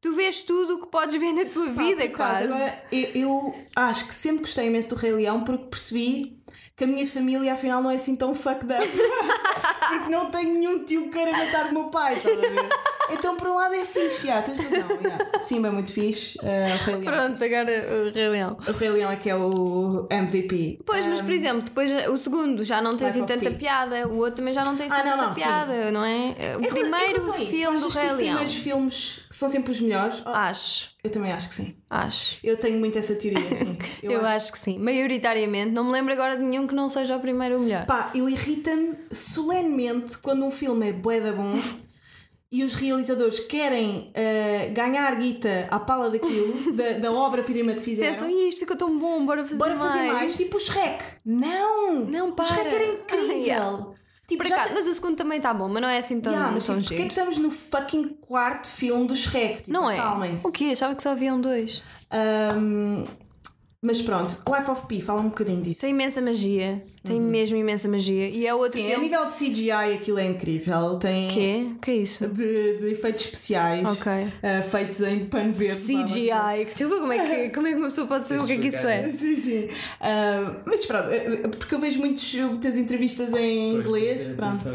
tu 0.00 0.14
vês 0.14 0.42
tudo 0.42 0.74
o 0.74 0.80
que 0.82 0.90
podes 0.90 1.18
ver 1.18 1.32
na 1.32 1.44
tua 1.44 1.66
Pá, 1.72 1.82
vida, 1.82 2.08
quase. 2.08 2.44
Agora, 2.44 2.84
eu, 2.90 3.08
eu, 3.14 3.54
acho 3.76 4.06
que 4.06 4.14
sempre 4.14 4.40
gostei 4.40 4.66
imenso 4.66 4.90
do 4.90 4.94
Rei 4.96 5.12
Leão 5.12 5.44
porque 5.44 5.66
percebi 5.66 6.42
que 6.80 6.84
a 6.84 6.86
minha 6.86 7.06
família 7.06 7.52
afinal 7.52 7.82
não 7.82 7.90
é 7.90 7.96
assim 7.96 8.16
tão 8.16 8.34
fucked 8.34 8.72
up. 8.72 8.80
porque 9.90 10.08
não 10.08 10.30
tenho 10.30 10.54
nenhum 10.54 10.82
tio 10.82 11.02
que 11.02 11.10
queira 11.10 11.30
matar 11.30 11.66
o 11.66 11.74
meu 11.74 11.84
pai, 11.90 12.16
estás 12.16 12.38
a 12.38 12.40
ver? 12.40 12.68
Então, 13.10 13.36
por 13.36 13.48
um 13.48 13.54
lado 13.54 13.74
é 13.74 13.84
fixe, 13.84 14.28
já, 14.28 14.40
tens 14.40 14.56
razão. 14.56 14.88
Simba 15.38 15.68
é 15.68 15.70
muito 15.70 15.92
fixe. 15.92 16.38
Uh, 16.38 16.42
o 16.42 16.84
Rei 16.86 16.96
Leão. 16.96 17.12
Pronto, 17.12 17.44
agora 17.44 17.70
o 17.70 18.14
Rei 18.14 18.28
Leão. 18.30 18.56
O 18.66 18.72
Rei 18.72 18.88
Leão 18.88 19.10
é 19.10 19.16
que 19.16 19.28
é 19.28 19.36
o 19.36 20.06
MVP. 20.08 20.78
Pois, 20.86 21.04
um, 21.04 21.10
mas 21.10 21.20
por 21.20 21.32
exemplo, 21.32 21.62
depois 21.62 21.90
o 22.08 22.16
segundo 22.16 22.64
já 22.64 22.80
não 22.80 22.96
tem 22.96 23.08
assim 23.08 23.26
tanta 23.26 23.50
piada, 23.50 24.08
o 24.08 24.16
outro 24.16 24.36
também 24.36 24.54
já 24.54 24.64
não 24.64 24.74
tem 24.74 24.86
assim 24.86 25.00
ah, 25.00 25.02
tanta 25.02 25.16
não, 25.16 25.32
piada, 25.34 25.86
sim. 25.86 25.90
não 25.90 26.04
é? 26.04 26.56
O 26.56 26.66
primeiro 26.66 27.20
filme 27.20 27.78
do 27.78 27.88
Rei 27.88 28.04
Leão. 28.04 28.14
Os 28.14 28.14
primeiros 28.14 28.54
filmes 28.54 29.20
são 29.28 29.50
sempre 29.50 29.70
os 29.70 29.80
melhores. 29.80 30.22
Acho. 30.24 30.89
Eu 31.02 31.10
também 31.10 31.32
acho 31.32 31.48
que 31.48 31.54
sim. 31.54 31.74
Acho. 31.88 32.38
Eu 32.44 32.56
tenho 32.56 32.78
muito 32.78 32.98
essa 32.98 33.14
teoria, 33.14 33.56
sim. 33.56 33.78
Eu, 34.02 34.12
eu 34.12 34.18
acho. 34.20 34.36
acho. 34.36 34.52
que 34.52 34.58
sim. 34.58 34.78
Maioritariamente, 34.78 35.70
não 35.72 35.84
me 35.84 35.92
lembro 35.92 36.12
agora 36.12 36.36
de 36.36 36.42
nenhum 36.42 36.66
que 36.66 36.74
não 36.74 36.90
seja 36.90 37.16
o 37.16 37.20
primeiro 37.20 37.56
o 37.56 37.60
melhor. 37.60 37.86
Pá, 37.86 38.10
eu 38.14 38.28
irrita-me 38.28 38.96
solenemente 39.10 40.18
quando 40.18 40.44
um 40.44 40.50
filme 40.50 40.90
é 40.90 40.92
bué 40.92 41.20
da 41.20 41.32
bom 41.32 41.58
e 42.52 42.64
os 42.64 42.74
realizadores 42.74 43.38
querem 43.38 44.12
uh, 44.12 44.72
ganhar 44.74 45.14
guita 45.16 45.68
à 45.70 45.78
pala 45.78 46.10
daquilo, 46.10 46.72
da, 46.74 46.94
da 46.94 47.12
obra-prima 47.12 47.74
que 47.74 47.80
fizeram. 47.80 48.12
Pensam, 48.12 48.48
isto 48.48 48.58
ficou 48.58 48.76
tão 48.76 48.98
bom, 48.98 49.24
bora 49.24 49.44
fazer 49.44 49.56
bora 49.56 49.76
mais. 49.76 49.92
Bora 49.92 49.98
fazer 49.98 50.12
mais. 50.12 50.36
Tipo 50.36 50.56
o 50.56 50.60
Shrek. 50.60 51.04
Não! 51.24 52.04
Não, 52.04 52.32
para. 52.32 52.44
O 52.44 52.48
Shrek 52.48 52.74
era 52.74 52.86
incrível. 52.86 53.36
yeah. 53.36 53.99
Tipo, 54.30 54.48
cá, 54.48 54.70
Mas 54.72 54.86
o 54.86 54.94
segundo 54.94 55.16
também 55.16 55.38
está 55.38 55.52
bom, 55.52 55.68
mas 55.68 55.82
não 55.82 55.88
é 55.88 55.98
assim 55.98 56.20
tão, 56.20 56.32
yeah, 56.32 56.52
mas, 56.52 56.64
tão 56.64 56.76
tipo, 56.76 56.88
Porquê 56.88 57.02
é 57.02 57.06
que 57.06 57.12
estamos 57.12 57.38
no 57.38 57.50
fucking 57.50 58.08
quarto 58.20 58.68
filme 58.68 59.06
do 59.06 59.16
Shrek? 59.16 59.56
Tipo, 59.58 59.72
não 59.72 59.90
é? 59.90 59.98
O 60.44 60.52
quê? 60.52 60.66
Achava 60.66 60.94
que 60.94 61.02
só 61.02 61.10
haviam 61.10 61.40
dois. 61.40 61.82
Um, 62.56 63.04
mas 63.82 64.00
pronto, 64.02 64.36
Life 64.48 64.70
of 64.70 64.86
Pi, 64.86 65.00
fala 65.02 65.20
um 65.20 65.30
bocadinho 65.30 65.62
disso. 65.62 65.80
Tem 65.80 65.90
imensa 65.90 66.20
magia. 66.20 66.84
Tem 67.02 67.18
mesmo 67.18 67.56
imensa 67.56 67.88
magia. 67.88 68.28
E 68.28 68.46
é 68.46 68.54
outro 68.54 68.74
Sim, 68.78 68.86
a 68.86 68.90
filme. 68.90 69.08
nível 69.08 69.26
de 69.26 69.34
CGI 69.34 69.70
aquilo 69.94 70.18
é 70.18 70.26
incrível. 70.26 70.96
Tem 70.98 71.28
Quê? 71.28 71.66
O 71.76 71.80
que 71.80 71.90
é 71.92 71.96
isso? 71.96 72.28
de, 72.28 72.76
de 72.78 72.90
efeitos 72.92 73.22
especiais 73.22 73.88
Ok. 73.88 74.12
eh, 74.42 74.60
feitos 74.62 75.00
em 75.00 75.24
pano 75.24 75.52
verde. 75.54 75.80
CGI. 75.80 76.28
Como 76.88 77.12
é, 77.12 77.18
que, 77.48 77.54
como 77.54 77.66
é 77.66 77.70
que 77.72 77.76
uma 77.78 77.88
pessoa 77.88 78.06
pode 78.06 78.26
saber 78.28 78.42
o 78.42 78.46
que 78.46 78.52
é 78.52 78.58
que 78.58 78.66
isso 78.66 78.86
é. 78.86 79.02
Sim, 79.12 79.36
sim. 79.36 79.68
Ah, 79.98 80.56
mas 80.66 80.84
pronto, 80.84 81.08
eh, 81.10 81.48
porque 81.58 81.74
eu 81.74 81.78
vejo 81.78 81.98
muitos, 82.00 82.34
muitas 82.34 82.76
entrevistas 82.76 83.32
em 83.32 83.72
Pois, 83.72 83.86
inglês. 83.86 84.18
de 84.22 84.28
ter 84.28 84.36
Pronto, 84.36 84.52
nisso. 84.52 84.72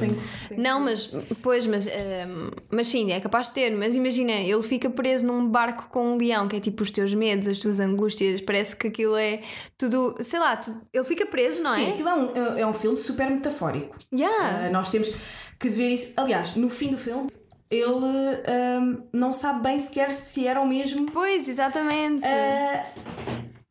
tenho- 0.49 0.61
Não, 0.61 0.79
mas, 0.79 1.07
pois, 1.43 1.67
mas, 1.67 1.85
ehm, 1.85 2.49
mas 2.71 2.87
sim, 2.87 3.11
é 3.11 3.19
capaz 3.19 3.47
de 3.49 3.53
ter. 3.53 3.69
Mas 3.77 3.95
imagina, 3.95 4.31
ele 4.31 4.63
fica 4.63 4.89
preso 4.89 5.27
num 5.27 5.47
barco 5.47 5.89
com 5.89 6.13
um 6.13 6.17
leão, 6.17 6.47
que 6.47 6.55
é 6.55 6.59
tipo 6.59 6.81
os 6.81 6.89
teus 6.89 7.13
medos, 7.13 7.47
as 7.47 7.59
tuas 7.59 7.79
angústias. 7.79 8.41
Parece 8.41 8.75
que 8.75 8.87
aquilo 8.87 9.15
é 9.15 9.41
tudo, 9.77 10.15
sei 10.21 10.39
lá, 10.39 10.55
tu- 10.57 10.73
ele 10.91 11.03
fica 11.03 11.25
preso, 11.27 11.61
não 11.61 11.71
Sim, 11.73 11.85
é? 11.85 11.89
aquilo 11.91 12.09
é 12.09 12.14
um, 12.15 12.57
é 12.57 12.65
um 12.65 12.73
filme 12.73 12.97
super 12.97 13.29
metafórico. 13.29 13.97
Yeah. 14.13 14.67
Ah, 14.67 14.69
nós 14.69 14.89
temos 14.91 15.09
que 15.59 15.69
ver 15.69 15.89
isso. 15.89 16.13
Aliás, 16.17 16.55
no 16.55 16.69
fim 16.69 16.89
do 16.89 16.97
filme, 16.97 17.29
ele 17.69 17.85
ah, 18.47 18.99
não 19.13 19.33
sabe 19.33 19.61
bem 19.63 19.77
sequer 19.79 20.11
se 20.11 20.47
eram 20.47 20.65
mesmo 20.65 21.05
Pois, 21.11 21.47
exatamente. 21.49 22.25
ah, 22.25 22.85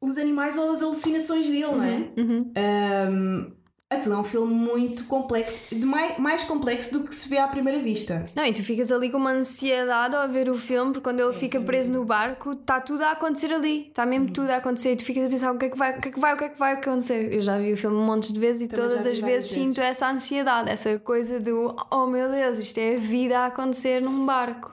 os 0.01 0.19
animais 0.19 0.59
ou 0.59 0.71
as 0.73 0.83
alucinações 0.83 1.47
dele, 1.49 1.67
não 1.67 1.85
é? 1.85 2.09
Uhum. 2.19 2.53
Ah, 2.57 3.51
aquilo 3.95 4.15
é 4.15 4.19
um 4.19 4.25
filme 4.25 4.53
muito 4.53 5.05
complexo, 5.05 5.61
de 5.71 5.87
mais, 5.87 6.19
mais 6.19 6.45
complexo 6.45 6.93
do 6.93 7.05
que 7.05 7.15
se 7.15 7.29
vê 7.29 7.39
à 7.39 7.49
primeira 7.49 7.81
vista. 7.81 8.27
Não, 8.35 8.45
e 8.45 8.53
tu 8.53 8.63
ficas 8.63 8.93
ali 8.93 9.11
com 9.11 9.19
uma 9.19 9.33
ansiedade 9.33 10.15
ao 10.15 10.29
ver 10.29 10.49
o 10.49 10.57
filme, 10.57 10.93
porque 10.93 11.05
quando 11.05 11.21
ele 11.21 11.33
fica 11.33 11.61
preso 11.61 11.93
no 11.93 12.05
barco, 12.05 12.53
está 12.53 12.81
tudo 12.81 13.03
a 13.03 13.13
acontecer 13.13 13.53
ali. 13.53 13.89
Está 13.89 14.05
mesmo 14.07 14.31
tudo 14.31 14.51
a 14.51 14.57
acontecer. 14.57 14.93
E 14.93 14.97
tu 14.97 15.05
ficas 15.05 15.27
a 15.27 15.29
pensar 15.29 15.53
o 15.53 15.59
que 15.59 15.67
é 15.67 15.69
que 15.71 15.79
vai, 15.79 15.99
o 15.99 16.01
que 16.01 16.09
é 16.09 16.13
que 16.13 16.21
vai, 16.21 16.35
o 16.35 16.37
que 16.37 16.45
é 16.45 16.49
que 16.49 16.59
vai 16.59 16.73
acontecer. 16.75 17.33
Eu 17.33 17.41
já 17.41 17.59
vi 17.59 17.73
o 17.73 17.77
filme 17.77 17.97
montes 17.97 18.33
de 18.33 18.39
vezes 18.39 18.63
e 18.63 18.69
Também 18.69 18.89
todas 18.89 19.07
as 19.07 19.19
vezes, 19.19 19.51
sinto 19.51 19.81
essa 19.81 20.11
ansiedade, 20.11 20.71
essa 20.71 20.99
coisa 20.99 21.41
do 21.41 21.75
oh 21.91 22.07
meu 22.07 22.31
Deus, 22.31 22.59
isto 22.59 22.79
é 22.79 22.97
a 22.97 22.99
vida 22.99 23.39
a 23.39 23.47
acontecer 23.47 24.01
num 24.01 24.25
barco. 24.25 24.71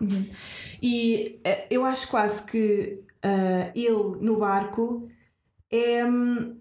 E 0.81 1.39
eh, 1.43 1.67
eu 1.69 1.86
acho 1.86 2.07
quase 2.07 2.43
que 2.43 3.03
ah, 3.23 3.71
ele 3.75 4.19
no 4.21 4.38
barco 4.38 5.01
é, 5.71 6.03
hum, 6.05 6.57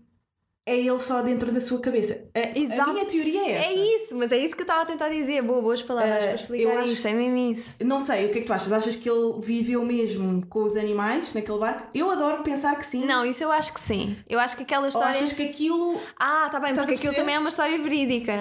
é 0.71 0.79
ele 0.79 0.99
só 0.99 1.23
dentro 1.23 1.51
da 1.53 1.61
sua 1.61 1.81
cabeça. 1.81 2.25
A, 2.35 2.39
a 2.39 2.59
Exato. 2.59 2.93
minha 2.93 3.05
teoria 3.05 3.41
é 3.43 3.51
essa. 3.53 3.69
É 3.71 3.75
isso, 3.97 4.17
mas 4.17 4.33
é 4.33 4.37
isso 4.39 4.55
que 4.55 4.63
eu 4.63 4.65
estava 4.65 4.83
a 4.83 4.85
tentar 4.85 5.09
dizer. 5.09 5.43
Boa, 5.43 5.61
boas 5.61 5.83
palavras 5.83 6.23
Eh, 6.23 6.27
para 6.29 6.35
explicar 6.37 6.77
acho- 6.79 6.93
isso, 6.93 7.09
é 7.09 7.13
mesmo 7.13 7.37
isso. 7.53 7.77
Não 7.85 8.01
sei, 8.01 8.27
o 8.27 8.31
que 8.31 8.39
é 8.39 8.41
que 8.43 8.47
tu 8.47 8.53
achas? 8.53 8.73
Achas 8.73 8.97
que 8.97 9.09
ele 9.09 9.35
viveu 9.41 9.85
mesmo 9.85 10.47
com 10.47 10.63
os 10.63 10.77
animais 10.77 11.35
naquele 11.35 11.59
barco? 11.59 11.89
Eu 11.95 12.11
adoro 12.11 12.43
pensar 12.43 12.77
que 12.77 12.87
sim. 12.87 13.05
Não, 13.05 13.25
isso 13.25 13.43
eu 13.43 13.51
acho 13.53 13.73
que 13.75 13.81
sim. 13.81 14.17
Eu 14.29 14.39
acho 14.39 14.57
que 14.57 14.63
aquela 14.63 14.83
Ou 14.83 14.89
história. 14.89 15.11
achas 15.11 15.33
que 15.33 15.43
aquilo. 15.43 16.01
Ah, 16.19 16.49
tá 16.51 16.61
bem, 16.61 16.75
porque 16.75 16.93
a 16.93 16.95
aquilo 16.95 17.15
também 17.15 17.35
é 17.35 17.39
uma 17.39 17.49
história 17.49 17.77
verídica. 17.79 18.39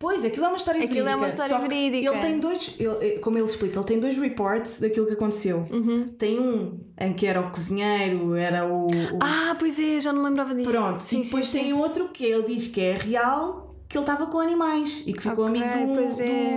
Pois, 0.00 0.24
aquilo 0.24 0.46
é 0.46 0.48
uma 0.48 0.56
história 0.56 0.78
Aquilo 0.82 0.94
verídica. 0.94 1.12
é 1.12 1.16
uma 1.16 1.28
história 1.28 1.58
verídica. 1.58 2.10
Ele 2.10 2.18
tem 2.20 2.40
dois, 2.40 2.74
ele- 2.78 3.18
como 3.18 3.36
ele 3.36 3.44
explica, 3.46 3.78
ele 3.78 3.86
tem 3.86 4.00
dois 4.00 4.16
reports 4.16 4.80
daquilo 4.80 5.06
que 5.06 5.12
aconteceu. 5.12 5.66
Uhum. 5.70 6.06
Tem 6.18 6.40
um 6.40 6.80
em 6.98 7.12
que 7.12 7.26
era 7.26 7.38
o 7.40 7.50
cozinheiro, 7.50 8.34
era 8.34 8.66
o. 8.66 8.86
o- 8.86 9.18
Ah, 9.20 9.54
pois 9.58 9.78
é, 9.78 10.00
já 10.00 10.10
não 10.10 10.22
lembrava 10.22 10.54
disso. 10.54 10.70
Pronto, 10.70 11.00
sim, 11.00 11.20
e 11.20 11.22
depois 11.24 11.46
sim, 11.48 11.58
tem 11.58 11.64
sim. 11.66 11.72
outro 11.74 12.08
que 12.08 12.24
ele 12.24 12.44
diz 12.44 12.66
que 12.66 12.80
é 12.80 12.94
real, 12.96 13.76
que 13.86 13.98
ele 13.98 14.02
estava 14.04 14.26
com 14.26 14.38
animais 14.40 15.02
e 15.04 15.12
que 15.12 15.22
ficou 15.22 15.46
Ok, 15.46 15.62
amigo 15.62 15.94
do, 15.94 16.00
é, 16.00 16.04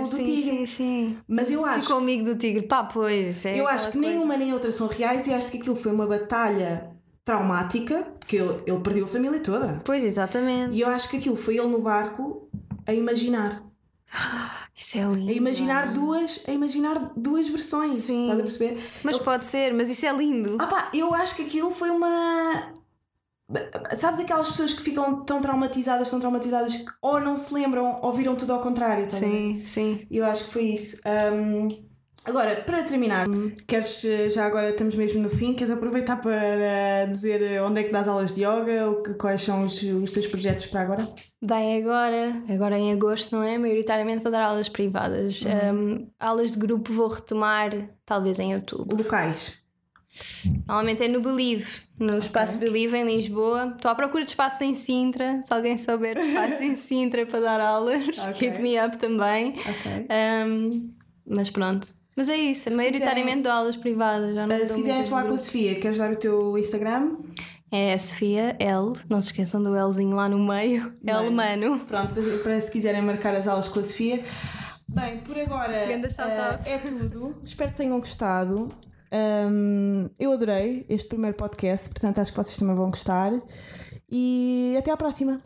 do 0.00 0.16
sim, 0.16 0.24
tigre. 0.24 0.42
Sim, 0.42 0.66
sim. 0.66 1.16
Mas 1.28 1.50
eu 1.50 1.66
acho, 1.66 1.82
Ficou 1.82 1.98
amigo 1.98 2.24
do 2.24 2.36
tigre. 2.36 2.62
Pá, 2.66 2.84
pois. 2.84 3.44
É 3.44 3.60
eu 3.60 3.68
acho 3.68 3.90
que 3.90 3.98
nem 3.98 4.12
coisa. 4.12 4.24
uma 4.24 4.36
nem 4.38 4.54
outra 4.54 4.72
são 4.72 4.86
reais 4.86 5.26
e 5.26 5.34
acho 5.34 5.50
que 5.50 5.58
aquilo 5.58 5.76
foi 5.76 5.92
uma 5.92 6.06
batalha 6.06 6.90
traumática, 7.26 8.06
porque 8.20 8.36
ele, 8.36 8.62
ele 8.66 8.78
perdeu 8.80 9.04
a 9.04 9.08
família 9.08 9.40
toda. 9.40 9.80
Pois, 9.84 10.04
exatamente. 10.04 10.72
E 10.74 10.80
eu 10.80 10.88
acho 10.88 11.08
que 11.10 11.16
aquilo 11.16 11.36
foi 11.36 11.56
ele 11.58 11.68
no 11.68 11.80
barco 11.80 12.48
a 12.86 12.92
imaginar. 12.92 13.62
Isso 14.74 14.98
é 14.98 15.02
lindo. 15.04 15.30
A 15.30 15.34
imaginar 15.34 15.92
duas, 15.92 16.40
a 16.48 16.50
imaginar 16.50 17.12
duas 17.16 17.48
versões. 17.48 17.92
Sim. 17.92 18.22
Estás 18.22 18.40
a 18.40 18.42
perceber? 18.42 18.90
Mas 19.04 19.18
pode 19.18 19.46
ser, 19.46 19.72
mas 19.72 19.88
isso 19.88 20.04
é 20.04 20.12
lindo. 20.12 20.56
Ah 20.58 20.66
pá, 20.66 20.90
eu 20.92 21.14
acho 21.14 21.36
que 21.36 21.42
aquilo 21.42 21.70
foi 21.70 21.90
uma. 21.90 22.72
Sabes 23.96 24.18
aquelas 24.18 24.48
pessoas 24.48 24.72
que 24.72 24.82
ficam 24.82 25.24
tão 25.24 25.40
traumatizadas, 25.40 26.10
tão 26.10 26.18
traumatizadas 26.18 26.74
que 26.74 26.90
ou 27.00 27.20
não 27.20 27.36
se 27.36 27.54
lembram 27.54 28.00
ou 28.02 28.12
viram 28.12 28.34
tudo 28.34 28.52
ao 28.52 28.60
contrário, 28.60 29.04
ver? 29.04 29.16
sim, 29.16 29.62
sim. 29.64 30.06
Eu 30.10 30.24
acho 30.24 30.46
que 30.46 30.52
foi 30.52 30.64
isso. 30.64 31.00
Ahm, 31.04 31.68
agora, 32.24 32.56
para 32.62 32.82
terminar, 32.82 33.26
queres, 33.66 34.04
eh, 34.04 34.28
já 34.28 34.44
agora 34.46 34.70
estamos 34.70 34.94
mesmo 34.94 35.22
no 35.22 35.30
fim, 35.30 35.54
queres 35.54 35.72
aproveitar 35.72 36.16
para 36.20 37.06
dizer 37.06 37.42
eh, 37.42 37.62
onde 37.62 37.80
é 37.80 37.84
que 37.84 37.92
dás 37.92 38.08
aulas 38.08 38.34
de 38.34 38.42
yoga, 38.42 39.14
quais 39.18 39.42
são 39.42 39.64
os, 39.64 39.82
os 39.82 40.12
teus 40.12 40.26
projetos 40.26 40.66
para 40.66 40.80
agora? 40.82 41.08
Bem, 41.42 41.82
agora, 41.82 42.32
agora 42.48 42.78
em 42.78 42.92
agosto, 42.92 43.36
não 43.36 43.42
é? 43.42 43.58
Maioritariamente 43.58 44.22
vou 44.22 44.32
dar 44.32 44.44
aulas 44.44 44.68
privadas. 44.68 45.44
Um, 45.44 46.08
aulas 46.18 46.52
de 46.52 46.58
grupo 46.58 46.92
vou 46.92 47.08
retomar 47.08 47.70
talvez 48.06 48.38
em 48.40 48.54
outubro. 48.54 48.96
Locais. 48.96 49.52
Normalmente 50.66 51.02
é 51.02 51.08
no 51.08 51.20
Believe, 51.20 51.82
no 51.98 52.18
espaço 52.18 52.56
Believe 52.58 52.96
em 52.96 53.04
Lisboa. 53.04 53.72
Estou 53.76 53.90
à 53.90 53.94
procura 53.94 54.22
de 54.24 54.30
espaço 54.30 54.62
em 54.62 54.74
Sintra. 54.74 55.42
Se 55.42 55.52
alguém 55.52 55.76
souber 55.76 56.14
de 56.18 56.26
espaço 56.28 56.62
em 56.62 56.76
Sintra 56.76 57.26
para 57.26 57.40
dar 57.40 57.60
aulas, 57.60 58.06
Ok. 58.28 58.48
hit 58.48 58.62
me 58.62 58.78
up 58.78 58.96
também. 58.96 59.50
Ok. 59.58 60.06
Um, 60.46 60.92
mas 61.26 61.50
pronto. 61.50 61.88
Mas 62.16 62.28
é 62.28 62.36
isso, 62.36 62.70
Se 62.70 62.76
maioritariamente 62.76 63.24
quiserem- 63.24 63.42
dou 63.42 63.52
aulas 63.52 63.76
privadas. 63.76 64.34
Já 64.34 64.46
não 64.46 64.54
Uh, 64.54 64.58
dou 64.58 64.66
se 64.66 64.74
quiserem 64.74 65.04
falar 65.06 65.24
com 65.26 65.34
a. 65.34 65.38
Sofia, 65.38 65.74
queres 65.80 65.98
dar 65.98 66.12
o 66.12 66.16
teu 66.16 66.56
Instagram? 66.58 67.16
É 67.72 67.94
a 67.94 67.98
Sofia 67.98 68.56
L, 68.60 68.92
não 69.10 69.20
se 69.20 69.28
esqueçam 69.28 69.60
do 69.62 69.70
Lzinho 69.88 70.14
lá 70.16 70.28
no 70.28 70.38
meio. 70.38 70.94
É 71.04 71.12
Bem. 71.12 71.30
Mano. 71.30 71.80
Pronto, 71.80 72.14
para, 72.44 72.60
se 72.60 72.70
quiserem 72.70 73.02
marcar 73.02 73.34
as 73.34 73.48
aulas 73.48 73.66
com 73.68 73.80
a 73.80 73.84
Sofia. 73.84 74.22
Bem, 74.86 75.18
por 75.18 75.36
agora 75.36 75.72
eh, 75.74 76.00
é 76.66 76.78
tudo. 76.78 77.40
Espero 77.42 77.70
que 77.72 77.76
tenham 77.78 77.98
gostado. 77.98 78.68
Ahm, 79.10 80.08
eu 80.18 80.32
adorei 80.32 80.84
este 80.88 81.08
primeiro 81.08 81.36
podcast, 81.36 81.88
portanto 81.88 82.20
acho 82.20 82.30
que 82.32 82.36
vocês 82.36 82.56
também 82.56 82.76
vão 82.76 82.90
gostar. 82.90 83.32
E 84.10 84.76
até 84.78 84.90
à 84.92 84.96
próxima. 84.96 85.40